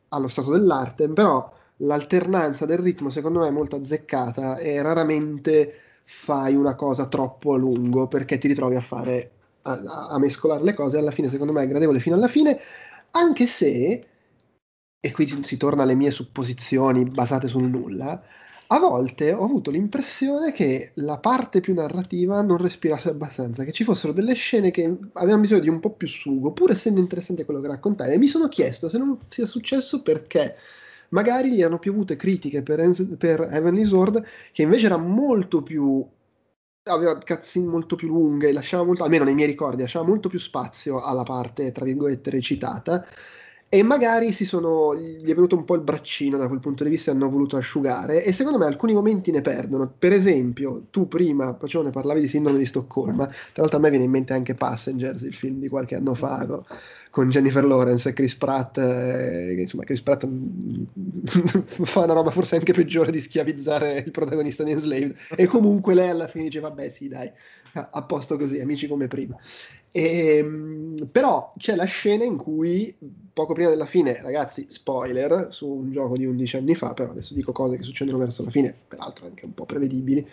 allo 0.10 0.28
stato 0.28 0.52
dell'arte, 0.52 1.08
però 1.08 1.50
l'alternanza 1.78 2.66
del 2.66 2.80
ritmo 2.80 3.10
secondo 3.10 3.40
me 3.40 3.48
è 3.48 3.52
molto 3.52 3.78
azzeccata 3.78 4.58
e 4.58 4.82
raramente 4.82 5.74
fai 6.12 6.56
una 6.56 6.76
cosa 6.76 7.08
troppo 7.08 7.54
a 7.54 7.58
lungo 7.58 8.08
perché 8.08 8.40
ti 8.40 8.48
ritrovi 8.48 8.76
a 8.76 8.82
fare 8.82 9.32
a, 9.62 10.08
a 10.10 10.18
mescolare 10.18 10.64
le 10.64 10.74
cose 10.74 10.98
alla 10.98 11.12
fine 11.12 11.30
secondo 11.30 11.54
me 11.54 11.62
è 11.62 11.68
gradevole 11.68 12.00
fino 12.00 12.16
alla 12.16 12.28
fine 12.28 12.58
anche 13.12 13.46
se 13.46 14.04
e 15.00 15.12
qui 15.12 15.28
si 15.44 15.58
torna 15.58 15.84
alle 15.84 15.94
mie 15.94 16.10
supposizioni 16.10 17.04
basate 17.04 17.48
sul 17.48 17.70
nulla 17.70 18.22
a 18.72 18.80
volte 18.80 19.34
ho 19.34 19.44
avuto 19.44 19.70
l'impressione 19.70 20.52
che 20.52 20.92
la 20.96 21.20
parte 21.20 21.60
più 21.60 21.74
narrativa 21.74 22.42
non 22.44 22.58
respirasse 22.58 23.10
abbastanza, 23.10 23.64
che 23.64 23.72
ci 23.72 23.84
fossero 23.84 24.14
delle 24.14 24.36
scene 24.36 24.70
che 24.70 24.84
avevano 25.14 25.42
bisogno 25.42 25.62
di 25.62 25.70
un 25.70 25.80
po' 25.80 25.94
più 25.94 26.08
sugo, 26.08 26.52
pur 26.52 26.70
essendo 26.70 27.00
interessante 27.00 27.46
quello 27.46 27.62
che 27.62 27.68
raccontavi. 27.68 28.14
E 28.14 28.18
mi 28.20 28.28
sono 28.28 28.48
chiesto 28.48 28.88
se 28.88 29.00
non 29.00 29.18
sia 29.28 29.48
successo 29.48 30.04
perché 30.04 30.56
magari 31.10 31.52
gli 31.52 31.62
erano 31.62 31.80
piovute 31.80 32.16
critiche 32.16 32.64
per, 32.64 32.82
per 33.18 33.42
Heavenly 33.52 33.84
Sword 33.84 34.24
che 34.52 34.62
invece 34.64 34.88
era 34.88 34.98
molto 34.98 35.64
più 35.64 36.06
aveva 36.84 37.18
cutscene 37.18 37.68
molto 37.68 37.96
più 37.96 38.08
lunghe, 38.08 38.52
lasciava 38.52 38.84
molto, 38.84 39.04
almeno 39.04 39.24
nei 39.24 39.36
miei 39.36 39.48
ricordi, 39.48 39.82
lasciava 39.82 40.08
molto 40.08 40.30
più 40.30 40.40
spazio 40.40 41.02
alla 41.02 41.24
parte, 41.24 41.72
tra 41.72 41.86
virgolette, 41.86 42.30
recitata. 42.30 43.06
E 43.72 43.84
magari 43.84 44.32
si 44.32 44.46
sono, 44.46 44.96
gli 44.96 45.30
è 45.30 45.36
venuto 45.36 45.56
un 45.56 45.64
po' 45.64 45.76
il 45.76 45.82
braccino 45.82 46.38
da 46.38 46.48
quel 46.48 46.60
punto 46.60 46.84
di 46.84 46.90
vista 46.90 47.12
e 47.12 47.14
hanno 47.14 47.30
voluto 47.30 47.56
asciugare. 47.56 48.24
E 48.24 48.32
secondo 48.32 48.58
me 48.58 48.66
alcuni 48.66 48.94
momenti 48.94 49.30
ne 49.30 49.42
perdono. 49.42 49.94
Per 49.96 50.12
esempio, 50.12 50.88
tu 50.90 51.08
prima, 51.08 51.54
Pacione, 51.54 51.92
parlavi 51.92 52.22
di 52.22 52.28
Sindrome 52.28 52.58
di 52.58 52.66
Stoccolma. 52.66 53.28
Tra 53.28 53.62
l'altro, 53.62 53.78
a 53.78 53.82
me 53.82 53.90
viene 53.92 54.06
in 54.06 54.12
mente 54.12 54.34
anche 54.34 54.56
Passengers, 54.56 55.22
il 55.22 55.36
film 55.36 55.60
di 55.60 55.68
qualche 55.68 55.94
anno 55.94 56.16
fa 56.16 56.64
con 57.12 57.30
Jennifer 57.30 57.66
Lawrence 57.66 58.10
e 58.10 58.14
Chris 58.14 58.36
Pratt, 58.36 58.78
eh, 58.78 59.56
insomma 59.58 59.84
Chris 59.84 60.02
Pratt 60.02 60.28
fa 61.86 62.04
una 62.04 62.14
roba 62.14 62.30
forse 62.30 62.56
anche 62.56 62.72
peggiore 62.72 63.12
di 63.12 63.20
schiavizzare 63.20 64.04
il 64.06 64.12
protagonista 64.12 64.64
di 64.64 64.72
Enslaved 64.72 65.16
e 65.36 65.48
comunque 65.48 65.96
lei 65.96 66.10
alla 66.10 66.28
fine 66.28 66.46
dice 66.46 66.60
vabbè 66.60 66.88
sì 66.90 67.08
dai, 67.08 67.30
a 67.74 68.04
posto 68.04 68.38
così, 68.38 68.60
amici 68.60 68.88
come 68.88 69.08
prima. 69.08 69.36
E, 69.92 70.38
ehm, 70.38 71.08
però 71.12 71.52
c'è 71.58 71.76
la 71.76 71.86
scena 71.86 72.24
in 72.24 72.38
cui 72.38 72.96
poco 73.34 73.54
prima 73.54 73.70
della 73.70 73.86
fine, 73.86 74.20
ragazzi, 74.22 74.66
spoiler 74.68 75.48
su 75.52 75.68
un 75.68 75.92
gioco 75.92 76.18
di 76.18 76.26
11 76.26 76.58
anni 76.58 76.76
fa, 76.76 76.94
però 76.94 77.12
adesso 77.12 77.34
dico 77.34 77.52
cose 77.52 77.78
che 77.78 77.84
succedono 77.84 78.18
verso 78.18 78.44
la 78.44 78.52
fine, 78.52 78.76
peraltro 78.88 79.26
anche 79.26 79.46
un 79.46 79.54
po' 79.54 79.66
prevedibili. 79.66 80.26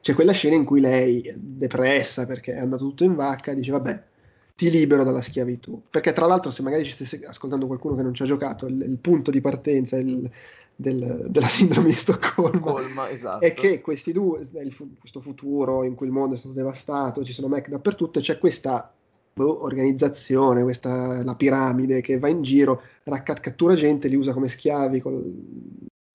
C'è 0.00 0.14
quella 0.14 0.32
scena 0.32 0.56
in 0.56 0.64
cui 0.64 0.80
lei, 0.80 1.32
depressa 1.36 2.26
perché 2.26 2.54
è 2.54 2.58
andato 2.58 2.86
tutto 2.86 3.04
in 3.04 3.14
vacca, 3.14 3.54
dice 3.54 3.70
vabbè, 3.72 4.02
ti 4.54 4.70
libero 4.70 5.04
dalla 5.04 5.22
schiavitù. 5.22 5.82
Perché 5.88 6.12
tra 6.12 6.26
l'altro, 6.26 6.50
se 6.50 6.62
magari 6.62 6.84
ci 6.84 6.92
stesse 6.92 7.20
ascoltando 7.24 7.66
qualcuno 7.66 7.96
che 7.96 8.02
non 8.02 8.14
ci 8.14 8.22
ha 8.22 8.26
giocato, 8.26 8.66
il, 8.66 8.80
il 8.82 8.98
punto 8.98 9.30
di 9.30 9.40
partenza 9.40 9.96
il, 9.96 10.30
del, 10.76 11.26
della 11.28 11.48
sindrome 11.48 11.88
di 11.88 11.94
Stoccolma 11.94 12.60
Colma, 12.60 13.10
esatto. 13.10 13.44
è 13.44 13.54
che 13.54 13.80
questi 13.80 14.12
due, 14.12 14.40
il, 14.40 14.76
questo 14.98 15.20
futuro 15.20 15.82
in 15.84 15.94
cui 15.94 16.06
il 16.06 16.12
mondo 16.12 16.34
è 16.34 16.38
stato 16.38 16.54
devastato, 16.54 17.24
ci 17.24 17.32
sono 17.32 17.48
Mac 17.48 17.68
dappertutto, 17.68 18.20
c'è 18.20 18.38
questa 18.38 18.92
boh, 19.32 19.62
organizzazione, 19.64 20.62
questa, 20.62 21.22
la 21.22 21.34
piramide 21.34 22.00
che 22.00 22.18
va 22.18 22.28
in 22.28 22.42
giro, 22.42 22.82
raccat- 23.04 23.40
cattura 23.40 23.74
gente, 23.74 24.08
li 24.08 24.16
usa 24.16 24.32
come 24.32 24.48
schiavi 24.48 25.00
con 25.00 25.14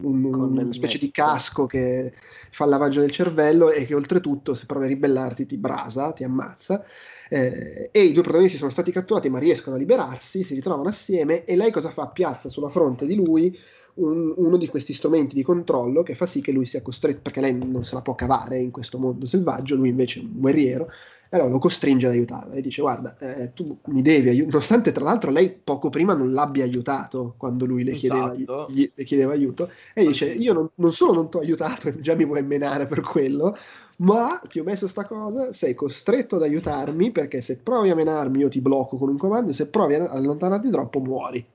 un, 0.04 0.24
una 0.26 0.74
specie 0.74 0.98
di 0.98 1.10
casco 1.10 1.66
che 1.66 2.14
fa 2.52 2.66
il 2.66 2.70
lavaggio 2.70 3.00
del 3.00 3.12
cervello 3.12 3.72
e 3.72 3.86
che 3.86 3.96
oltretutto 3.96 4.54
se 4.54 4.66
provi 4.66 4.86
a 4.86 4.90
ribellarti 4.90 5.46
ti 5.46 5.58
brasa, 5.58 6.12
ti 6.12 6.24
ammazza 6.24 6.84
eh, 7.30 7.90
e 7.92 8.02
i 8.02 8.12
due 8.12 8.22
protagonisti 8.22 8.58
sono 8.58 8.72
stati 8.72 8.92
catturati 8.92 9.30
ma 9.30 9.40
riescono 9.40 9.76
a 9.76 9.80
liberarsi, 9.80 10.44
si 10.44 10.54
ritrovano 10.54 10.90
assieme 10.90 11.46
e 11.46 11.56
lei 11.56 11.72
cosa 11.72 11.90
fa? 11.90 12.08
Piazza 12.08 12.50
sulla 12.50 12.70
fronte 12.70 13.06
di 13.06 13.16
lui 13.16 13.58
un, 13.96 14.34
uno 14.36 14.58
di 14.58 14.68
questi 14.68 14.94
strumenti 14.94 15.36
di 15.36 15.44
controllo 15.44 16.04
che 16.04 16.16
fa 16.16 16.26
sì 16.26 16.42
che 16.42 16.52
lui 16.52 16.66
sia 16.66 16.82
costretto, 16.82 17.22
perché 17.22 17.42
lei 17.42 17.58
non 17.58 17.86
se 17.86 17.96
la 17.96 18.02
può 18.02 18.16
cavare 18.16 18.60
in 18.60 18.72
questo 18.72 18.98
mondo 18.98 19.26
selvaggio, 19.26 19.76
lui 19.76 19.90
invece 19.90 20.20
è 20.20 20.24
un 20.24 20.34
guerriero, 20.34 20.90
allora 21.36 21.50
lo 21.50 21.60
costringe 21.60 22.08
ad 22.08 22.14
aiutarla 22.14 22.54
e 22.54 22.62
dice 22.62 22.82
guarda 22.82 23.18
eh, 23.20 23.54
tu 23.54 23.80
mi 23.86 24.02
devi 24.02 24.30
aiutare 24.30 24.52
nonostante 24.52 24.92
tra 24.92 25.04
l'altro 25.04 25.32
lei 25.32 25.52
poco 25.52 25.90
prima 25.90 26.14
non 26.14 26.34
l'abbia 26.34 26.64
aiutato 26.64 27.36
quando 27.38 27.66
lui 27.66 27.84
le 27.84 27.94
chiedeva, 27.94 28.34
esatto. 28.34 28.68
gli, 28.70 28.90
le 28.94 29.04
chiedeva 29.04 29.34
aiuto 29.34 29.70
e 29.94 30.06
dice 30.06 30.32
io 30.32 30.54
non, 30.54 30.70
non 30.76 30.92
solo 30.92 31.14
non 31.14 31.30
ti 31.30 31.38
ho 31.38 31.40
aiutato 31.42 31.94
già 32.00 32.16
mi 32.16 32.26
vuoi 32.26 32.44
menare 32.44 32.88
per 32.88 33.02
quello 33.02 33.56
ma 33.98 34.42
ti 34.50 34.60
ho 34.60 34.64
messo 34.64 34.88
sta 34.88 35.06
cosa 35.06 35.54
sei 35.54 35.74
costretto 35.74 36.36
ad 36.36 36.44
aiutarmi 36.44 37.12
perché 37.12 37.42
se 37.42 37.58
provi 37.58 37.90
a 37.90 37.96
menarmi 37.96 38.40
io 38.40 38.50
ti 38.50 38.62
blocco 38.62 38.98
con 38.98 39.10
un 39.10 39.18
comando 39.18 39.52
e 39.52 39.54
se 39.54 39.68
provi 39.68 39.96
ad 39.96 40.08
allontanarti 40.10 40.70
troppo 40.70 41.00
muori 41.00 41.46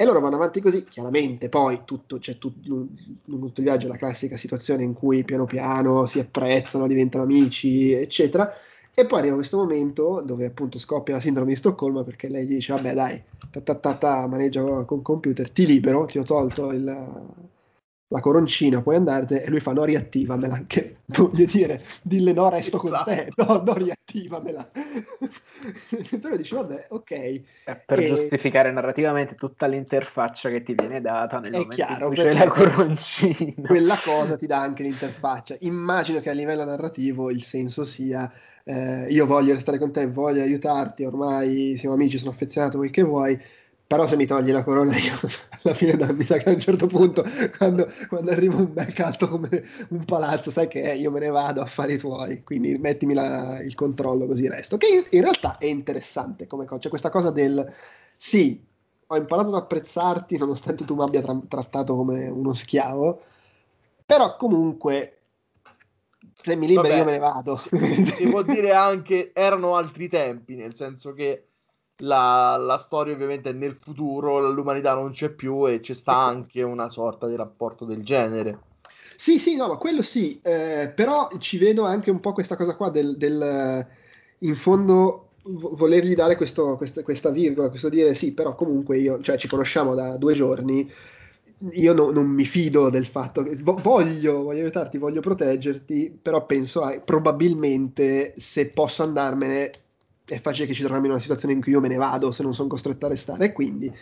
e 0.00 0.06
loro 0.06 0.20
vanno 0.20 0.36
avanti 0.36 0.62
così, 0.62 0.84
chiaramente 0.84 1.50
poi 1.50 1.82
tutto, 1.84 2.18
c'è 2.18 2.38
tutto, 2.38 2.88
lungo 3.26 3.48
tutto 3.48 3.60
il 3.60 3.66
viaggio 3.66 3.86
la 3.86 3.98
classica 3.98 4.38
situazione 4.38 4.82
in 4.82 4.94
cui 4.94 5.24
piano 5.24 5.44
piano 5.44 6.06
si 6.06 6.18
apprezzano, 6.18 6.86
diventano 6.86 7.24
amici, 7.24 7.92
eccetera. 7.92 8.50
E 8.94 9.06
poi 9.06 9.18
arriva 9.20 9.34
questo 9.36 9.56
momento 9.56 10.20
dove 10.20 10.46
appunto 10.46 10.78
scoppia 10.78 11.14
la 11.14 11.20
sindrome 11.20 11.50
di 11.50 11.56
Stoccolma 11.56 12.04
perché 12.04 12.28
lei 12.28 12.46
gli 12.46 12.54
dice 12.54 12.72
vabbè 12.72 12.94
dai, 12.94 13.24
ta 13.50 13.60
ta 13.62 13.74
ta, 13.76 13.96
ta 13.96 14.26
maneggia 14.28 14.84
con 14.84 15.02
computer, 15.02 15.50
ti 15.50 15.64
libero, 15.66 16.04
ti 16.06 16.18
ho 16.18 16.24
tolto 16.24 16.70
il, 16.72 16.84
la 18.12 18.20
coroncina, 18.20 18.82
puoi 18.82 18.96
andartene, 18.96 19.44
e 19.44 19.50
lui 19.50 19.60
fa 19.60 19.72
no, 19.72 19.84
riattivamela, 19.84 20.62
che 20.66 20.96
voglio 21.06 21.44
dire, 21.44 21.84
dille 22.02 22.32
no, 22.32 22.48
resto 22.48 22.82
esatto. 22.82 23.04
con 23.04 23.14
te, 23.14 23.26
esatto. 23.28 23.52
no, 23.52 23.62
no, 23.64 23.72
riattivamela. 23.74 24.70
Però 26.20 26.36
dici, 26.36 26.54
vabbè, 26.54 26.86
ok. 26.90 27.10
Eh, 27.10 27.44
per 27.86 28.00
e... 28.00 28.06
giustificare 28.06 28.72
narrativamente 28.72 29.36
tutta 29.36 29.66
l'interfaccia 29.66 30.48
che 30.50 30.64
ti 30.64 30.74
viene 30.74 31.00
data 31.00 31.38
nel 31.38 31.52
momento 31.52 31.74
chiaro, 31.74 32.08
in 32.08 32.14
cui 32.14 32.22
c'è 32.22 32.34
la 32.34 32.48
coroncina. 32.50 33.66
Quella 33.68 33.96
cosa 34.02 34.36
ti 34.36 34.46
dà 34.46 34.60
anche 34.60 34.82
l'interfaccia. 34.82 35.56
Immagino 35.60 36.18
che 36.18 36.30
a 36.30 36.34
livello 36.34 36.64
narrativo 36.64 37.30
il 37.30 37.42
senso 37.42 37.84
sia 37.84 38.30
eh, 38.64 39.06
io 39.08 39.26
voglio 39.26 39.54
restare 39.54 39.78
con 39.78 39.92
te, 39.92 40.10
voglio 40.10 40.42
aiutarti, 40.42 41.04
ormai 41.04 41.76
siamo 41.78 41.94
amici, 41.94 42.18
sono 42.18 42.30
affezionato, 42.30 42.78
quel 42.78 42.90
che 42.90 43.02
vuoi, 43.02 43.40
però 43.90 44.06
se 44.06 44.14
mi 44.14 44.24
togli 44.24 44.52
la 44.52 44.62
corona 44.62 44.96
io 44.96 45.18
alla 45.64 45.74
fine 45.74 46.12
mi 46.12 46.22
sa 46.22 46.36
che 46.36 46.48
a 46.48 46.52
un 46.52 46.60
certo 46.60 46.86
punto 46.86 47.24
quando, 47.56 47.88
quando 48.06 48.30
arriva 48.30 48.54
un 48.54 48.72
back 48.72 49.00
alto 49.00 49.28
come 49.28 49.48
un 49.88 50.04
palazzo 50.04 50.52
sai 50.52 50.68
che 50.68 50.78
io 50.78 51.10
me 51.10 51.18
ne 51.18 51.26
vado 51.26 51.60
a 51.60 51.66
fare 51.66 51.94
i 51.94 51.98
tuoi 51.98 52.44
quindi 52.44 52.78
mettimi 52.78 53.14
la, 53.14 53.60
il 53.60 53.74
controllo 53.74 54.26
così 54.28 54.46
resto 54.48 54.76
che 54.76 55.08
in 55.10 55.22
realtà 55.22 55.58
è 55.58 55.66
interessante 55.66 56.46
come 56.46 56.66
cosa 56.66 56.82
c'è 56.82 56.88
questa 56.88 57.10
cosa 57.10 57.32
del 57.32 57.66
sì 58.16 58.64
ho 59.08 59.16
imparato 59.16 59.48
ad 59.48 59.54
apprezzarti 59.54 60.38
nonostante 60.38 60.84
tu 60.84 60.94
mi 60.94 61.02
abbia 61.02 61.20
tra- 61.20 61.42
trattato 61.48 61.96
come 61.96 62.28
uno 62.28 62.54
schiavo 62.54 63.20
però 64.06 64.36
comunque 64.36 65.16
Se 66.42 66.54
mi 66.54 66.68
liberi 66.68 66.94
io 66.94 67.04
me 67.04 67.12
ne 67.12 67.18
vado. 67.18 67.56
Si, 67.56 67.68
si 68.06 68.28
può 68.28 68.42
dire 68.42 68.70
anche 68.72 69.32
erano 69.34 69.74
altri 69.74 70.08
tempi, 70.08 70.54
nel 70.54 70.74
senso 70.74 71.12
che 71.12 71.49
la, 72.00 72.56
la, 72.56 72.78
storia 72.78 73.14
ovviamente 73.14 73.50
è 73.50 73.52
nel 73.52 73.74
futuro, 73.74 74.50
l'umanità 74.50 74.94
non 74.94 75.10
c'è 75.10 75.30
più 75.30 75.68
e 75.68 75.80
c'è 75.80 75.94
sta 75.94 76.16
anche 76.16 76.62
una 76.62 76.88
sorta 76.88 77.26
di 77.26 77.36
rapporto 77.36 77.84
del 77.84 78.02
genere. 78.02 78.58
Sì, 79.16 79.38
sì, 79.38 79.56
no, 79.56 79.68
ma 79.68 79.76
quello 79.76 80.02
sì, 80.02 80.40
eh, 80.42 80.92
però 80.94 81.28
ci 81.38 81.58
vedo 81.58 81.84
anche 81.84 82.10
un 82.10 82.20
po' 82.20 82.32
questa 82.32 82.56
cosa 82.56 82.74
qua 82.74 82.88
del, 82.90 83.16
del 83.16 83.86
in 84.38 84.54
fondo 84.56 85.30
volergli 85.42 86.14
dare 86.14 86.36
questo, 86.36 86.76
questo, 86.76 87.02
questa 87.02 87.30
virgola, 87.30 87.68
questo 87.68 87.88
dire 87.88 88.14
sì, 88.14 88.32
però 88.32 88.54
comunque 88.54 88.98
io, 88.98 89.20
cioè 89.20 89.36
ci 89.36 89.48
conosciamo 89.48 89.94
da 89.94 90.16
due 90.16 90.34
giorni, 90.34 90.90
io 91.72 91.92
no, 91.92 92.10
non 92.10 92.26
mi 92.26 92.44
fido 92.44 92.88
del 92.88 93.06
fatto 93.06 93.42
che 93.42 93.56
voglio, 93.62 94.42
voglio 94.42 94.62
aiutarti, 94.62 94.98
voglio 94.98 95.20
proteggerti, 95.20 96.18
però 96.22 96.46
penso 96.46 96.82
a, 96.82 96.98
probabilmente 97.00 98.34
se 98.36 98.68
posso 98.68 99.02
andarmene 99.02 99.70
è 100.34 100.40
facile 100.40 100.66
che 100.66 100.74
ci 100.74 100.82
troviamo 100.82 101.06
in 101.06 101.12
una 101.12 101.20
situazione 101.20 101.54
in 101.54 101.62
cui 101.62 101.72
io 101.72 101.80
me 101.80 101.88
ne 101.88 101.96
vado 101.96 102.32
se 102.32 102.42
non 102.42 102.54
sono 102.54 102.68
costretto 102.68 103.06
a 103.06 103.08
restare 103.10 103.46
e 103.46 103.52
quindi 103.52 103.92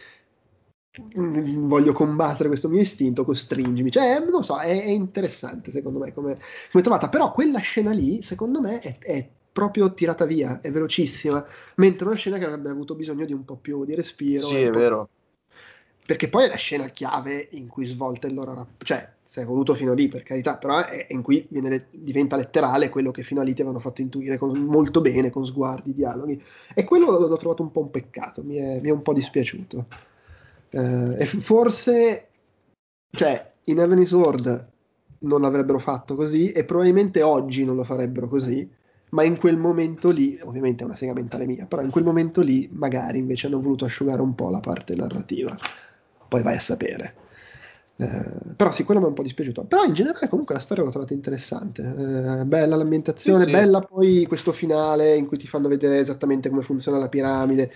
voglio 1.14 1.93
combattere 1.93 2.49
questo 2.49 2.68
mio 2.68 2.81
istinto, 2.81 3.24
costringimi. 3.24 3.91
Cioè, 3.91 4.24
non 4.31 4.45
so, 4.45 4.59
è, 4.59 4.83
è 4.83 4.89
interessante 4.89 5.70
secondo 5.70 5.99
me 5.99 6.12
come, 6.12 6.39
come, 6.70 6.83
trovata, 6.83 7.09
però 7.09 7.33
quella 7.33 7.61
scena 7.61 7.93
lì, 7.93 8.22
secondo 8.22 8.61
me, 8.61 8.81
è, 8.81 8.99
è, 8.99 9.29
proprio 9.53 9.93
tirata 9.93 10.24
via, 10.24 10.61
è 10.61 10.70
velocissima, 10.70 11.45
mentre 11.76 12.07
una 12.07 12.16
scena 12.16 12.39
che 12.39 12.45
avrebbe 12.45 12.70
avuto 12.70 12.95
bisogno 12.95 13.24
di 13.24 13.33
un 13.33 13.45
po' 13.45 13.57
più 13.57 13.85
di 13.85 13.95
respiro. 13.95 14.47
Sì, 14.47 14.61
è 14.61 14.70
vero. 14.70 15.09
Perché 16.07 16.29
poi 16.29 16.45
è 16.45 16.49
la 16.49 16.57
scena 16.57 16.87
chiave 16.87 17.49
in 17.53 17.66
cui 17.66 17.85
svolta 17.85 18.29
il 18.29 18.35
loro 18.35 18.55
rapporto, 18.55 18.85
cioè 18.85 19.16
se 19.29 19.43
è 19.43 19.45
voluto 19.45 19.74
fino 19.74 19.93
lì 19.93 20.09
per 20.09 20.22
carità, 20.22 20.57
però 20.57 20.83
è, 20.83 21.07
in 21.11 21.20
cui 21.20 21.47
viene, 21.51 21.85
diventa 21.91 22.35
letterale 22.35 22.89
quello 22.89 23.11
che 23.11 23.22
fino 23.22 23.43
a 23.43 23.45
lì 23.45 23.53
ti 23.53 23.61
avevano 23.61 23.79
fatto 23.79 24.01
intuire 24.01 24.39
con, 24.39 24.59
molto 24.59 25.03
bene, 25.03 25.29
con 25.29 25.45
sguardi, 25.45 25.93
dialoghi. 25.93 26.43
E 26.74 26.85
quello 26.85 27.11
l'ho, 27.11 27.26
l'ho 27.26 27.37
trovato 27.37 27.62
un 27.62 27.70
po' 27.70 27.81
un 27.81 27.91
peccato, 27.91 28.43
mi 28.43 28.57
è, 28.57 28.81
mi 28.81 28.89
è 28.89 28.91
un 28.91 29.03
po' 29.03 29.12
dispiaciuto. 29.12 29.87
Eh, 30.70 31.16
e 31.18 31.26
forse, 31.26 32.29
cioè, 33.11 33.53
in 33.64 33.79
Heaven 33.79 33.99
is 33.99 34.12
non 34.12 35.41
l'avrebbero 35.43 35.79
fatto 35.79 36.14
così 36.14 36.51
e 36.53 36.64
probabilmente 36.64 37.20
oggi 37.20 37.66
non 37.66 37.76
lo 37.76 37.85
farebbero 37.85 38.29
così, 38.29 38.66
ma 39.11 39.24
in 39.24 39.37
quel 39.37 39.59
momento 39.59 40.11
lì, 40.11 40.41
ovviamente 40.43 40.85
è 40.85 40.87
una 40.87 40.97
sega 40.97 41.12
mentale 41.12 41.45
mia, 41.45 41.66
però 41.66 41.83
in 41.83 41.91
quel 41.91 42.05
momento 42.05 42.41
lì 42.41 42.66
magari 42.72 43.18
invece 43.18 43.47
hanno 43.47 43.61
voluto 43.61 43.85
asciugare 43.85 44.22
un 44.22 44.35
po' 44.35 44.49
la 44.49 44.61
parte 44.61 44.95
narrativa. 44.95 45.55
Poi 46.26 46.43
vai 46.43 46.57
a 46.57 46.61
sapere. 46.61 47.26
Eh, 48.01 48.55
però 48.55 48.70
sì, 48.70 48.84
quello 48.84 49.01
mi 49.01 49.07
è 49.07 49.09
un 49.09 49.14
po' 49.14 49.22
dispiaciuto. 49.22 49.64
Però 49.64 49.82
in 49.82 49.92
generale 49.92 50.28
comunque 50.28 50.55
la 50.55 50.61
storia 50.61 50.84
l'ho 50.84 50.90
trovata 50.90 51.14
interessante. 51.14 51.82
Eh, 51.82 52.44
bella 52.44 52.76
l'ambientazione, 52.76 53.40
sì, 53.40 53.44
sì. 53.46 53.51
bella 53.51 53.80
poi 53.80 54.24
questo 54.26 54.53
finale 54.53 55.16
in 55.16 55.26
cui 55.26 55.36
ti 55.36 55.49
fanno 55.49 55.66
vedere 55.66 55.99
esattamente 55.99 56.49
come 56.49 56.62
funziona 56.62 56.99
la 56.99 57.09
piramide 57.09 57.70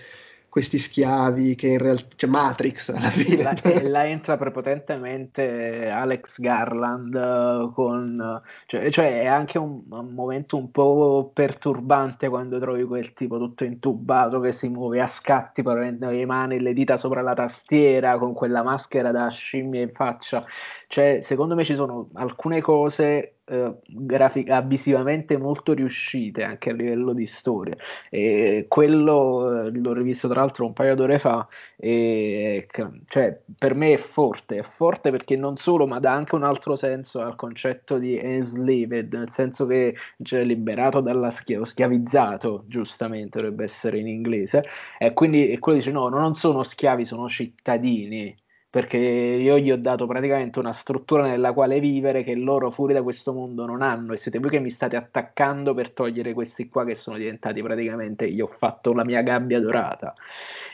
questi 0.53 0.77
schiavi 0.77 1.55
che 1.55 1.69
in 1.69 1.79
realtà 1.79 2.13
cioè 2.15 2.29
Matrix 2.29 2.89
alla 2.93 3.09
fine. 3.09 3.41
La, 3.41 3.55
la 3.89 4.07
entra 4.07 4.37
prepotentemente 4.37 5.89
Alex 5.89 6.39
Garland 6.39 7.15
eh, 7.15 7.71
con 7.73 8.41
cioè, 8.67 8.91
cioè, 8.91 9.21
è 9.21 9.25
anche 9.25 9.57
un, 9.57 9.81
un, 9.89 10.13
momento 10.13 10.55
un 10.55 10.69
po' 10.69 11.31
perturbante 11.33 12.29
quando 12.29 12.59
trovi 12.59 12.83
quel 12.83 13.13
tipo 13.13 13.39
tutto 13.39 13.63
intubato 13.63 14.39
che 14.41 14.51
si 14.51 14.67
muove 14.67 15.01
a 15.01 15.07
scatti 15.07 15.63
prendendo 15.63 16.11
le 16.11 16.25
mani 16.27 16.57
e 16.57 16.59
le 16.59 16.73
dita 16.73 16.97
sopra 16.97 17.23
la 17.23 17.33
tastiera 17.33 18.19
con 18.19 18.33
quella 18.33 18.61
maschera 18.61 19.09
da 19.09 19.29
scimmia 19.29 19.81
in 19.81 19.91
faccia. 19.91 20.45
Cioè, 20.85 21.21
secondo 21.23 21.55
me 21.55 21.65
ci 21.65 21.73
sono 21.73 22.09
alcune 22.13 22.61
cose 22.61 23.37
eh, 23.45 23.75
grafica, 23.85 24.61
visivamente 24.61 25.37
molto 25.37 25.73
riuscite 25.73 26.43
anche 26.43 26.69
a 26.69 26.73
livello 26.73 27.13
di 27.13 27.25
storia. 27.25 27.75
E 28.09 28.65
quello 28.67 29.65
eh, 29.65 29.71
l'ho 29.71 29.93
rivisto 29.93 30.27
tra 30.27 30.39
l'altro 30.41 30.65
un 30.65 30.73
paio 30.73 30.95
d'ore 30.95 31.19
fa 31.19 31.47
e 31.77 32.67
cioè, 33.07 33.41
per 33.57 33.75
me 33.75 33.93
è 33.93 33.97
forte, 33.97 34.57
è 34.57 34.63
forte 34.63 35.11
perché 35.11 35.35
non 35.35 35.57
solo 35.57 35.85
ma 35.87 35.99
dà 35.99 36.13
anche 36.13 36.35
un 36.35 36.43
altro 36.43 36.75
senso 36.75 37.19
al 37.21 37.35
concetto 37.35 37.97
di 37.97 38.17
enslaved, 38.17 39.13
nel 39.13 39.31
senso 39.31 39.65
che 39.65 39.95
cioè, 40.23 40.43
liberato 40.43 41.01
dalla 41.01 41.29
schia- 41.31 41.63
schiavizzato, 41.65 42.65
giustamente 42.67 43.39
dovrebbe 43.39 43.63
essere 43.65 43.99
in 43.99 44.07
inglese, 44.07 44.63
e 44.97 45.13
quindi 45.13 45.49
e 45.49 45.59
quello 45.59 45.77
dice 45.79 45.91
no, 45.91 46.07
non 46.09 46.35
sono 46.35 46.63
schiavi, 46.63 47.05
sono 47.05 47.27
cittadini 47.27 48.35
perché 48.73 48.97
io 48.97 49.59
gli 49.59 49.69
ho 49.69 49.77
dato 49.77 50.07
praticamente 50.07 50.57
una 50.57 50.73
struttura 50.73 51.27
nella 51.27 51.53
quale 51.53 51.79
vivere 51.79 52.23
che 52.23 52.33
loro 52.33 52.71
fuori 52.71 52.91
da 52.91 53.03
questo 53.03 53.31
mondo 53.31 53.67
non 53.67 53.83
hanno 53.83 54.13
e 54.13 54.17
siete 54.17 54.39
voi 54.39 54.49
che 54.49 54.57
mi 54.57 54.71
state 54.71 54.95
attaccando 54.95 55.75
per 55.75 55.91
togliere 55.91 56.33
questi 56.33 56.69
qua 56.69 56.83
che 56.83 56.95
sono 56.95 57.17
diventati 57.17 57.61
praticamente, 57.61 58.27
gli 58.31 58.41
ho 58.41 58.47
fatto 58.47 58.91
la 58.93 59.05
mia 59.05 59.21
gabbia 59.21 59.59
dorata. 59.59 60.15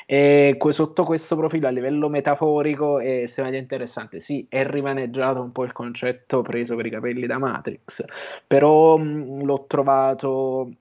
E 0.05 0.57
sotto 0.69 1.03
questo 1.03 1.35
profilo 1.35 1.67
a 1.67 1.71
livello 1.71 2.07
metaforico 2.07 2.99
è 2.99 3.23
estremamente 3.23 3.63
interessante. 3.63 4.21
Sì, 4.21 4.45
è 4.47 4.65
rimaneggiato 4.65 5.41
un 5.41 5.51
po' 5.51 5.65
il 5.65 5.73
concetto 5.73 6.41
preso 6.41 6.77
per 6.77 6.85
i 6.85 6.89
capelli 6.91 7.27
da 7.27 7.37
Matrix, 7.37 8.05
però 8.47 8.95
mh, 8.95 9.43
l'ho 9.43 9.65
trovato 9.67 10.71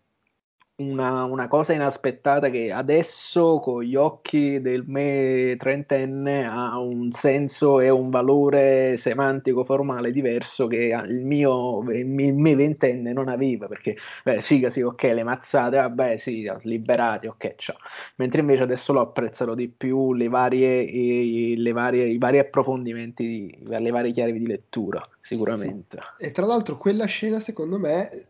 una, 0.78 1.24
una, 1.24 1.48
cosa 1.48 1.72
inaspettata 1.72 2.50
che 2.50 2.70
adesso 2.70 3.58
con 3.58 3.82
gli 3.82 3.96
occhi 3.96 4.60
del 4.60 4.84
me 4.86 5.56
trentenne 5.58 6.46
ha 6.46 6.78
un 6.78 7.10
senso 7.10 7.80
e 7.80 7.90
un 7.90 8.10
valore 8.10 8.96
semantico 8.96 9.64
formale 9.64 10.12
diverso 10.12 10.68
che 10.68 10.96
il 11.08 11.24
mio 11.24 11.82
il 11.90 12.06
me 12.06 12.54
ventenne 12.54 13.12
non 13.12 13.28
aveva 13.28 13.66
perché 13.66 13.96
beh 14.22 14.40
figa 14.40 14.70
sì 14.70 14.80
ok 14.82 15.02
le 15.02 15.24
mazzate 15.24 15.78
vabbè 15.78 16.16
sì 16.16 16.48
liberati 16.62 17.26
ok 17.26 17.54
ciao. 17.56 17.76
Mentre 18.16 18.40
invece 18.40 18.62
adesso 18.62 18.92
l'ho 18.92 19.00
apprezzato 19.00 19.54
di 19.54 19.66
più 19.68 20.12
le 20.12 20.28
varie, 20.28 21.56
le 21.56 21.72
varie, 21.72 22.06
i 22.06 22.18
vari 22.18 22.38
approfondimenti 22.38 23.64
le 23.66 23.90
varie 23.90 24.12
chiavi 24.12 24.38
di 24.38 24.46
lettura 24.46 25.06
sicuramente. 25.20 25.98
E 26.18 26.30
tra 26.30 26.46
l'altro 26.46 26.76
quella 26.76 27.06
scena 27.06 27.40
secondo 27.40 27.80
me 27.80 28.26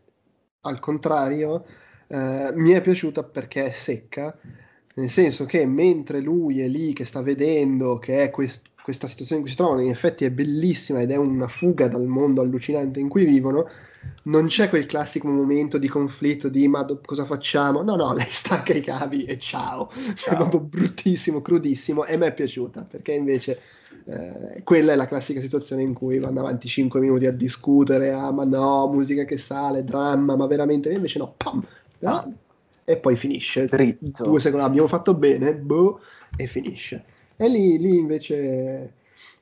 al 0.61 0.79
contrario 0.79 1.63
eh, 2.09 2.51
mi 2.55 2.71
è 2.71 2.81
piaciuta 2.81 3.23
perché 3.23 3.65
è 3.65 3.71
secca, 3.71 4.35
nel 4.95 5.09
senso 5.09 5.45
che 5.45 5.65
mentre 5.65 6.19
lui 6.19 6.61
è 6.61 6.67
lì 6.67 6.93
che 6.93 7.05
sta 7.05 7.21
vedendo 7.21 7.97
che 7.99 8.23
è 8.23 8.29
quest- 8.31 8.67
questa 8.83 9.07
situazione 9.07 9.41
in 9.41 9.45
cui 9.45 9.51
si 9.51 9.61
trovano, 9.61 9.81
in 9.81 9.91
effetti 9.91 10.25
è 10.25 10.31
bellissima 10.31 10.99
ed 11.01 11.11
è 11.11 11.15
una 11.15 11.47
fuga 11.47 11.87
dal 11.87 12.05
mondo 12.05 12.41
allucinante 12.41 12.99
in 12.99 13.07
cui 13.07 13.23
vivono, 13.23 13.69
non 14.23 14.47
c'è 14.47 14.69
quel 14.69 14.87
classico 14.87 15.27
momento 15.27 15.77
di 15.77 15.87
conflitto 15.87 16.49
di 16.49 16.67
ma 16.67 16.81
do- 16.81 16.99
cosa 17.05 17.23
facciamo? 17.25 17.83
No, 17.83 17.95
no, 17.95 18.13
lei 18.17 18.25
stacca 18.27 18.73
i 18.73 18.81
cavi 18.81 19.25
e 19.25 19.37
ciao. 19.37 19.89
Cioè, 19.91 20.13
ciao. 20.15 20.33
È 20.33 20.37
proprio 20.37 20.61
bruttissimo, 20.61 21.41
crudissimo 21.41 22.05
e 22.05 22.17
mi 22.17 22.25
è 22.25 22.33
piaciuta 22.33 22.87
perché 22.89 23.11
invece 23.11 23.59
eh, 24.05 24.63
quella 24.63 24.93
è 24.93 24.95
la 24.95 25.07
classica 25.07 25.39
situazione 25.39 25.83
in 25.83 25.93
cui 25.93 26.17
vanno 26.17 26.39
avanti 26.39 26.67
5 26.67 26.99
minuti 26.99 27.27
a 27.27 27.31
discutere, 27.31 28.11
ah 28.11 28.31
ma 28.31 28.43
no, 28.43 28.87
musica 28.87 29.23
che 29.23 29.37
sale, 29.37 29.83
dramma, 29.83 30.35
ma 30.35 30.47
veramente 30.47 30.89
invece 30.91 31.19
no, 31.19 31.33
pam, 31.37 31.63
ah, 32.03 32.27
e 32.83 32.97
poi 32.97 33.15
finisce. 33.15 33.65
Dritto. 33.65 34.23
Due 34.23 34.39
secondi 34.39 34.65
abbiamo 34.65 34.87
fatto 34.87 35.13
bene, 35.13 35.55
boh, 35.55 35.99
e 36.35 36.47
finisce. 36.47 37.03
E 37.35 37.47
lì, 37.47 37.77
lì 37.77 37.97
invece 37.97 38.93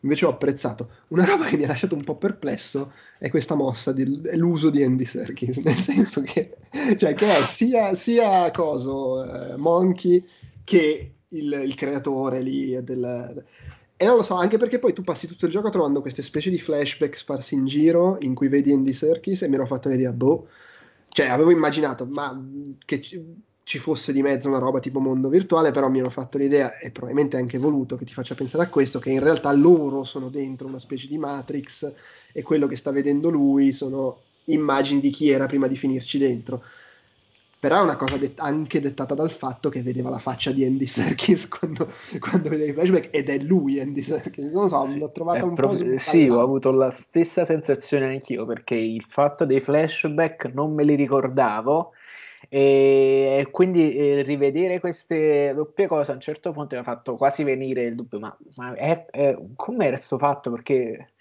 invece 0.01 0.25
ho 0.25 0.29
apprezzato. 0.29 0.89
Una 1.09 1.25
roba 1.25 1.45
che 1.45 1.57
mi 1.57 1.63
ha 1.63 1.67
lasciato 1.67 1.95
un 1.95 2.03
po' 2.03 2.15
perplesso 2.15 2.91
è 3.17 3.29
questa 3.29 3.55
mossa, 3.55 3.91
di, 3.91 4.21
è 4.23 4.35
l'uso 4.35 4.69
di 4.69 4.83
Andy 4.83 5.05
Serkis, 5.05 5.57
nel 5.63 5.75
senso 5.75 6.21
che, 6.21 6.57
cioè, 6.97 7.13
che 7.13 7.37
è 7.37 7.41
sia, 7.45 7.95
sia 7.95 8.49
coso, 8.51 9.23
eh, 9.23 9.57
Monkey 9.57 10.23
che 10.63 11.11
il, 11.29 11.61
il 11.65 11.75
creatore 11.75 12.41
lì 12.41 12.81
del... 12.83 13.43
E 13.99 14.05
non 14.05 14.17
lo 14.17 14.23
so, 14.23 14.35
anche 14.35 14.57
perché 14.57 14.77
poi 14.77 14.93
tu 14.93 15.01
passi 15.01 15.25
tutto 15.25 15.47
il 15.47 15.51
gioco 15.51 15.69
trovando 15.69 16.01
queste 16.01 16.21
specie 16.21 16.51
di 16.51 16.59
flashback 16.59 17.17
sparsi 17.17 17.55
in 17.55 17.65
giro 17.65 18.17
in 18.19 18.35
cui 18.35 18.47
vedi 18.47 18.71
Andy 18.71 18.93
Serkis 18.93 19.41
e 19.41 19.47
mi 19.47 19.55
ero 19.55 19.65
fatto 19.65 19.89
l'idea, 19.89 20.13
boh, 20.13 20.47
cioè 21.17 21.29
avevo 21.29 21.49
immaginato, 21.49 22.05
ma 22.05 22.39
che 22.85 23.01
ci 23.63 23.79
fosse 23.79 24.13
di 24.13 24.21
mezzo 24.21 24.49
una 24.49 24.59
roba 24.59 24.79
tipo 24.79 24.99
mondo 24.99 25.29
virtuale, 25.29 25.71
però 25.71 25.89
mi 25.89 25.97
hanno 25.97 26.11
fatto 26.11 26.37
l'idea, 26.37 26.77
e 26.77 26.91
probabilmente 26.91 27.37
anche 27.37 27.57
voluto 27.57 27.97
che 27.97 28.05
ti 28.05 28.13
faccia 28.13 28.35
pensare 28.35 28.65
a 28.65 28.69
questo, 28.69 28.99
che 28.99 29.09
in 29.09 29.19
realtà 29.19 29.51
loro 29.51 30.03
sono 30.03 30.29
dentro 30.29 30.67
una 30.67 30.77
specie 30.77 31.07
di 31.07 31.17
Matrix 31.17 31.91
e 32.31 32.43
quello 32.43 32.67
che 32.67 32.75
sta 32.75 32.91
vedendo 32.91 33.31
lui 33.31 33.71
sono 33.71 34.19
immagini 34.45 34.99
di 34.99 35.09
chi 35.09 35.31
era 35.31 35.47
prima 35.47 35.65
di 35.65 35.75
finirci 35.75 36.19
dentro. 36.19 36.61
Però 37.59 37.79
è 37.79 37.81
una 37.81 37.95
cosa 37.95 38.17
det- 38.17 38.33
anche 38.37 38.79
dettata 38.79 39.15
dal 39.15 39.31
fatto 39.31 39.69
che 39.69 39.81
vedeva 39.81 40.09
la 40.09 40.19
faccia 40.19 40.51
di 40.51 40.63
Andy 40.63 40.85
Serkis 40.85 41.47
quando, 41.49 41.87
quando 42.19 42.49
vedeva 42.49 42.69
i 42.69 42.73
flashback 42.73 43.09
ed 43.11 43.29
è 43.29 43.37
lui 43.39 43.79
Andy 43.79 44.03
Serkis. 44.03 44.51
Non 44.51 44.69
so, 44.69 44.85
l'ho 44.85 45.11
trovata 45.11 45.43
un 45.43 45.55
pro- 45.55 45.69
po'. 45.69 45.97
Sì, 45.97 46.27
ho 46.29 46.39
avuto 46.39 46.71
la 46.71 46.91
stessa 46.91 47.45
sensazione 47.45 48.05
anch'io 48.05 48.45
perché 48.45 48.75
il 48.75 49.05
fatto 49.09 49.45
dei 49.45 49.61
flashback 49.61 50.51
non 50.53 50.73
me 50.73 50.83
li 50.83 50.95
ricordavo 50.95 51.93
e 52.49 53.47
quindi 53.51 53.95
eh, 53.95 54.21
rivedere 54.21 54.79
queste 54.79 55.51
doppie 55.53 55.87
cose 55.87 56.11
a 56.11 56.13
un 56.13 56.21
certo 56.21 56.51
punto 56.51 56.75
mi 56.75 56.81
ha 56.81 56.83
fatto 56.83 57.15
quasi 57.15 57.43
venire 57.43 57.83
il 57.83 57.95
dubbio, 57.95 58.19
ma, 58.19 58.37
ma 58.55 58.73
è, 58.75 59.05
è, 59.07 59.37
com'è 59.55 59.87
questo 59.89 60.17
fatto? 60.17 60.51
Perché 60.51 61.13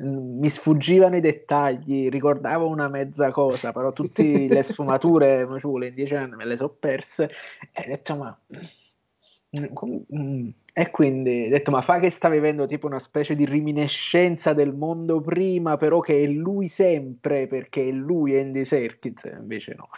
mi 0.00 0.48
sfuggivano 0.48 1.16
i 1.16 1.20
dettagli, 1.20 2.08
ricordavo 2.08 2.66
una 2.66 2.88
mezza 2.88 3.30
cosa, 3.30 3.72
però 3.72 3.92
tutte 3.92 4.22
le 4.48 4.62
sfumature, 4.64 5.46
ci 5.58 5.66
vuole 5.66 5.88
in 5.88 5.94
dieci 5.94 6.14
anni, 6.14 6.36
me 6.36 6.46
le 6.46 6.56
so 6.56 6.68
perse 6.68 7.30
e 7.72 7.82
ho 7.84 7.88
detto 7.88 8.16
ma... 8.16 8.38
Mm, 9.58 10.48
e 10.72 10.90
quindi 10.92 11.46
ho 11.46 11.48
detto 11.48 11.72
ma 11.72 11.82
fa 11.82 11.98
che 11.98 12.10
sta 12.10 12.28
vivendo 12.28 12.66
tipo 12.66 12.86
una 12.86 13.00
specie 13.00 13.34
di 13.34 13.44
riminiscenza 13.44 14.52
del 14.52 14.72
mondo 14.72 15.20
prima, 15.20 15.76
però 15.76 16.00
che 16.00 16.22
è 16.22 16.26
lui 16.26 16.68
sempre, 16.68 17.48
perché 17.48 17.88
è 17.88 17.90
lui 17.90 18.38
Andy 18.38 18.64
Serkis, 18.64 19.28
invece 19.38 19.74
no. 19.76 19.88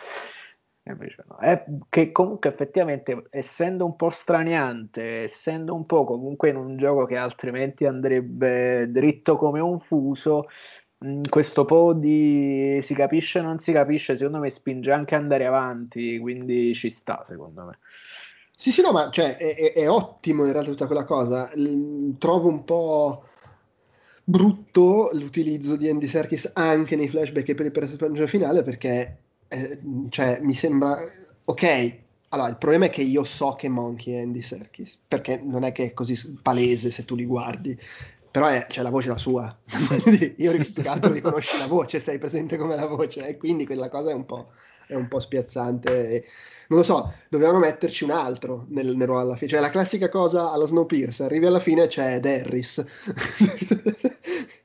Invece 0.85 1.25
no. 1.29 1.39
È 1.39 1.65
che 1.89 2.11
comunque 2.11 2.51
effettivamente 2.51 3.27
essendo 3.31 3.85
un 3.85 3.95
po' 3.95 4.11
straniante, 4.11 5.23
essendo 5.23 5.75
un 5.75 5.87
po' 5.87 6.05
comunque 6.05 6.49
in 6.49 6.57
un 6.57 6.77
gioco 6.77 7.05
che 7.07 7.17
altrimenti 7.17 7.85
andrebbe 7.87 8.91
dritto 8.91 9.37
come 9.37 9.61
un 9.61 9.79
fuso, 9.79 10.49
mm, 11.05 11.23
questo 11.29 11.65
po' 11.65 11.93
di 11.93 12.81
si 12.83 12.95
capisce 12.95 13.39
o 13.39 13.43
non 13.43 13.61
si 13.61 13.71
capisce, 13.71 14.17
secondo 14.17 14.39
me 14.39 14.51
spinge 14.51 14.91
anche 14.91 15.15
ad 15.15 15.23
andare 15.23 15.47
avanti, 15.47 16.19
quindi 16.19 16.75
ci 16.75 16.91
sta 16.91 17.23
secondo 17.25 17.65
me. 17.65 17.79
Sì, 18.57 18.73
sì, 18.73 18.83
no, 18.83 18.91
ma 18.93 19.09
cioè, 19.11 19.37
è, 19.37 19.73
è, 19.73 19.89
ottimo 19.89 20.45
in 20.47 20.53
realtà 20.53 20.71
tutta 20.71 20.87
quella 20.87 21.05
cosa. 21.05 21.51
L- 21.55 22.17
trovo 22.19 22.49
un 22.49 22.65
po' 22.65 23.25
brutto 24.25 25.11
l'utilizzo 25.13 25.77
di 25.77 25.89
Andy 25.89 26.07
Serkis 26.07 26.51
anche 26.55 26.97
nei 26.97 27.09
flashback 27.09 27.49
e 27.49 27.55
per 27.55 27.67
il 27.67 27.73
personaggio 27.73 28.27
finale 28.27 28.63
perché 28.63 29.22
eh, 29.53 29.79
cioè, 30.09 30.41
mi 30.41 30.55
sembra 30.55 30.99
ok. 31.45 32.01
Allora, 32.31 32.49
il 32.49 32.57
problema 32.57 32.87
è 32.87 32.91
che 32.91 33.03
io 33.03 33.25
so 33.25 33.53
che 33.53 33.69
Monkey 33.69 34.15
è 34.15 34.23
Andy 34.23 34.41
Serkis, 34.41 34.99
perché 35.07 35.39
non 35.43 35.65
è 35.65 35.73
che 35.73 35.85
è 35.85 35.93
così 35.93 36.39
palese 36.41 36.91
se 36.91 37.05
tu 37.05 37.15
li 37.15 37.27
guardi, 37.27 37.79
però 38.31 38.47
è, 38.47 38.67
cioè, 38.71 38.83
la 38.83 38.89
voce 38.89 39.09
è 39.09 39.13
la 39.13 39.19
sua. 39.19 39.55
io 40.39 40.53
più 40.53 40.73
che 40.73 40.89
altro 40.89 41.13
riconosci 41.13 41.59
la 41.59 41.67
voce, 41.67 42.01
sei 42.01 42.17
presente 42.17 42.57
come 42.57 42.75
la 42.75 42.87
voce, 42.87 43.27
e 43.27 43.37
quindi 43.37 43.67
quella 43.67 43.91
cosa 43.91 44.11
è 44.11 44.15
un 44.15 44.25
po', 44.25 44.49
è 44.87 44.95
un 44.95 45.09
po 45.09 45.21
spiazzante. 45.21 46.09
E, 46.09 46.25
non 46.69 46.79
lo 46.79 46.85
so, 46.85 47.13
dovevano 47.29 47.59
metterci 47.59 48.05
un 48.05 48.13
altro 48.13 48.65
nel, 48.71 48.97
nel 48.97 49.07
ruolo 49.07 49.21
alla 49.21 49.37
fine. 49.37 49.51
Cioè, 49.51 49.61
la 49.61 49.69
classica 49.69 50.09
cosa 50.09 50.51
alla 50.51 50.65
Snowpiercer, 50.65 51.27
arrivi 51.27 51.45
alla 51.45 51.61
fine 51.61 51.87
c'è 51.87 52.19
Harris. 52.25 52.83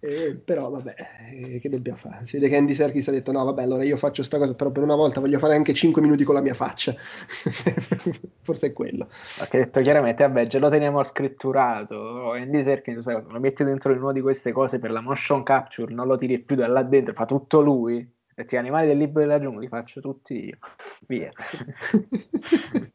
Eh, 0.00 0.34
però 0.34 0.70
vabbè, 0.70 0.94
eh, 1.30 1.58
che 1.60 1.68
dobbiamo 1.68 1.98
fare? 1.98 2.26
Si 2.26 2.36
vede 2.36 2.48
che 2.48 2.56
Andy 2.56 2.74
Serkis 2.74 3.08
ha 3.08 3.10
detto 3.10 3.32
no 3.32 3.44
vabbè 3.44 3.62
allora 3.62 3.84
io 3.84 3.96
faccio 3.96 4.16
questa 4.16 4.38
cosa 4.38 4.54
però 4.54 4.70
per 4.70 4.82
una 4.82 4.94
volta 4.96 5.20
voglio 5.20 5.38
fare 5.38 5.54
anche 5.54 5.72
5 5.72 6.02
minuti 6.02 6.24
con 6.24 6.34
la 6.34 6.42
mia 6.42 6.54
faccia. 6.54 6.94
Forse 8.42 8.66
è 8.68 8.72
quello. 8.72 9.06
Ha 9.40 9.48
detto 9.50 9.80
chiaramente 9.80 10.22
vabbè 10.22 10.46
già 10.46 10.58
lo 10.58 10.68
teniamo 10.70 11.02
scritturato. 11.02 12.32
Andy 12.32 12.62
Serkis 12.62 13.06
lo 13.06 13.40
metti 13.40 13.64
dentro 13.64 13.92
in 13.92 14.02
una 14.02 14.12
di 14.12 14.20
queste 14.20 14.52
cose 14.52 14.78
per 14.78 14.90
la 14.90 15.00
motion 15.00 15.42
capture 15.42 15.92
non 15.92 16.06
lo 16.06 16.16
tiri 16.18 16.38
più 16.40 16.56
da 16.56 16.66
là 16.66 16.82
dentro 16.82 17.14
fa 17.14 17.24
tutto 17.24 17.60
lui. 17.60 18.12
E 18.36 18.44
ti 18.46 18.56
animali 18.56 18.88
del 18.88 18.98
libro 18.98 19.20
della 19.20 19.40
giungla 19.40 19.60
li 19.60 19.68
faccio 19.68 20.00
tutti 20.00 20.46
io. 20.46 20.58
Via. 21.06 21.30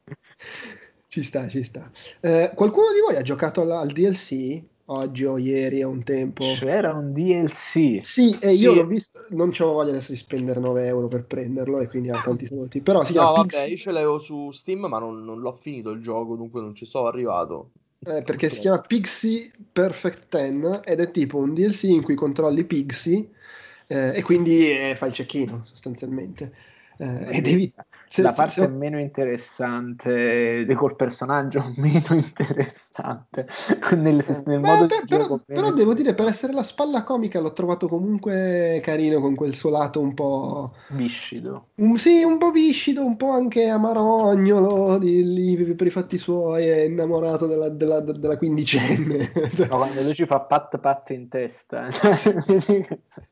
Ci 1.09 1.23
sta 1.23 1.47
ci 1.47 1.63
sta. 1.63 1.89
Eh, 2.19 2.51
qualcuno 2.53 2.91
di 2.93 2.99
voi 2.99 3.15
ha 3.15 3.23
giocato 3.23 3.61
al 3.61 3.87
DLC 3.87 4.61
oggi 4.89 5.25
o 5.25 5.37
ieri 5.37 5.83
o 5.83 5.89
un 5.89 6.03
tempo. 6.03 6.45
C'era 6.57 6.93
un 6.93 7.11
DLC. 7.11 7.99
Sì, 8.03 8.37
e 8.39 8.49
sì. 8.49 8.61
io 8.61 8.73
l'ho 8.73 8.85
visto, 8.85 9.25
non 9.29 9.51
c'ho 9.51 9.71
voglia 9.71 9.91
adesso 9.91 10.11
di 10.11 10.17
spendere 10.17 10.59
9 10.59 10.85
euro 10.85 11.07
per 11.07 11.25
prenderlo 11.25 11.79
e 11.79 11.87
quindi 11.87 12.09
ha 12.09 12.21
tanti 12.21 12.45
saluti. 12.45 12.81
Però 12.81 13.03
si 13.03 13.13
no, 13.13 13.33
vabbè, 13.33 13.41
Pixie... 13.41 13.67
io 13.67 13.77
ce 13.77 13.91
l'avevo 13.91 14.19
su 14.19 14.51
Steam 14.51 14.85
ma 14.85 14.99
non, 14.99 15.23
non, 15.23 15.39
l'ho 15.39 15.53
finito 15.53 15.91
il 15.91 16.01
gioco, 16.01 16.35
dunque 16.35 16.61
non 16.61 16.75
ci 16.75 16.85
sono 16.85 17.07
arrivato. 17.07 17.71
Eh, 18.05 18.23
perché 18.23 18.49
si 18.49 18.61
chiama 18.61 18.79
Pixie 18.79 19.51
Perfect 19.73 20.29
10 20.29 20.79
ed 20.85 20.99
è 21.01 21.11
tipo 21.11 21.37
un 21.37 21.53
DLC 21.53 21.83
in 21.83 22.01
cui 22.01 22.15
controlli 22.15 22.63
Pixie 22.63 23.29
eh, 23.87 24.15
e 24.15 24.23
quindi 24.23 24.71
eh, 24.71 24.95
fai 24.95 25.09
il 25.09 25.15
cecchino 25.15 25.61
sostanzialmente. 25.65 26.53
Eh, 26.97 27.37
e 27.37 27.41
devi 27.41 27.73
se, 28.09 28.21
la 28.23 28.33
parte 28.33 28.61
se... 28.61 28.67
meno 28.67 28.99
interessante 28.99 30.65
col 30.75 30.95
personaggio 30.95 31.73
meno 31.77 32.15
interessante 32.15 33.47
nel, 33.95 34.19
eh, 34.19 34.43
nel 34.45 34.59
modo 34.59 34.87
per, 34.87 35.05
però, 35.07 35.39
però 35.45 35.71
devo 35.71 35.93
dire 35.93 36.15
per 36.15 36.27
essere 36.27 36.53
la 36.53 36.63
spalla 36.63 37.03
comica 37.03 37.39
l'ho 37.39 37.53
trovato 37.53 37.87
comunque 37.87 38.81
carino 38.83 39.19
con 39.21 39.35
quel 39.35 39.53
suo 39.53 39.69
lato 39.69 40.01
un 40.01 40.13
po' 40.13 40.73
viscido. 40.89 41.67
Un, 41.75 41.97
sì 41.97 42.23
un 42.23 42.37
po' 42.37 42.51
viscido 42.51 43.05
un 43.05 43.15
po' 43.15 43.31
anche 43.31 43.67
amarognolo 43.67 44.97
di, 44.97 45.23
di, 45.55 45.73
per 45.75 45.87
i 45.87 45.91
fatti 45.91 46.17
suoi 46.17 46.65
è 46.65 46.81
innamorato 46.81 47.45
della, 47.45 47.69
della, 47.69 48.01
della 48.01 48.37
quindicenne. 48.37 49.27
No, 49.59 49.77
quando 49.77 50.01
lui 50.01 50.13
ci 50.13 50.25
fa 50.25 50.39
pat 50.39 50.77
pat 50.77 51.09
in 51.09 51.27
testa 51.27 51.89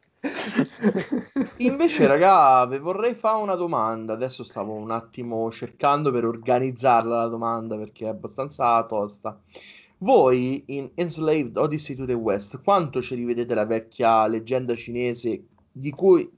Invece, 1.58 2.08
raga, 2.08 2.66
vi 2.66 2.78
vorrei 2.80 3.16
fare 3.16 3.42
una 3.42 3.56
domanda. 3.56 4.14
Adesso 4.14 4.44
stavo 4.44 4.74
un 4.74 4.92
attimo 4.92 5.52
cercando 5.52 6.12
per 6.12 6.26
organizzarla 6.26 7.22
la 7.24 7.28
domanda 7.28 7.78
perché 7.78 8.06
è 8.06 8.10
abbastanza 8.10 8.84
tosta. 8.86 9.40
Voi 10.00 10.64
in 10.68 10.92
Enslaved 10.94 11.58
Odyssey 11.58 11.96
to 11.96 12.06
the 12.06 12.14
West, 12.14 12.62
quanto 12.62 13.02
ci 13.02 13.16
rivedete 13.16 13.54
la 13.54 13.66
vecchia 13.66 14.28
leggenda 14.28 14.76
cinese 14.76 15.48
di 15.72 15.90
cui 15.92 16.30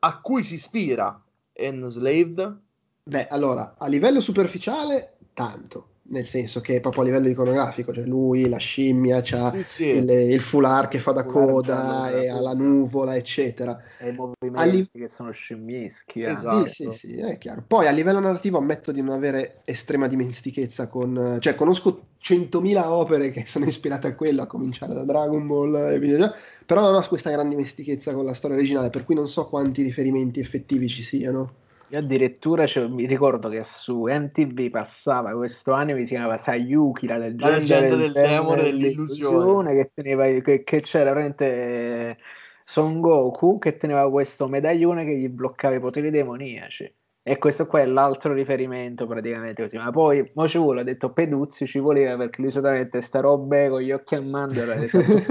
a 0.00 0.20
cui 0.20 0.42
si 0.42 0.54
ispira 0.54 1.22
Enslaved? 1.52 2.60
Beh, 3.04 3.28
allora, 3.28 3.76
a 3.78 3.86
livello 3.86 4.20
superficiale, 4.20 5.18
tanto 5.32 5.93
nel 6.06 6.26
senso 6.26 6.60
che 6.60 6.80
proprio 6.80 7.02
a 7.02 7.06
livello 7.06 7.28
iconografico, 7.28 7.92
cioè 7.92 8.04
lui, 8.04 8.48
la 8.48 8.58
scimmia, 8.58 9.20
c'ha 9.22 9.54
sì. 9.62 9.86
il, 9.86 10.08
il 10.08 10.40
foulard 10.40 10.88
che 10.88 10.98
fa 10.98 11.12
da 11.12 11.24
coda 11.24 12.10
e 12.10 12.28
ha 12.28 12.40
la 12.40 12.52
nuvola, 12.52 13.16
eccetera. 13.16 13.80
E 13.98 14.10
i 14.10 14.12
movimenti 14.12 14.88
li... 14.92 15.00
che 15.00 15.08
sono 15.08 15.30
scimmieschi. 15.30 16.20
Eh. 16.20 16.32
Esatto. 16.32 16.66
Sì, 16.66 16.88
sì, 16.92 17.08
sì, 17.08 17.16
è 17.16 17.38
chiaro. 17.38 17.64
Poi 17.66 17.86
a 17.86 17.90
livello 17.90 18.20
narrativo 18.20 18.58
ammetto 18.58 18.92
di 18.92 19.00
non 19.00 19.14
avere 19.14 19.60
estrema 19.64 20.06
dimestichezza 20.06 20.88
con... 20.88 21.38
cioè 21.40 21.54
conosco 21.54 22.08
100.000 22.22 22.82
opere 22.86 23.30
che 23.30 23.44
sono 23.46 23.64
ispirate 23.64 24.08
a 24.08 24.14
quello, 24.14 24.42
a 24.42 24.46
cominciare 24.46 24.94
da 24.94 25.04
Dragon 25.04 25.46
Ball 25.46 25.74
e 25.92 25.98
video, 25.98 26.30
però 26.66 26.82
non 26.82 26.94
ho 26.94 27.08
questa 27.08 27.30
grande 27.30 27.54
dimestichezza 27.54 28.12
con 28.12 28.24
la 28.24 28.34
storia 28.34 28.56
originale, 28.56 28.90
per 28.90 29.04
cui 29.04 29.14
non 29.14 29.28
so 29.28 29.46
quanti 29.46 29.82
riferimenti 29.82 30.40
effettivi 30.40 30.88
ci 30.88 31.02
siano. 31.02 31.62
Io 31.94 32.00
addirittura 32.00 32.66
cioè, 32.66 32.88
mi 32.88 33.06
ricordo 33.06 33.48
che 33.48 33.62
su 33.62 34.06
MTV 34.06 34.68
passava 34.68 35.30
questo 35.32 35.70
anime 35.70 36.00
che 36.00 36.06
si 36.06 36.14
chiamava 36.14 36.38
Sayuki, 36.38 37.06
la 37.06 37.18
leggenda, 37.18 37.48
la 37.50 37.56
leggenda 37.58 37.94
del, 37.94 38.10
del 38.10 38.12
demone 38.12 38.62
dell'illusione, 38.64 39.74
che, 39.76 39.90
teneva, 39.94 40.24
che, 40.24 40.64
che 40.64 40.80
c'era 40.80 41.12
veramente 41.12 42.18
Son 42.64 43.00
Goku 43.00 43.60
che 43.60 43.76
teneva 43.76 44.10
questo 44.10 44.48
medaglione 44.48 45.04
che 45.04 45.16
gli 45.16 45.28
bloccava 45.28 45.76
i 45.76 45.80
poteri 45.80 46.10
demoniaci. 46.10 46.92
E 47.26 47.38
questo 47.38 47.66
qua 47.66 47.80
è 47.80 47.86
l'altro 47.86 48.34
riferimento 48.34 49.06
praticamente. 49.06 49.66
Ma 49.72 49.90
poi 49.90 50.30
mo 50.34 50.46
ci 50.46 50.58
vuole, 50.58 50.82
ha 50.82 50.84
detto 50.84 51.10
Peduzzi 51.10 51.66
ci 51.66 51.78
voleva 51.78 52.18
perché 52.18 52.42
lui 52.42 52.50
solitamente 52.50 53.00
sta 53.00 53.20
robe 53.20 53.70
con 53.70 53.80
gli 53.80 53.92
occhi 53.92 54.14
a 54.14 54.20
mandorla 54.20 54.74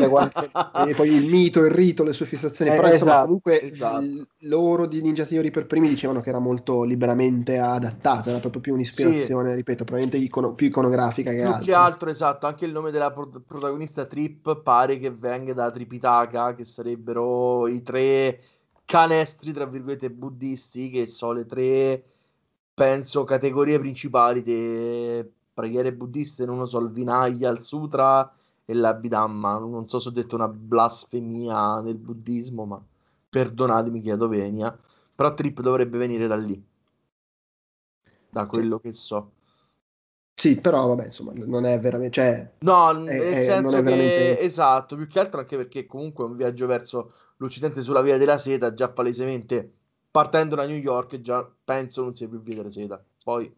quante... 0.09 0.49
e 0.89 0.95
poi 0.95 1.13
il 1.13 1.27
mito, 1.27 1.63
il 1.63 1.69
rito, 1.69 2.03
le 2.03 2.13
sue 2.13 2.25
fissazioni. 2.25 2.71
Eh, 2.71 2.73
Però 2.73 2.87
esatto, 2.87 3.03
insomma, 3.03 3.21
comunque 3.21 3.61
esatto. 3.61 4.27
loro 4.39 4.87
di 4.87 5.03
Ninja 5.03 5.25
Theory 5.25 5.51
per 5.51 5.67
primi 5.67 5.87
dicevano 5.87 6.21
che 6.21 6.29
era 6.29 6.39
molto 6.39 6.81
liberamente 6.81 7.59
adattato, 7.59 8.29
era 8.29 8.39
proprio 8.39 8.61
più 8.61 8.73
un'ispirazione, 8.73 9.51
sì. 9.51 9.55
ripeto, 9.57 9.83
probabilmente 9.83 10.17
icono, 10.17 10.55
più 10.55 10.65
iconografica 10.65 11.29
che 11.29 11.41
più 11.41 11.45
altro. 11.45 11.63
che 11.63 11.73
altro, 11.73 12.09
esatto. 12.09 12.47
Anche 12.47 12.65
il 12.65 12.71
nome 12.71 12.89
della 12.89 13.11
pro- 13.11 13.29
protagonista 13.45 14.05
Trip 14.05 14.63
pare 14.63 14.97
che 14.97 15.11
venga 15.11 15.53
da 15.53 15.69
Tripitaka, 15.69 16.55
che 16.55 16.65
sarebbero 16.65 17.67
i 17.67 17.83
tre 17.83 18.39
canestri, 18.85 19.51
tra 19.51 19.65
virgolette, 19.65 20.09
buddisti, 20.11 20.89
che 20.89 21.07
sono 21.07 21.33
le 21.33 21.45
tre, 21.45 22.03
penso, 22.73 23.23
categorie 23.23 23.79
principali 23.79 24.43
delle 24.43 25.29
preghiere 25.53 25.93
buddiste, 25.93 26.45
non 26.45 26.57
lo 26.57 26.65
so, 26.65 26.79
il 26.79 26.89
Vinaya, 26.89 27.49
il 27.49 27.61
Sutra 27.61 28.33
e 28.65 28.73
l'Abhidhamma. 28.73 29.59
Non 29.59 29.87
so 29.87 29.99
se 29.99 30.09
ho 30.09 30.11
detto 30.11 30.35
una 30.35 30.47
blasfemia 30.47 31.81
nel 31.81 31.97
buddismo, 31.97 32.65
ma 32.65 32.83
perdonatemi, 33.29 34.01
chiedo 34.01 34.27
venia. 34.27 34.77
Però 35.15 35.33
Trip 35.33 35.61
dovrebbe 35.61 35.97
venire 35.97 36.27
da 36.27 36.35
lì, 36.35 36.61
da 38.29 38.45
quello 38.47 38.79
che 38.79 38.93
so. 38.93 39.31
Sì, 40.35 40.55
però 40.55 40.87
vabbè, 40.87 41.05
insomma, 41.05 41.31
non 41.35 41.65
è 41.65 41.79
veramente... 41.79 42.13
Cioè, 42.15 42.51
no, 42.59 43.05
è, 43.05 43.19
nel 43.19 43.43
senso 43.43 43.75
che... 43.77 43.81
Veramente... 43.81 44.39
Esatto, 44.39 44.95
più 44.95 45.07
che 45.07 45.19
altro 45.19 45.39
anche 45.39 45.55
perché 45.57 45.85
comunque 45.85 46.25
è 46.25 46.27
un 46.27 46.35
viaggio 46.35 46.65
verso 46.65 47.13
l'Occidente 47.37 47.81
sulla 47.81 48.01
via 48.01 48.17
della 48.17 48.37
seta, 48.37 48.73
già 48.73 48.89
palesemente 48.89 49.71
partendo 50.09 50.55
da 50.55 50.65
New 50.65 50.77
York, 50.77 51.21
già 51.21 51.49
penso 51.63 52.03
non 52.03 52.15
sia 52.15 52.27
più 52.27 52.41
via 52.41 52.55
della 52.55 52.71
seta. 52.71 53.03
Poi 53.23 53.53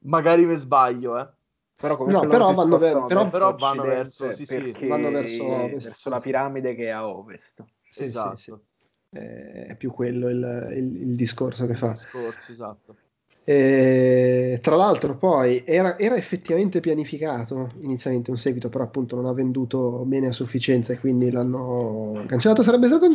magari 0.00 0.46
mi 0.46 0.56
sbaglio, 0.56 1.18
eh. 1.18 1.28
Però, 1.76 1.96
no, 2.04 2.26
però 2.26 2.52
vanno, 2.52 2.76
ver- 2.76 3.06
però, 3.06 3.28
però 3.30 3.56
vanno 3.56 3.84
verso, 3.84 4.30
sì, 4.32 4.44
sì, 4.44 4.74
vanno 4.86 5.10
verso, 5.10 5.46
verso 5.68 6.10
la 6.10 6.20
piramide 6.20 6.74
che 6.74 6.86
è 6.86 6.90
a 6.90 7.08
ovest. 7.08 7.64
Sì, 7.88 8.04
esatto. 8.04 8.64
È 9.08 9.74
più 9.78 9.90
quello 9.90 10.28
il, 10.28 10.68
il, 10.72 11.08
il 11.08 11.16
discorso 11.16 11.66
che 11.66 11.74
fa. 11.74 11.92
discorso, 11.92 12.52
esatto. 12.52 12.96
E, 13.50 14.60
tra 14.62 14.76
l'altro 14.76 15.16
poi 15.16 15.64
era, 15.66 15.98
era, 15.98 16.14
effettivamente 16.14 16.78
pianificato 16.78 17.72
inizialmente 17.80 18.30
un 18.30 18.38
seguito, 18.38 18.68
però 18.68 18.84
appunto 18.84 19.16
non 19.16 19.24
ha 19.26 19.32
venduto 19.32 20.04
bene 20.06 20.28
a 20.28 20.32
sufficienza 20.32 20.92
e 20.92 21.00
quindi 21.00 21.32
l'hanno 21.32 22.22
cancellato. 22.28 22.62
Sarebbe 22.62 22.86
stato 22.86 23.08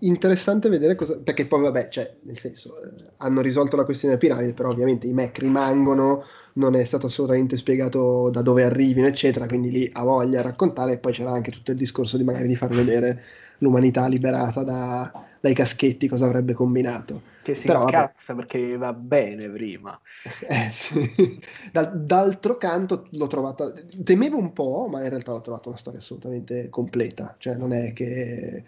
interessante 0.00 0.68
vedere 0.68 0.94
cosa... 0.94 1.16
perché 1.16 1.46
poi 1.46 1.62
vabbè, 1.62 1.88
cioè, 1.88 2.16
nel 2.24 2.36
senso, 2.38 2.82
eh, 2.82 3.12
hanno 3.16 3.40
risolto 3.40 3.76
la 3.76 3.86
questione 3.86 4.14
della 4.14 4.26
piramide, 4.26 4.52
però 4.52 4.68
ovviamente 4.68 5.06
i 5.06 5.14
Mac 5.14 5.38
rimangono, 5.38 6.22
non 6.54 6.74
è 6.74 6.84
stato 6.84 7.06
assolutamente 7.06 7.56
spiegato 7.56 8.28
da 8.28 8.42
dove 8.42 8.64
arrivino, 8.64 9.06
eccetera, 9.06 9.46
quindi 9.46 9.70
lì 9.70 9.90
ha 9.94 10.02
voglia 10.02 10.40
a 10.40 10.42
raccontare 10.42 10.92
e 10.92 10.98
poi 10.98 11.14
c'era 11.14 11.32
anche 11.32 11.50
tutto 11.50 11.70
il 11.70 11.78
discorso 11.78 12.18
di 12.18 12.24
magari 12.24 12.46
di 12.46 12.56
far 12.56 12.74
vedere 12.74 13.22
l'umanità 13.60 14.06
liberata 14.06 14.62
da, 14.64 15.10
dai 15.40 15.54
caschetti, 15.54 16.08
cosa 16.08 16.26
avrebbe 16.26 16.52
combinato. 16.52 17.31
Che 17.42 17.54
si 17.54 17.66
Però, 17.66 17.80
incazza 17.82 18.34
vabbè. 18.34 18.46
perché 18.46 18.76
va 18.76 18.92
bene 18.92 19.48
prima. 19.50 19.98
Eh, 20.48 20.70
sì. 20.70 21.40
d'altro 21.72 22.56
canto 22.56 23.06
l'ho 23.10 23.26
trovata, 23.26 23.72
temevo 24.04 24.36
un 24.38 24.52
po', 24.52 24.86
ma 24.88 25.02
in 25.02 25.08
realtà 25.08 25.32
l'ho 25.32 25.40
trovata 25.40 25.68
una 25.68 25.78
storia 25.78 25.98
assolutamente 25.98 26.68
completa, 26.68 27.34
cioè 27.38 27.54
non 27.54 27.72
è 27.72 27.92
che 27.92 28.64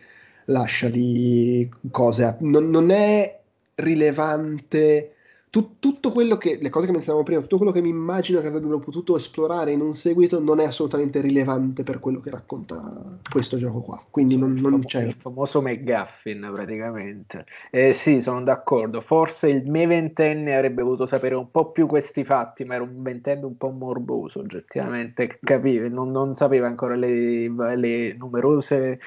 lascia 0.46 0.88
lì 0.88 1.68
cose, 1.90 2.36
non, 2.40 2.68
non 2.70 2.90
è 2.90 3.40
rilevante 3.76 5.13
tu, 5.54 5.76
tutto 5.78 6.10
quello 6.10 6.36
che, 6.36 6.58
le 6.60 6.68
cose 6.68 6.86
che 6.86 6.90
menzionavamo 6.90 7.24
prima, 7.24 7.40
tutto 7.40 7.58
quello 7.58 7.70
che 7.70 7.80
mi 7.80 7.88
immagino 7.88 8.40
che 8.40 8.48
avrebbero 8.48 8.80
potuto 8.80 9.16
esplorare 9.16 9.70
in 9.70 9.82
un 9.82 9.94
seguito 9.94 10.40
non 10.40 10.58
è 10.58 10.64
assolutamente 10.64 11.20
rilevante 11.20 11.84
per 11.84 12.00
quello 12.00 12.18
che 12.18 12.30
racconta 12.30 13.16
questo 13.30 13.56
gioco 13.56 13.80
qua. 13.82 14.02
Quindi 14.10 14.36
non, 14.36 14.54
non 14.54 14.80
il, 14.80 14.86
c'è. 14.86 15.04
Il 15.04 15.14
famoso 15.16 15.62
McGuffin 15.62 16.50
praticamente. 16.52 17.44
Eh, 17.70 17.92
sì, 17.92 18.20
sono 18.20 18.42
d'accordo. 18.42 19.00
Forse 19.00 19.46
il 19.46 19.70
mio 19.70 19.86
ventenne 19.86 20.56
avrebbe 20.56 20.82
voluto 20.82 21.06
sapere 21.06 21.36
un 21.36 21.48
po' 21.48 21.70
più 21.70 21.86
questi 21.86 22.24
fatti, 22.24 22.64
ma 22.64 22.74
era 22.74 22.82
un 22.82 23.00
ventenne 23.00 23.44
un 23.44 23.56
po' 23.56 23.70
morboso, 23.70 24.40
oggettivamente. 24.40 25.38
Capiva, 25.40 25.86
non, 25.86 26.10
non 26.10 26.34
sapeva 26.34 26.66
ancora 26.66 26.96
le, 26.96 27.48
le 27.76 28.12
numerose 28.14 28.98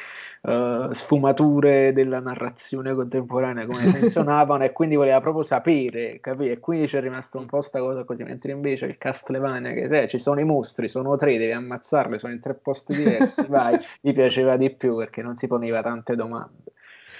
uh, 0.41 0.91
sfumature 0.91 1.93
della 1.93 2.19
narrazione 2.19 2.93
contemporanea 2.93 3.65
come 3.65 3.81
funzionavano 3.81 4.63
e 4.65 4.71
quindi 4.71 4.95
voleva 4.95 5.19
proprio 5.21 5.43
sapere, 5.43 6.19
capire? 6.19 6.53
E 6.53 6.59
quindi 6.59 6.87
c'è 6.87 7.01
rimasta 7.01 7.37
un 7.37 7.45
po' 7.45 7.61
sta 7.61 7.79
cosa 7.79 8.03
così, 8.03 8.23
mentre 8.23 8.51
invece 8.51 8.85
il 8.85 8.97
Castlevania 8.97 9.71
che 9.73 10.03
eh, 10.03 10.07
ci 10.07 10.17
sono 10.17 10.39
i 10.39 10.45
mostri, 10.45 10.87
sono 10.87 11.15
tre, 11.17 11.37
devi 11.37 11.51
ammazzarli, 11.51 12.19
sono 12.19 12.33
in 12.33 12.39
tre 12.39 12.53
posti 12.55 12.95
diversi, 12.95 13.45
vai, 13.49 13.77
gli 14.01 14.13
piaceva 14.13 14.57
di 14.57 14.69
più 14.69 14.95
perché 14.95 15.21
non 15.21 15.35
si 15.35 15.47
poneva 15.47 15.81
tante 15.81 16.15
domande. 16.15 16.73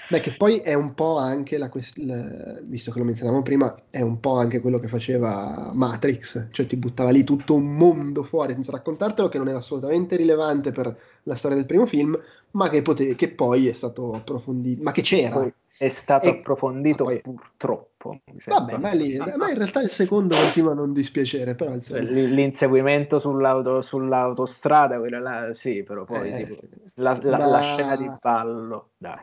Beh, 0.10 0.22
che 0.22 0.32
poi 0.32 0.58
è 0.60 0.74
un 0.74 0.94
po' 0.94 1.18
anche, 1.18 1.58
la, 1.58 1.70
la, 1.96 2.60
visto 2.64 2.92
che 2.92 3.00
lo 3.00 3.04
menzionavamo 3.04 3.44
prima, 3.44 3.76
è 3.90 4.02
un 4.02 4.22
po' 4.22 4.38
anche 4.38 4.62
quello 4.62 4.78
che 4.78 4.88
faceva 4.88 5.72
Matrix, 5.74 6.48
cioè 6.52 6.66
ti 6.66 6.78
buttava 6.78 7.10
lì 7.10 7.26
tutto 7.26 7.56
un 7.56 7.76
mondo 7.76 8.24
fuori 8.24 8.54
senza 8.54 8.72
raccontartelo, 8.72 9.28
che 9.28 9.38
non 9.38 9.50
era 9.50 9.58
assolutamente 9.58 10.16
rilevante 10.16 10.72
per 10.72 10.98
la 11.24 11.36
storia 11.36 11.58
del 11.58 11.66
primo 11.66 11.86
film, 11.86 12.18
ma 12.52 12.70
che, 12.70 12.82
pote- 12.82 13.16
che 13.16 13.30
poi 13.32 13.68
è 13.68 13.74
stato 13.74 14.14
approfondito, 14.14 14.82
ma 14.82 14.94
che 14.94 15.02
c'era. 15.02 15.40
Poi 15.40 15.54
è 15.78 15.90
stato 15.90 16.26
e, 16.26 16.30
approfondito 16.30 17.04
poi, 17.04 17.20
purtroppo. 17.22 18.22
Vabbè, 18.46 18.78
ma, 18.78 18.94
lì, 18.94 19.18
ma, 19.18 19.50
in 19.50 19.58
realtà 19.58 19.82
il 19.82 19.90
secondo 19.90 20.38
continua 20.38 20.72
a 20.72 20.76
non 20.76 20.94
dispiacere. 20.94 21.54
Però 21.54 21.74
l'inseguimento 21.90 23.20
sull'auto, 23.20 23.82
sull'autostrada, 23.82 24.98
quella 25.00 25.20
là, 25.20 25.54
sì, 25.54 25.84
però 25.84 26.06
poi 26.06 26.32
eh, 26.32 26.44
tipo, 26.44 26.62
la, 26.96 27.20
la, 27.22 27.38
ma... 27.38 27.46
la, 27.46 27.60
scena 27.60 27.96
di 27.98 28.10
ballo, 28.22 28.92
dai 28.98 29.20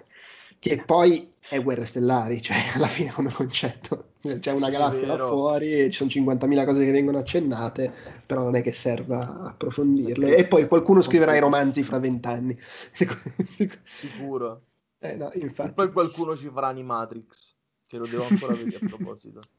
che 0.65 0.83
poi 0.83 1.31
è 1.47 1.63
Guerre 1.63 1.85
Stellari, 1.85 2.41
cioè 2.41 2.57
alla 2.75 2.87
fine 2.87 3.13
come 3.13 3.31
concetto. 3.31 4.13
C'è 4.23 4.53
una 4.53 4.67
sì, 4.67 4.73
galassia 4.73 5.07
là 5.07 5.27
fuori 5.27 5.73
e 5.75 5.91
ci 5.91 6.09
sono 6.09 6.35
50.000 6.35 6.65
cose 6.65 6.87
che 6.87 6.91
vengono 6.91 7.19
accennate, 7.19 7.93
però 8.25 8.45
non 8.45 8.57
è 8.57 8.63
che 8.63 8.73
serva 8.73 9.43
approfondirle. 9.43 10.37
E 10.37 10.47
poi 10.47 10.67
qualcuno 10.67 11.03
scriverà 11.03 11.37
i 11.37 11.41
romanzi 11.41 11.83
fra 11.83 11.99
vent'anni. 11.99 12.57
Sicuro. 13.83 14.63
Eh, 14.99 15.17
no, 15.17 15.31
e 15.33 15.53
poi 15.75 15.93
qualcuno 15.93 16.35
ci 16.35 16.49
farà 16.49 16.69
Animatrix, 16.69 17.55
che 17.87 17.99
lo 17.99 18.07
devo 18.07 18.25
ancora 18.27 18.55
vedere 18.55 18.87
a 18.87 18.89
proposito. 18.89 19.41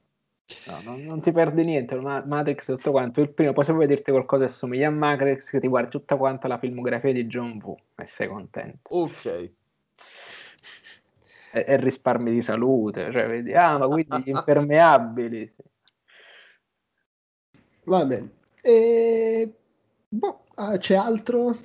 No, 0.67 0.79
non, 0.83 1.03
non, 1.03 1.21
ti 1.21 1.31
perdi 1.31 1.63
niente, 1.63 1.95
Matrix 1.95 2.65
tutto 2.65 2.91
quanto. 2.91 3.19
Il 3.19 3.33
primo, 3.33 3.51
poi 3.51 3.65
se 3.65 3.73
vuoi 3.73 3.87
dirti 3.87 4.11
qualcosa 4.11 4.45
che 4.45 4.51
assomiglia 4.51 4.89
a 4.89 4.91
Matrix, 4.91 5.49
che 5.49 5.59
ti 5.59 5.67
guardi 5.67 5.89
tutta 5.89 6.17
quanta 6.17 6.47
la 6.47 6.59
filmografia 6.59 7.11
di 7.11 7.25
John 7.25 7.59
Woo 7.63 7.75
e 7.95 8.05
sei 8.05 8.27
contento. 8.27 8.93
Ok 8.93 9.53
e, 11.51 11.77
risparmi 11.77 12.31
di 12.31 12.41
salute, 12.41 13.11
cioè 13.11 13.27
vedi, 13.27 13.53
ah, 13.53 13.77
quindi 13.79 14.21
gli 14.23 14.29
impermeabili. 14.29 15.55
Va 17.85 18.05
bene. 18.05 18.29
E... 18.61 19.53
Boh, 20.07 20.45
ah, 20.55 20.77
c'è 20.77 20.95
altro? 20.95 21.57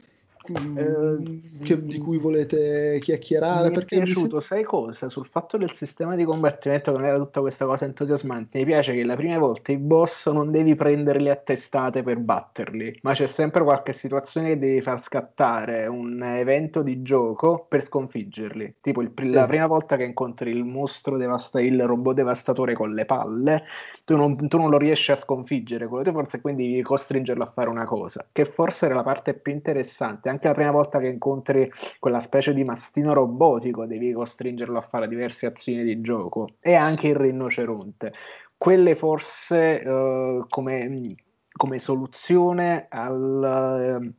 Eh, 0.42 1.62
che, 1.64 1.84
di 1.84 1.98
cui 1.98 2.18
volete 2.18 2.98
chiacchierare? 2.98 3.68
Mi 3.68 3.74
perché 3.74 3.96
è 3.96 4.02
piaciuto, 4.02 4.36
mi... 4.36 4.42
sai 4.42 4.62
cosa? 4.62 5.08
Sul 5.10 5.26
fatto 5.26 5.58
del 5.58 5.74
sistema 5.74 6.16
di 6.16 6.24
combattimento 6.24 6.92
che 6.92 6.98
non 6.98 7.06
era 7.06 7.18
tutta 7.18 7.40
questa 7.40 7.66
cosa 7.66 7.84
entusiasmante, 7.84 8.58
mi 8.58 8.64
piace 8.64 8.94
che 8.94 9.04
la 9.04 9.16
prima 9.16 9.38
volta 9.38 9.70
i 9.72 9.76
boss 9.76 10.30
non 10.30 10.50
devi 10.50 10.74
prenderli 10.74 11.28
a 11.28 11.36
testate 11.36 12.02
per 12.02 12.18
batterli, 12.18 13.00
ma 13.02 13.12
c'è 13.12 13.26
sempre 13.26 13.62
qualche 13.62 13.92
situazione 13.92 14.48
che 14.48 14.58
devi 14.58 14.80
far 14.80 15.00
scattare 15.02 15.86
un 15.86 16.22
evento 16.22 16.82
di 16.82 17.02
gioco 17.02 17.66
per 17.68 17.82
sconfiggerli. 17.82 18.76
Tipo 18.80 19.02
il, 19.02 19.12
sì. 19.14 19.30
la 19.30 19.46
prima 19.46 19.66
volta 19.66 19.96
che 19.96 20.04
incontri 20.04 20.50
il 20.50 20.64
mostro 20.64 21.18
devasta- 21.18 21.60
il 21.60 21.82
robot 21.84 22.14
devastatore 22.14 22.74
con 22.74 22.94
le 22.94 23.04
palle, 23.04 23.64
tu 24.10 24.16
non, 24.16 24.48
tu 24.48 24.56
non 24.56 24.70
lo 24.70 24.76
riesci 24.76 25.12
a 25.12 25.16
sconfiggere, 25.16 25.86
quello 25.86 26.02
te 26.02 26.10
forse 26.10 26.40
quindi 26.40 26.68
devi 26.68 26.82
costringerlo 26.82 27.44
a 27.44 27.52
fare 27.54 27.68
una 27.68 27.84
cosa, 27.84 28.26
che 28.32 28.44
forse 28.44 28.86
era 28.86 28.96
la 28.96 29.04
parte 29.04 29.34
più 29.34 29.52
interessante. 29.52 30.28
Anche 30.28 30.48
la 30.48 30.54
prima 30.54 30.72
volta 30.72 30.98
che 30.98 31.06
incontri 31.06 31.70
quella 32.00 32.18
specie 32.18 32.52
di 32.52 32.64
mastino 32.64 33.12
robotico, 33.12 33.86
devi 33.86 34.12
costringerlo 34.12 34.78
a 34.78 34.80
fare 34.80 35.06
diverse 35.06 35.46
azioni 35.46 35.84
di 35.84 36.00
gioco, 36.00 36.56
e 36.58 36.74
anche 36.74 37.06
il 37.06 37.14
rinoceronte. 37.14 38.12
Quelle 38.58 38.96
forse 38.96 39.80
uh, 39.86 40.44
come, 40.48 41.14
come, 41.52 41.78
soluzione 41.78 42.86
al... 42.88 44.00
Uh, 44.02 44.12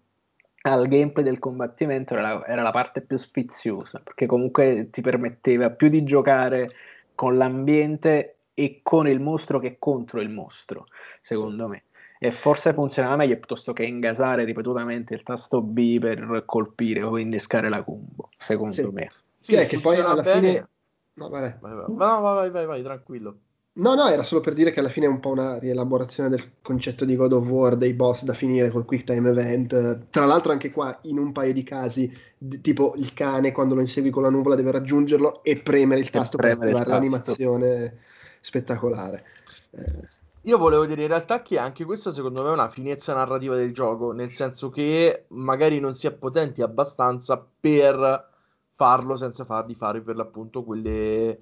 al 0.64 0.88
gameplay 0.88 1.24
del 1.24 1.39
combattimento 1.39 2.14
era 2.14 2.22
la, 2.22 2.46
era 2.46 2.62
la, 2.62 2.70
parte 2.70 3.02
più 3.02 3.18
sfiziosa 3.18 4.00
perché 4.00 4.28
comunque 4.28 4.89
ti 4.92 5.02
permetteva 5.02 5.72
più 5.72 5.89
di 5.89 6.04
giocare 6.04 6.70
con 7.16 7.36
l'ambiente 7.36 8.41
e 8.54 8.82
con 8.84 9.08
il 9.08 9.20
mostro 9.20 9.60
che 9.60 9.78
contro 9.80 10.22
il 10.22 10.30
mostro, 10.30 10.86
secondo 11.22 11.68
me. 11.68 11.84
E 12.20 12.32
forse 12.32 12.74
funzionava 12.74 13.16
meglio 13.16 13.38
piuttosto 13.38 13.74
che 13.74 13.84
ingasare 13.84 14.43
ripetutamente 14.43 15.16
il 15.16 15.24
tasto 15.24 15.62
B 15.62 15.99
per 15.99 16.43
colpire 16.45 17.02
o 17.02 17.18
innescare 17.18 17.68
la 17.68 17.82
combo, 17.84 18.30
secondo 18.38 18.74
sì. 18.74 18.88
me. 18.91 19.12
Sì, 19.39 19.56
è 19.56 19.66
che 19.66 19.80
poi 19.80 19.99
alla 19.99 20.22
bene. 20.22 20.47
fine... 20.47 20.68
No, 21.14 21.30
vai. 21.30 21.54
Vai, 21.60 21.74
vai. 21.74 21.86
No, 21.88 22.22
vai, 22.22 22.49
vai, 22.52 22.66
vai, 22.66 22.84
tranquillo. 22.84 23.38
No, 23.74 23.95
no, 23.95 24.08
era 24.08 24.24
solo 24.24 24.41
per 24.41 24.54
dire 24.54 24.72
che 24.72 24.82
alla 24.82 24.89
fine 24.89 25.06
è 25.06 25.10
un 25.10 25.22
po' 25.22 25.30
una 25.30 25.58
rielaborazione 25.58 26.30
del 26.30 26.58
concetto 26.62 27.06
di 27.06 27.16
God 27.16 27.32
of 27.32 27.47
War, 27.47 27.78
dei 27.78 27.93
boss 27.93 28.24
da 28.24 28.34
finire 28.34 28.70
col 28.70 28.84
quick 28.84 29.06
time 29.06 29.30
event. 29.30 30.08
Tra 30.10 30.26
l'altro 30.26 30.52
anche 30.52 30.72
qua 30.72 30.99
in 31.04 31.18
un 31.18 31.32
paio 31.32 31.54
di 31.54 31.64
casi, 31.64 32.12
d- 32.38 32.60
tipo 32.60 32.93
il 32.97 33.14
cane 33.14 33.54
quando 33.54 33.74
lo 33.74 33.82
insegui 33.82 34.10
con 34.10 34.24
la 34.24 34.30
nuvola 34.30 34.56
deve 34.56 34.72
raggiungerlo 34.72 35.41
e 35.41 35.58
premere 35.58 36.02
il 36.02 36.10
tasto 36.10 36.38
per 36.38 36.52
attivare 36.52 36.89
l'animazione 36.89 37.97
spettacolare. 38.42 39.24
Eh. 39.72 40.20
Io 40.46 40.58
volevo 40.58 40.86
dire 40.86 41.04
in 41.04 41.08
realtà 41.08 41.44
che 41.44 41.60
anche 41.60 41.86
questa 41.86 42.10
secondo 42.10 42.42
me 42.42 42.50
è 42.50 42.54
una 42.54 42.68
finezza 42.68 43.14
narrativa 43.14 43.56
del 43.56 43.74
gioco, 43.74 44.12
nel 44.12 44.34
senso 44.34 44.70
che 44.70 45.26
magari 45.30 45.80
non 45.80 45.94
si 45.94 46.08
è 46.08 46.12
potenti 46.12 46.64
abbastanza 46.64 47.38
per 47.38 48.30
farlo 48.76 49.16
senza 49.16 49.46
fargli 49.46 49.76
fare 49.76 50.02
per 50.02 50.16
l'appunto 50.16 50.64
quelle, 50.64 51.38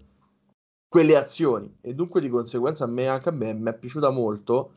quelle 0.89 1.15
azioni 1.15 1.77
e 1.79 1.93
dunque 1.93 2.19
di 2.19 2.27
conseguenza 2.27 2.83
a 2.83 2.87
me 2.87 3.07
anche 3.07 3.29
a 3.29 3.31
me 3.31 3.53
mi 3.53 3.69
è 3.69 3.73
piaciuta 3.73 4.09
molto 4.09 4.71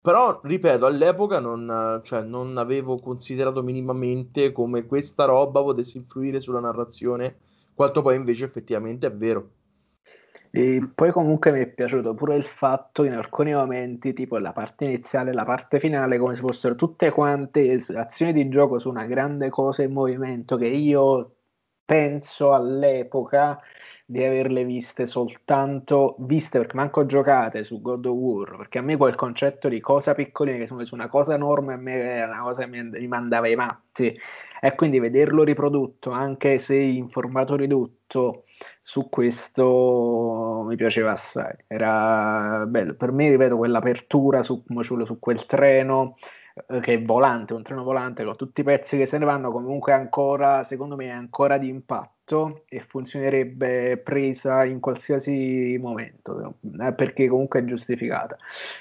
però 0.00 0.40
ripeto 0.42 0.86
all'epoca 0.86 1.40
non, 1.40 2.00
cioè, 2.02 2.22
non 2.22 2.56
avevo 2.56 2.96
considerato 2.96 3.62
minimamente 3.62 4.52
come 4.52 4.86
questa 4.86 5.26
roba 5.26 5.62
potesse 5.62 5.98
influire 5.98 6.40
sulla 6.40 6.60
narrazione 6.60 7.36
quanto 7.74 8.00
poi 8.00 8.16
invece 8.16 8.46
effettivamente 8.46 9.06
è 9.06 9.12
vero 9.12 9.50
e 10.56 10.88
poi 10.94 11.10
comunque 11.10 11.50
mi 11.50 11.60
è 11.60 11.66
piaciuto 11.66 12.14
pure 12.14 12.36
il 12.36 12.44
fatto 12.44 13.02
in 13.02 13.12
alcuni 13.12 13.52
momenti, 13.52 14.12
tipo 14.12 14.38
la 14.38 14.52
parte 14.52 14.84
iniziale 14.84 15.30
e 15.30 15.34
la 15.34 15.44
parte 15.44 15.80
finale, 15.80 16.16
come 16.16 16.36
se 16.36 16.42
fossero 16.42 16.76
tutte 16.76 17.10
quante 17.10 17.82
azioni 17.96 18.32
di 18.32 18.48
gioco 18.48 18.78
su 18.78 18.88
una 18.88 19.04
grande 19.06 19.50
cosa 19.50 19.82
in 19.82 19.92
movimento 19.92 20.56
che 20.56 20.68
io 20.68 21.38
penso 21.84 22.52
all'epoca 22.52 23.60
di 24.06 24.22
averle 24.22 24.64
viste 24.64 25.06
soltanto 25.06 26.14
viste 26.20 26.58
perché 26.58 26.76
manco 26.76 27.04
giocate 27.06 27.64
su 27.64 27.80
God 27.80 28.06
of 28.06 28.16
War 28.16 28.56
perché 28.56 28.78
a 28.78 28.82
me 28.82 28.96
quel 28.96 29.14
concetto 29.14 29.68
di 29.68 29.80
cosa 29.80 30.14
piccolina 30.14 30.58
che 30.58 30.66
sono 30.66 30.84
su 30.84 30.94
una 30.94 31.08
cosa 31.08 31.34
enorme 31.34 31.74
a 31.74 31.76
me 31.76 31.94
era 31.94 32.32
una 32.32 32.42
cosa 32.42 32.68
che 32.68 32.82
mi 32.82 33.06
mandava 33.08 33.48
i 33.48 33.56
matti. 33.56 34.16
E 34.60 34.74
quindi 34.76 34.98
vederlo 34.98 35.42
riprodotto 35.42 36.10
anche 36.10 36.58
se 36.58 36.76
in 36.76 37.08
formato 37.10 37.56
ridotto 37.56 38.43
su 38.82 39.08
questo 39.08 40.64
mi 40.66 40.76
piaceva 40.76 41.12
assai. 41.12 41.54
Era 41.66 42.64
bello. 42.66 42.94
Per 42.94 43.12
me, 43.12 43.30
ripeto, 43.30 43.56
quell'apertura 43.56 44.42
su, 44.42 44.64
su 45.04 45.18
quel 45.18 45.46
treno 45.46 46.16
eh, 46.68 46.80
che 46.80 46.94
è 46.94 47.02
volante, 47.02 47.54
un 47.54 47.62
treno 47.62 47.82
volante 47.82 48.24
con 48.24 48.36
tutti 48.36 48.60
i 48.60 48.64
pezzi 48.64 48.96
che 48.96 49.06
se 49.06 49.18
ne 49.18 49.24
vanno, 49.24 49.50
comunque 49.50 49.92
ancora, 49.92 50.64
secondo 50.64 50.96
me, 50.96 51.06
è 51.06 51.10
ancora 51.10 51.58
di 51.58 51.68
impatto 51.68 52.13
e 52.68 52.80
funzionerebbe 52.80 53.98
presa 53.98 54.64
in 54.64 54.80
qualsiasi 54.80 55.76
momento, 55.80 56.56
eh, 56.80 56.92
perché 56.94 57.28
comunque 57.28 57.60
è 57.60 57.64
giustificata. 57.64 58.36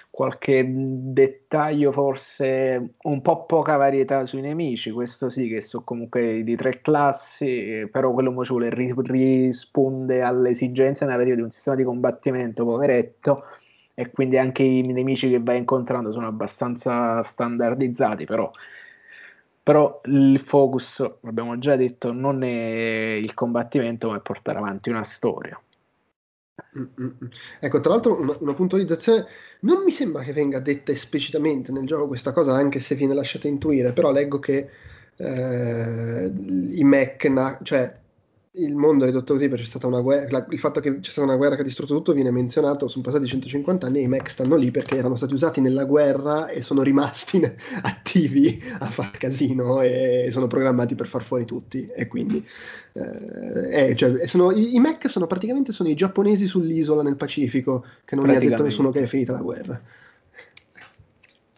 Qualche 0.09 0.63
dettaglio, 0.67 1.91
forse 1.91 2.93
un 3.01 3.21
po' 3.21 3.45
poca 3.45 3.75
varietà 3.75 4.25
sui 4.25 4.41
nemici, 4.41 4.91
questo 4.91 5.29
sì, 5.29 5.47
che 5.49 5.61
sono 5.61 5.83
comunque 5.83 6.43
di 6.43 6.55
tre 6.55 6.81
classi, 6.81 7.87
però 7.91 8.13
quello 8.13 8.43
ci 8.43 8.51
vuole 8.51 8.69
risponde 8.69 10.21
alle 10.21 10.49
esigenze 10.51 11.05
narrative 11.05 11.35
di 11.35 11.41
un 11.41 11.51
sistema 11.51 11.75
di 11.75 11.83
combattimento 11.83 12.63
poveretto 12.63 13.43
e 13.95 14.09
quindi 14.11 14.37
anche 14.37 14.63
i 14.63 14.81
nemici 14.81 15.29
che 15.29 15.39
vai 15.39 15.57
incontrando 15.57 16.11
sono 16.11 16.27
abbastanza 16.27 17.21
standardizzati, 17.21 18.25
però, 18.25 18.51
però 19.63 20.01
il 20.05 20.39
focus, 20.45 20.99
abbiamo 21.23 21.57
già 21.57 21.77
detto, 21.77 22.11
non 22.11 22.43
è 22.43 23.13
il 23.13 23.33
combattimento, 23.33 24.09
ma 24.09 24.17
è 24.17 24.21
portare 24.21 24.57
avanti 24.57 24.89
una 24.89 25.03
storia. 25.05 25.59
Mm-mm. 26.77 27.17
Ecco, 27.59 27.79
tra 27.79 27.91
l'altro 27.91 28.19
una, 28.19 28.35
una, 28.39 28.53
puntualizzazione, 28.53 29.25
non 29.61 29.83
mi 29.83 29.91
sembra 29.91 30.21
che 30.21 30.33
venga 30.33 30.59
detta 30.59 30.91
esplicitamente 30.91 31.71
nel 31.71 31.85
gioco 31.85 32.07
questa 32.07 32.31
cosa, 32.31 32.53
anche 32.53 32.79
se 32.79 32.95
viene 32.95 33.13
lasciata 33.13 33.47
intuire, 33.47 33.93
però 33.93 34.11
leggo 34.11 34.37
che 34.39 34.69
eh, 35.15 36.25
i 36.27 36.83
mech, 36.83 37.25
na- 37.25 37.57
cioè 37.63 38.01
il 38.55 38.75
mondo 38.75 39.03
è 39.03 39.07
ridotto 39.07 39.33
così 39.33 39.47
perché 39.47 39.63
c'è 39.63 39.69
stata 39.69 39.87
una 39.87 40.01
guerra, 40.01 40.45
il 40.47 40.59
fatto 40.59 40.79
che 40.79 40.99
c'è 40.99 41.09
stata 41.09 41.25
una 41.25 41.37
guerra 41.37 41.55
che 41.55 41.61
ha 41.61 41.63
distrutto 41.63 41.95
tutto 41.95 42.13
viene 42.13 42.29
menzionato, 42.29 42.87
sono 42.87 43.03
passati 43.03 43.25
150 43.25 43.87
anni 43.87 43.99
e 43.99 44.01
i 44.03 44.07
mech 44.07 44.29
stanno 44.29 44.55
lì 44.55 44.69
perché 44.69 44.97
erano 44.97 45.15
stati 45.15 45.33
usati 45.33 45.59
nella 45.59 45.85
guerra 45.85 46.49
e 46.49 46.61
sono 46.61 46.83
rimasti 46.83 47.41
attivi 47.81 48.61
a 48.79 48.85
far 48.85 49.09
casino 49.11 49.81
e 49.81 50.29
sono 50.31 50.45
programmati 50.45 50.93
per 50.93 51.07
far 51.07 51.23
fuori 51.23 51.45
tutti 51.45 51.87
e 51.87 52.07
quindi 52.07 52.45
eh, 52.93 53.89
eh, 53.89 53.95
cioè, 53.95 54.27
sono, 54.27 54.51
i, 54.51 54.75
i, 54.75 54.79
mech 54.79 55.09
sono 55.09 55.25
praticamente 55.25 55.71
sono 55.71 55.89
i 55.89 55.95
giapponesi 55.95 56.45
sull'isola 56.45 57.01
nel 57.01 57.15
Pacifico 57.15 57.83
che 58.05 58.15
non 58.15 58.27
mi 58.27 58.35
ha 58.35 58.39
detto 58.39 58.61
nessuno 58.61 58.91
che 58.91 59.01
è 59.01 59.07
finita 59.07 59.31
la 59.31 59.41
guerra. 59.41 59.81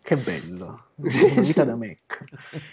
Che 0.05 0.15
bello, 0.17 0.89
una 1.01 1.41
vita 1.41 1.63
da 1.63 1.75
Mac. 1.75 2.25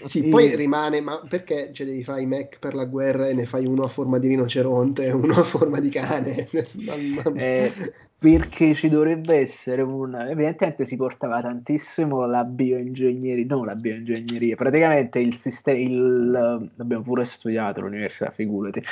Sì, 0.04 0.26
e... 0.26 0.28
poi 0.28 0.54
rimane, 0.54 1.00
ma 1.00 1.18
perché 1.26 1.72
cioè, 1.72 1.86
devi 1.86 2.04
fare 2.04 2.20
i 2.20 2.26
Mac 2.26 2.58
per 2.58 2.74
la 2.74 2.84
guerra 2.84 3.26
e 3.26 3.32
ne 3.32 3.46
fai 3.46 3.64
uno 3.64 3.84
a 3.84 3.88
forma 3.88 4.18
di 4.18 4.28
rinoceronte 4.28 5.06
e 5.06 5.12
uno 5.12 5.32
a 5.36 5.42
forma 5.42 5.80
di 5.80 5.88
cane? 5.88 6.46
eh, 7.36 7.72
perché 8.18 8.74
ci 8.74 8.90
dovrebbe 8.90 9.36
essere 9.36 9.80
una... 9.80 10.28
Evidentemente 10.28 10.84
si 10.84 10.96
portava 10.96 11.40
tantissimo 11.40 12.26
la 12.26 12.44
bioingegneria, 12.44 13.46
no 13.46 13.64
la 13.64 13.76
bioingegneria, 13.76 14.54
praticamente 14.54 15.18
il 15.18 15.38
sistema, 15.38 15.78
il... 15.78 16.70
abbiamo 16.76 17.02
pure 17.02 17.24
studiato 17.24 17.80
all'università, 17.80 18.30
figurati, 18.30 18.84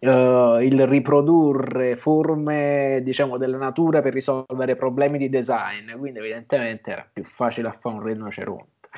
uh, 0.00 0.60
il 0.60 0.86
riprodurre 0.86 1.96
forme 1.96 3.00
diciamo 3.02 3.36
della 3.36 3.56
natura 3.56 4.02
per 4.02 4.12
risolvere 4.12 4.76
problemi 4.76 5.18
di 5.18 5.28
design. 5.28 5.92
Quindi 5.96 6.18
evidentemente 6.18 6.90
era 6.90 7.08
più 7.10 7.24
facile 7.24 7.68
a 7.68 7.72
fare 7.72 7.94
un 7.96 8.02
rinoceronte. 8.02 8.88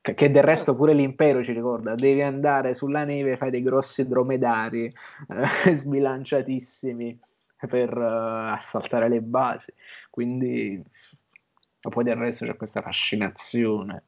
Che, 0.00 0.30
del 0.30 0.42
resto 0.42 0.74
pure 0.74 0.92
l'impero 0.92 1.42
ci 1.42 1.52
ricorda 1.52 1.94
devi 1.94 2.20
andare 2.20 2.74
sulla 2.74 3.04
neve 3.04 3.38
fai 3.38 3.50
dei 3.50 3.62
grossi 3.62 4.06
dromedari 4.06 4.92
eh, 5.64 5.72
sbilanciatissimi 5.74 7.18
per 7.66 7.96
uh, 7.96 8.52
assaltare 8.52 9.08
le 9.08 9.22
basi. 9.22 9.72
Quindi 10.10 10.82
poi 11.80 12.04
del 12.04 12.16
resto 12.16 12.44
c'è 12.44 12.56
questa 12.56 12.82
fascinazione 12.82 14.04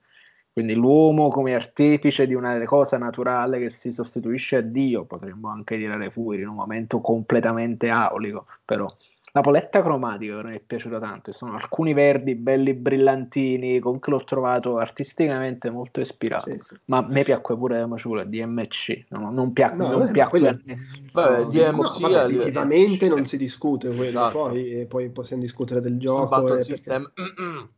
quindi 0.57 0.73
l'uomo 0.73 1.29
come 1.29 1.55
artefice 1.55 2.27
di 2.27 2.33
una 2.33 2.59
cosa 2.65 2.97
naturale 2.97 3.59
che 3.59 3.69
si 3.69 3.93
sostituisce 3.93 4.57
a 4.57 4.61
Dio, 4.63 5.05
potremmo 5.05 5.51
anche 5.51 5.77
dire 5.77 5.99
le 5.99 6.11
furie 6.11 6.41
in 6.41 6.49
un 6.49 6.55
momento 6.55 7.03
completamente 7.03 7.91
aulico, 7.91 8.47
però 8.65 8.91
la 9.33 9.43
poletta 9.43 9.83
cromatica 9.83 10.43
mi 10.43 10.55
è 10.55 10.63
piaciuta 10.67 10.99
tanto, 10.99 11.31
sono 11.33 11.57
alcuni 11.57 11.93
verdi 11.93 12.35
belli 12.37 12.73
brillantini, 12.73 13.81
comunque 13.81 14.11
l'ho 14.13 14.25
trovato 14.25 14.79
artisticamente 14.79 15.69
molto 15.69 16.01
ispirato, 16.01 16.51
sì, 16.51 16.59
sì. 16.63 16.75
ma 16.87 16.97
a 16.97 17.07
me 17.07 17.23
piacque 17.23 17.55
pure 17.55 17.85
Maciula, 17.85 18.25
DMC, 18.25 19.09
no, 19.09 19.31
non, 19.31 19.53
piac- 19.53 19.75
no, 19.75 19.91
non 19.91 20.11
piacque 20.11 20.39
quello... 20.41 20.57
a 20.57 20.61
nessuno. 20.65 21.07
Vabbè, 21.13 21.45
DMC 21.49 22.01
no, 22.01 22.09
vabbè, 22.09 22.29
visivamente 22.29 23.09
non 23.11 23.27
si 23.27 23.37
discute 23.37 23.89
quello, 23.89 24.05
esatto. 24.05 24.39
poi, 24.39 24.87
poi, 24.89 25.11
possiamo 25.11 25.43
discutere 25.43 25.83
del 25.83 25.99
gioco. 25.99 26.57
E 26.57 26.65
perché... 26.65 27.13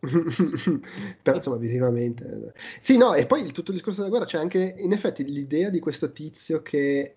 però 1.22 1.36
insomma 1.36 1.58
visivamente 1.58 2.52
sì 2.80 2.96
no 2.96 3.14
e 3.14 3.26
poi 3.26 3.52
tutto 3.52 3.70
il 3.70 3.76
discorso 3.76 3.98
della 4.00 4.10
guerra 4.10 4.24
c'è 4.26 4.38
anche 4.38 4.74
in 4.78 4.92
effetti 4.92 5.24
l'idea 5.24 5.68
di 5.68 5.78
questo 5.78 6.10
tizio 6.12 6.62
che 6.62 7.16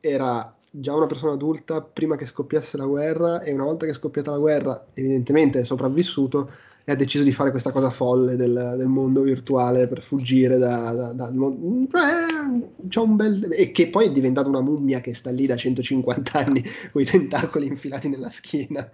era 0.00 0.56
già 0.70 0.94
una 0.94 1.06
persona 1.06 1.32
adulta 1.32 1.82
prima 1.82 2.16
che 2.16 2.26
scoppiasse 2.26 2.76
la 2.76 2.86
guerra 2.86 3.42
e 3.42 3.52
una 3.52 3.64
volta 3.64 3.86
che 3.86 3.92
è 3.92 3.94
scoppiata 3.94 4.30
la 4.30 4.38
guerra 4.38 4.86
evidentemente 4.94 5.60
è 5.60 5.64
sopravvissuto 5.64 6.48
e 6.84 6.92
ha 6.92 6.94
deciso 6.94 7.24
di 7.24 7.32
fare 7.32 7.50
questa 7.50 7.72
cosa 7.72 7.90
folle 7.90 8.36
del, 8.36 8.74
del 8.76 8.86
mondo 8.86 9.22
virtuale 9.22 9.86
per 9.88 10.00
fuggire 10.00 10.56
da, 10.58 10.92
da, 10.92 11.12
da 11.12 11.28
eh, 11.28 12.98
un 12.98 13.16
bel... 13.16 13.52
e 13.52 13.70
che 13.72 13.88
poi 13.88 14.06
è 14.06 14.12
diventata 14.12 14.48
una 14.48 14.60
mummia 14.60 15.00
che 15.00 15.14
sta 15.14 15.30
lì 15.30 15.46
da 15.46 15.56
150 15.56 16.38
anni 16.38 16.62
con 16.92 17.02
i 17.02 17.04
tentacoli 17.04 17.66
infilati 17.66 18.08
nella 18.08 18.30
schiena 18.30 18.88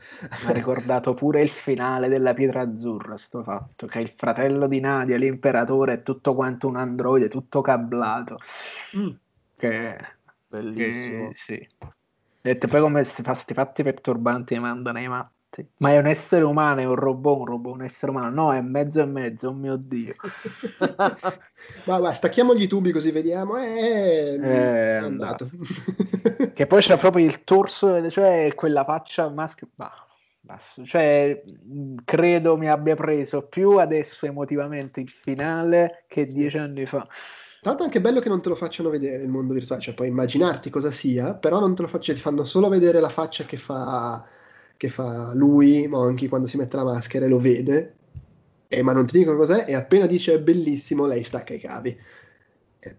ha 0.46 0.52
ricordato 0.52 1.14
pure 1.14 1.42
il 1.42 1.50
finale 1.50 2.08
della 2.08 2.34
pietra 2.34 2.62
azzurra 2.62 3.16
sto 3.18 3.42
fatto 3.42 3.86
che 3.86 4.00
il 4.00 4.12
fratello 4.16 4.66
di 4.66 4.80
Nadia 4.80 5.16
l'imperatore 5.16 5.94
è 5.94 6.02
tutto 6.02 6.34
quanto 6.34 6.66
un 6.66 6.76
androide 6.76 7.28
tutto 7.28 7.60
cablato 7.60 8.38
mm. 8.96 9.10
che 9.56 9.96
bellissimo 10.48 11.28
che, 11.28 11.36
sì 11.36 11.68
e 12.46 12.56
poi 12.56 12.80
come 12.80 13.02
questi 13.02 13.24
fatti 13.24 13.82
perturbanti 13.82 14.56
mandano 14.60 15.00
i 15.00 15.08
matti. 15.08 15.66
Ma 15.78 15.90
è 15.90 15.98
un 15.98 16.06
essere 16.06 16.44
umano, 16.44 16.80
è 16.80 16.84
un 16.84 16.94
robot, 16.94 17.38
un 17.40 17.44
robot, 17.46 17.74
un 17.74 17.82
essere 17.82 18.12
umano. 18.12 18.30
No, 18.30 18.54
è 18.54 18.60
mezzo 18.60 19.00
e 19.00 19.04
mezzo, 19.04 19.48
oh 19.48 19.52
mio 19.52 19.74
Dio. 19.74 20.14
ma 21.86 21.98
va, 21.98 22.12
stacchiamo 22.12 22.54
gli 22.54 22.68
tubi 22.68 22.92
così 22.92 23.10
vediamo. 23.10 23.56
Eh, 23.56 24.38
è 24.38 24.96
andato. 24.96 25.50
che 26.54 26.66
poi 26.68 26.80
c'è 26.82 26.96
proprio 26.98 27.26
il 27.26 27.42
torso, 27.42 28.08
cioè 28.10 28.52
quella 28.54 28.84
faccia 28.84 29.28
maschera. 29.28 29.70
Basso. 30.40 30.84
Cioè, 30.84 31.42
credo 32.04 32.56
mi 32.56 32.68
abbia 32.68 32.94
preso 32.94 33.42
più 33.42 33.78
adesso 33.78 34.24
emotivamente 34.26 35.00
il 35.00 35.08
finale 35.08 36.04
che 36.06 36.26
dieci 36.26 36.58
anni 36.58 36.86
fa. 36.86 37.04
Tanto 37.62 37.82
anche 37.82 38.00
bello 38.00 38.20
che 38.20 38.28
non 38.28 38.42
te 38.42 38.48
lo 38.48 38.54
facciano 38.54 38.90
vedere 38.90 39.22
il 39.22 39.28
mondo 39.28 39.52
virtuale, 39.54 39.82
cioè 39.82 39.94
puoi 39.94 40.08
immaginarti 40.08 40.70
cosa 40.70 40.90
sia, 40.90 41.34
però 41.34 41.58
non 41.58 41.74
te 41.74 41.82
lo 41.82 41.88
faccio, 41.88 42.12
ti 42.12 42.20
fanno 42.20 42.44
solo 42.44 42.68
vedere 42.68 43.00
la 43.00 43.08
faccia 43.08 43.44
che 43.44 43.56
fa 43.56 44.24
che 44.76 44.88
fa 44.88 45.32
lui, 45.34 45.86
Monkey, 45.88 46.28
quando 46.28 46.46
si 46.46 46.56
mette 46.56 46.76
la 46.76 46.84
maschera 46.84 47.24
e 47.26 47.28
lo 47.28 47.40
vede, 47.40 47.94
eh, 48.68 48.82
ma 48.82 48.92
non 48.92 49.06
ti 49.06 49.18
dicono 49.18 49.36
cos'è, 49.36 49.64
e 49.66 49.74
appena 49.74 50.06
dice 50.06 50.34
è 50.34 50.40
bellissimo, 50.40 51.06
lei 51.06 51.24
stacca 51.24 51.54
i 51.54 51.60
cavi. 51.60 51.96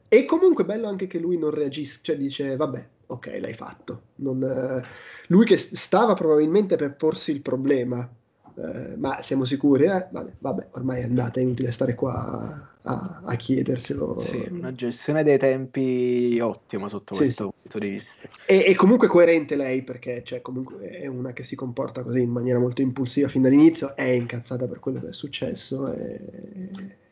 E 0.09 0.25
comunque 0.25 0.65
bello 0.65 0.87
anche 0.87 1.07
che 1.07 1.19
lui 1.19 1.37
non 1.37 1.51
reagisca, 1.51 1.99
cioè 2.01 2.17
dice 2.17 2.55
vabbè, 2.55 2.87
ok, 3.07 3.37
l'hai 3.39 3.53
fatto. 3.53 4.01
Non, 4.15 4.43
eh, 4.43 4.83
lui 5.27 5.45
che 5.45 5.57
stava 5.57 6.13
probabilmente 6.13 6.75
per 6.75 6.95
porsi 6.95 7.31
il 7.31 7.41
problema, 7.41 8.07
eh, 8.55 8.97
ma 8.97 9.21
siamo 9.21 9.45
sicuri? 9.45 9.85
Eh? 9.85 10.07
Vabbè, 10.11 10.33
vabbè, 10.39 10.67
ormai 10.71 11.01
è 11.01 11.03
andata, 11.05 11.39
è 11.39 11.43
inutile 11.43 11.71
stare 11.71 11.95
qua 11.95 12.75
a, 12.87 13.21
a 13.23 13.35
chiedercelo. 13.35 14.19
Sì, 14.21 14.47
una 14.49 14.73
gestione 14.73 15.23
dei 15.23 15.37
tempi 15.37 16.39
ottima 16.41 16.87
sotto 16.87 17.13
sì, 17.13 17.23
questo 17.23 17.45
sì. 17.45 17.53
punto 17.61 17.79
di 17.79 17.89
vista. 17.89 18.29
E, 18.45 18.63
e, 18.65 18.75
comunque 18.75 19.07
coerente 19.07 19.55
lei, 19.55 19.83
perché 19.83 20.23
cioè, 20.23 20.41
comunque 20.41 20.89
è 20.89 21.07
una 21.07 21.33
che 21.33 21.43
si 21.43 21.55
comporta 21.55 22.01
così 22.01 22.21
in 22.21 22.29
maniera 22.29 22.59
molto 22.59 22.81
impulsiva 22.81 23.27
fin 23.27 23.41
dall'inizio, 23.41 23.95
è 23.95 24.03
incazzata 24.03 24.67
per 24.67 24.79
quello 24.79 25.01
che 25.01 25.09
è 25.09 25.13
successo. 25.13 25.91
E... 25.93 27.05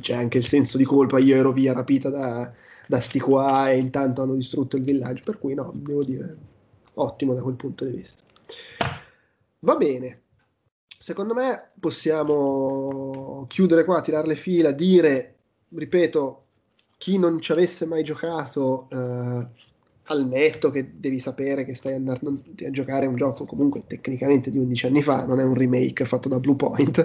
C'è 0.00 0.14
anche 0.14 0.38
il 0.38 0.46
senso 0.46 0.78
di 0.78 0.84
colpa, 0.84 1.18
io 1.18 1.36
ero 1.36 1.52
via 1.52 1.74
rapita 1.74 2.08
da, 2.08 2.50
da 2.86 2.98
sti 2.98 3.20
qua 3.20 3.70
e 3.70 3.78
intanto 3.78 4.22
hanno 4.22 4.36
distrutto 4.36 4.76
il 4.76 4.84
villaggio, 4.84 5.22
per 5.22 5.38
cui 5.38 5.52
no, 5.52 5.70
devo 5.74 6.02
dire, 6.02 6.34
ottimo 6.94 7.34
da 7.34 7.42
quel 7.42 7.56
punto 7.56 7.84
di 7.84 7.94
vista. 7.94 8.22
Va 9.58 9.76
bene, 9.76 10.23
secondo 11.04 11.34
me 11.34 11.72
possiamo 11.78 13.44
chiudere 13.46 13.84
qua, 13.84 14.00
tirare 14.00 14.26
le 14.26 14.36
fila, 14.36 14.70
dire, 14.70 15.34
ripeto, 15.68 16.44
chi 16.96 17.18
non 17.18 17.42
ci 17.42 17.52
avesse 17.52 17.84
mai 17.84 18.02
giocato 18.02 18.88
eh, 18.90 19.46
al 20.04 20.26
netto 20.26 20.70
che 20.70 20.88
devi 20.96 21.18
sapere 21.18 21.66
che 21.66 21.74
stai 21.74 21.92
andando 21.92 22.40
a 22.58 22.70
giocare 22.70 23.04
un 23.04 23.16
gioco 23.16 23.44
comunque 23.44 23.82
tecnicamente 23.86 24.50
di 24.50 24.56
11 24.56 24.86
anni 24.86 25.02
fa, 25.02 25.26
non 25.26 25.40
è 25.40 25.44
un 25.44 25.52
remake 25.52 26.06
fatto 26.06 26.30
da 26.30 26.40
Bluepoint, 26.40 27.04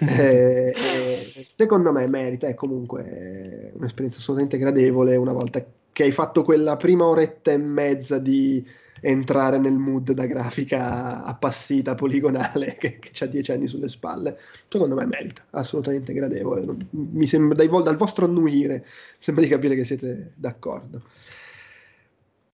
eh, 0.00 0.74
eh, 0.74 1.46
secondo 1.56 1.92
me 1.92 2.08
merita, 2.08 2.48
è 2.48 2.54
comunque 2.54 3.70
un'esperienza 3.76 4.18
assolutamente 4.18 4.58
gradevole 4.58 5.14
una 5.14 5.32
volta 5.32 5.64
che 5.92 6.02
hai 6.02 6.10
fatto 6.10 6.42
quella 6.42 6.76
prima 6.76 7.04
oretta 7.04 7.52
e 7.52 7.58
mezza 7.58 8.18
di 8.18 8.66
entrare 9.08 9.58
nel 9.58 9.76
mood 9.76 10.10
da 10.12 10.26
grafica 10.26 11.22
appassita, 11.22 11.94
poligonale, 11.94 12.76
che, 12.78 12.98
che 12.98 13.24
ha 13.24 13.28
dieci 13.28 13.52
anni 13.52 13.68
sulle 13.68 13.88
spalle, 13.88 14.36
secondo 14.68 14.96
me 14.96 15.06
merita, 15.06 15.44
assolutamente 15.50 16.12
gradevole. 16.12 16.64
Non, 16.64 16.88
mi 16.90 17.26
sembra, 17.26 17.56
dai, 17.56 17.68
dal 17.82 17.96
vostro 17.96 18.24
annuire, 18.24 18.84
sembra 19.18 19.44
di 19.44 19.50
capire 19.50 19.76
che 19.76 19.84
siete 19.84 20.32
d'accordo. 20.34 21.02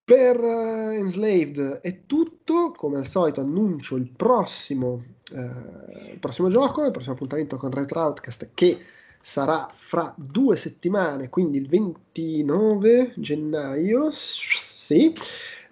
Per 0.05 0.39
uh, 0.39 0.91
Enslaved 0.91 1.79
è 1.81 2.01
tutto, 2.05 2.71
come 2.75 2.97
al 2.97 3.07
solito 3.07 3.41
annuncio 3.41 3.95
il 3.95 4.11
prossimo, 4.15 5.03
uh, 5.31 6.11
il 6.11 6.19
prossimo 6.19 6.49
gioco, 6.49 6.85
il 6.85 6.91
prossimo 6.91 7.13
appuntamento 7.13 7.57
con 7.57 7.71
Retro 7.71 8.01
Outcast 8.01 8.49
che 8.53 8.77
sarà 9.19 9.71
fra 9.75 10.13
due 10.17 10.55
settimane, 10.55 11.29
quindi 11.29 11.57
il 11.57 11.67
29 11.67 13.13
gennaio, 13.15 14.11
sì, 14.11 15.15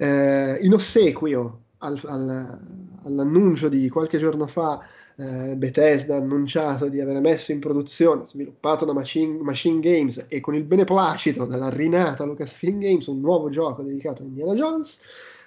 eh, 0.02 0.58
in 0.62 0.74
ossequio 0.74 1.60
al, 1.80 2.00
al, 2.06 2.60
all'annuncio 3.04 3.70
di 3.70 3.88
qualche 3.88 4.18
giorno 4.18 4.48
fa, 4.48 4.84
eh, 5.16 5.56
Bethesda 5.56 6.16
ha 6.16 6.18
annunciato 6.18 6.88
di 6.88 7.00
aver 7.00 7.20
messo 7.22 7.52
in 7.52 7.60
produzione, 7.60 8.26
sviluppato 8.26 8.84
da 8.84 8.94
Machine, 8.94 9.40
Machine, 9.44 9.80
Games 9.80 10.26
e 10.28 10.40
con 10.40 10.56
il 10.56 10.64
beneplacito 10.64 11.46
della 11.46 11.70
rinata 11.70 12.26
Lucasfilm 12.26 12.80
Games, 12.80 13.06
un 13.06 13.20
nuovo 13.20 13.52
gioco 13.52 13.84
dedicato 13.84 14.24
a 14.24 14.26
Indiana 14.26 14.56
Jones. 14.56 15.00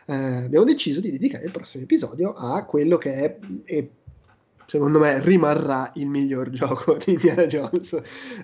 Eh, 0.06 0.14
abbiamo 0.14 0.64
deciso 0.64 1.00
di 1.00 1.10
dedicare 1.10 1.46
il 1.46 1.50
prossimo 1.50 1.82
episodio 1.82 2.34
a 2.34 2.64
quello 2.64 2.96
che 2.96 3.12
è, 3.12 3.38
è 3.64 3.88
secondo 4.66 4.98
me 4.98 5.20
rimarrà 5.20 5.90
il 5.94 6.08
miglior 6.08 6.50
gioco 6.54 6.96
di 6.96 7.12
Indiana 7.12 7.46
Jones 7.46 7.92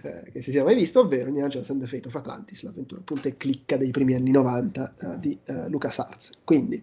eh, 0.03 0.31
che 0.33 0.43
si 0.43 0.51
sia 0.51 0.65
mai 0.65 0.75
visto, 0.75 1.01
ovvero 1.01 1.29
Indiana 1.29 1.49
Jones 1.49 1.71
and 1.71 1.81
the 1.81 1.87
Fate 1.87 2.09
of 2.09 2.15
Atlantis, 2.15 2.63
l'avventura 2.63 3.01
punta 3.05 3.29
e 3.29 3.37
clicca 3.37 3.77
dei 3.77 3.91
primi 3.91 4.15
anni 4.15 4.31
90 4.31 4.95
eh, 4.99 5.19
di 5.19 5.39
eh, 5.45 5.69
LucasArts. 5.69 6.31
Quindi 6.45 6.83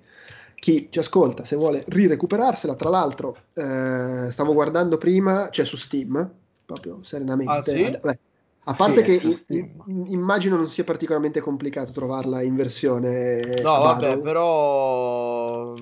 chi 0.55 0.88
ci 0.89 0.99
ascolta, 0.99 1.45
se 1.45 1.55
vuole 1.55 1.83
rirecuperarsela, 1.88 2.75
tra 2.75 2.89
l'altro 2.89 3.38
eh, 3.53 4.27
stavo 4.31 4.53
guardando 4.53 4.97
prima, 4.97 5.45
c'è 5.45 5.51
cioè 5.51 5.65
su 5.65 5.77
Steam, 5.77 6.31
proprio 6.65 6.99
serenamente. 7.03 7.53
Ah, 7.53 7.61
sì? 7.61 7.97
Beh, 8.01 8.19
a 8.63 8.73
parte 8.73 9.05
sì, 9.05 9.19
che 9.19 9.53
in, 9.53 10.07
immagino 10.07 10.57
non 10.57 10.67
sia 10.67 10.83
particolarmente 10.83 11.39
complicato 11.39 11.91
trovarla 11.91 12.41
in 12.41 12.55
versione... 12.55 13.61
No, 13.61 13.79
vabbè, 13.79 14.19
però 14.19 15.73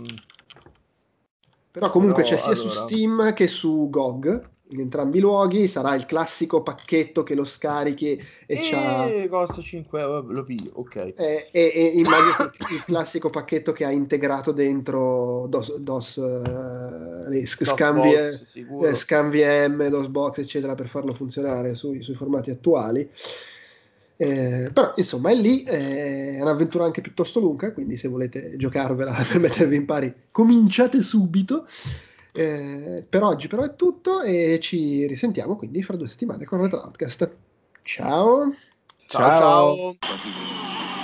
però 1.76 1.89
comunque 1.89 2.23
Però, 2.23 2.36
c'è 2.36 2.41
sia 2.41 2.53
allora... 2.53 2.69
su 2.69 2.86
Steam 2.88 3.34
che 3.34 3.49
su 3.49 3.89
GOG 3.89 4.53
in 4.69 4.80
entrambi 4.80 5.17
i 5.17 5.19
luoghi. 5.19 5.67
Sarà 5.67 5.93
il 5.93 6.05
classico 6.05 6.63
pacchetto 6.63 7.23
che 7.23 7.36
lo 7.36 7.43
scarichi 7.43 8.11
e, 8.11 8.21
e 8.45 8.59
c'ha 8.61 9.28
costa 9.30 9.61
5 9.61 9.99
euro 9.99 10.21
lo 10.21 10.45
piglio 10.45 10.71
ok. 10.76 10.95
E, 10.95 11.13
e, 11.17 11.49
e 11.51 11.86
immagino 11.95 12.49
il 12.71 12.84
classico 12.86 13.30
pacchetto 13.30 13.73
che 13.73 13.84
ha 13.84 13.91
integrato 13.91 14.53
dentro 14.53 15.47
DOS, 15.49 15.76
DOS 15.76 16.17
eh, 16.17 17.45
scambi, 17.45 18.11
box, 18.11 18.55
eh, 18.84 18.95
scambi 18.95 19.43
M, 19.43 19.89
DOS 19.89 20.07
box 20.07 20.38
eccetera 20.38 20.76
per 20.76 20.88
farlo 20.88 21.11
funzionare 21.11 21.76
sui, 21.76 22.01
sui 22.01 22.15
formati 22.15 22.51
attuali 22.51 23.09
eh, 24.18 24.70
però 24.72 24.93
insomma 24.95 25.32
è 25.32 25.36
lì, 25.36 25.63
è 25.63 26.41
un'avventura 26.41 26.86
anche 26.86 27.01
piuttosto 27.01 27.39
lunga, 27.39 27.74
quindi 27.74 27.97
se 27.97 28.07
volete 28.07 28.55
giocarvela 28.57 29.11
per 29.28 29.39
mettervi 29.39 29.76
in 29.76 29.86
pari 29.86 30.13
cominciate 30.32 31.01
subito. 31.01 31.68
Eh, 32.32 33.05
per 33.07 33.24
oggi 33.24 33.47
però 33.47 33.63
è 33.63 33.76
tutto 33.76 34.22
e 34.22 34.59
ci 34.61 35.07
risentiamo 35.07 35.55
quindi 35.55 35.82
fra 35.84 35.95
due 35.95 36.07
settimane 36.07 36.45
con 36.45 36.61
Retro 36.61 36.82
Outcast. 36.82 37.32
Ciao! 37.82 38.53
Ciao 39.07 39.30
ciao! 39.30 39.95
ciao. 39.99 40.95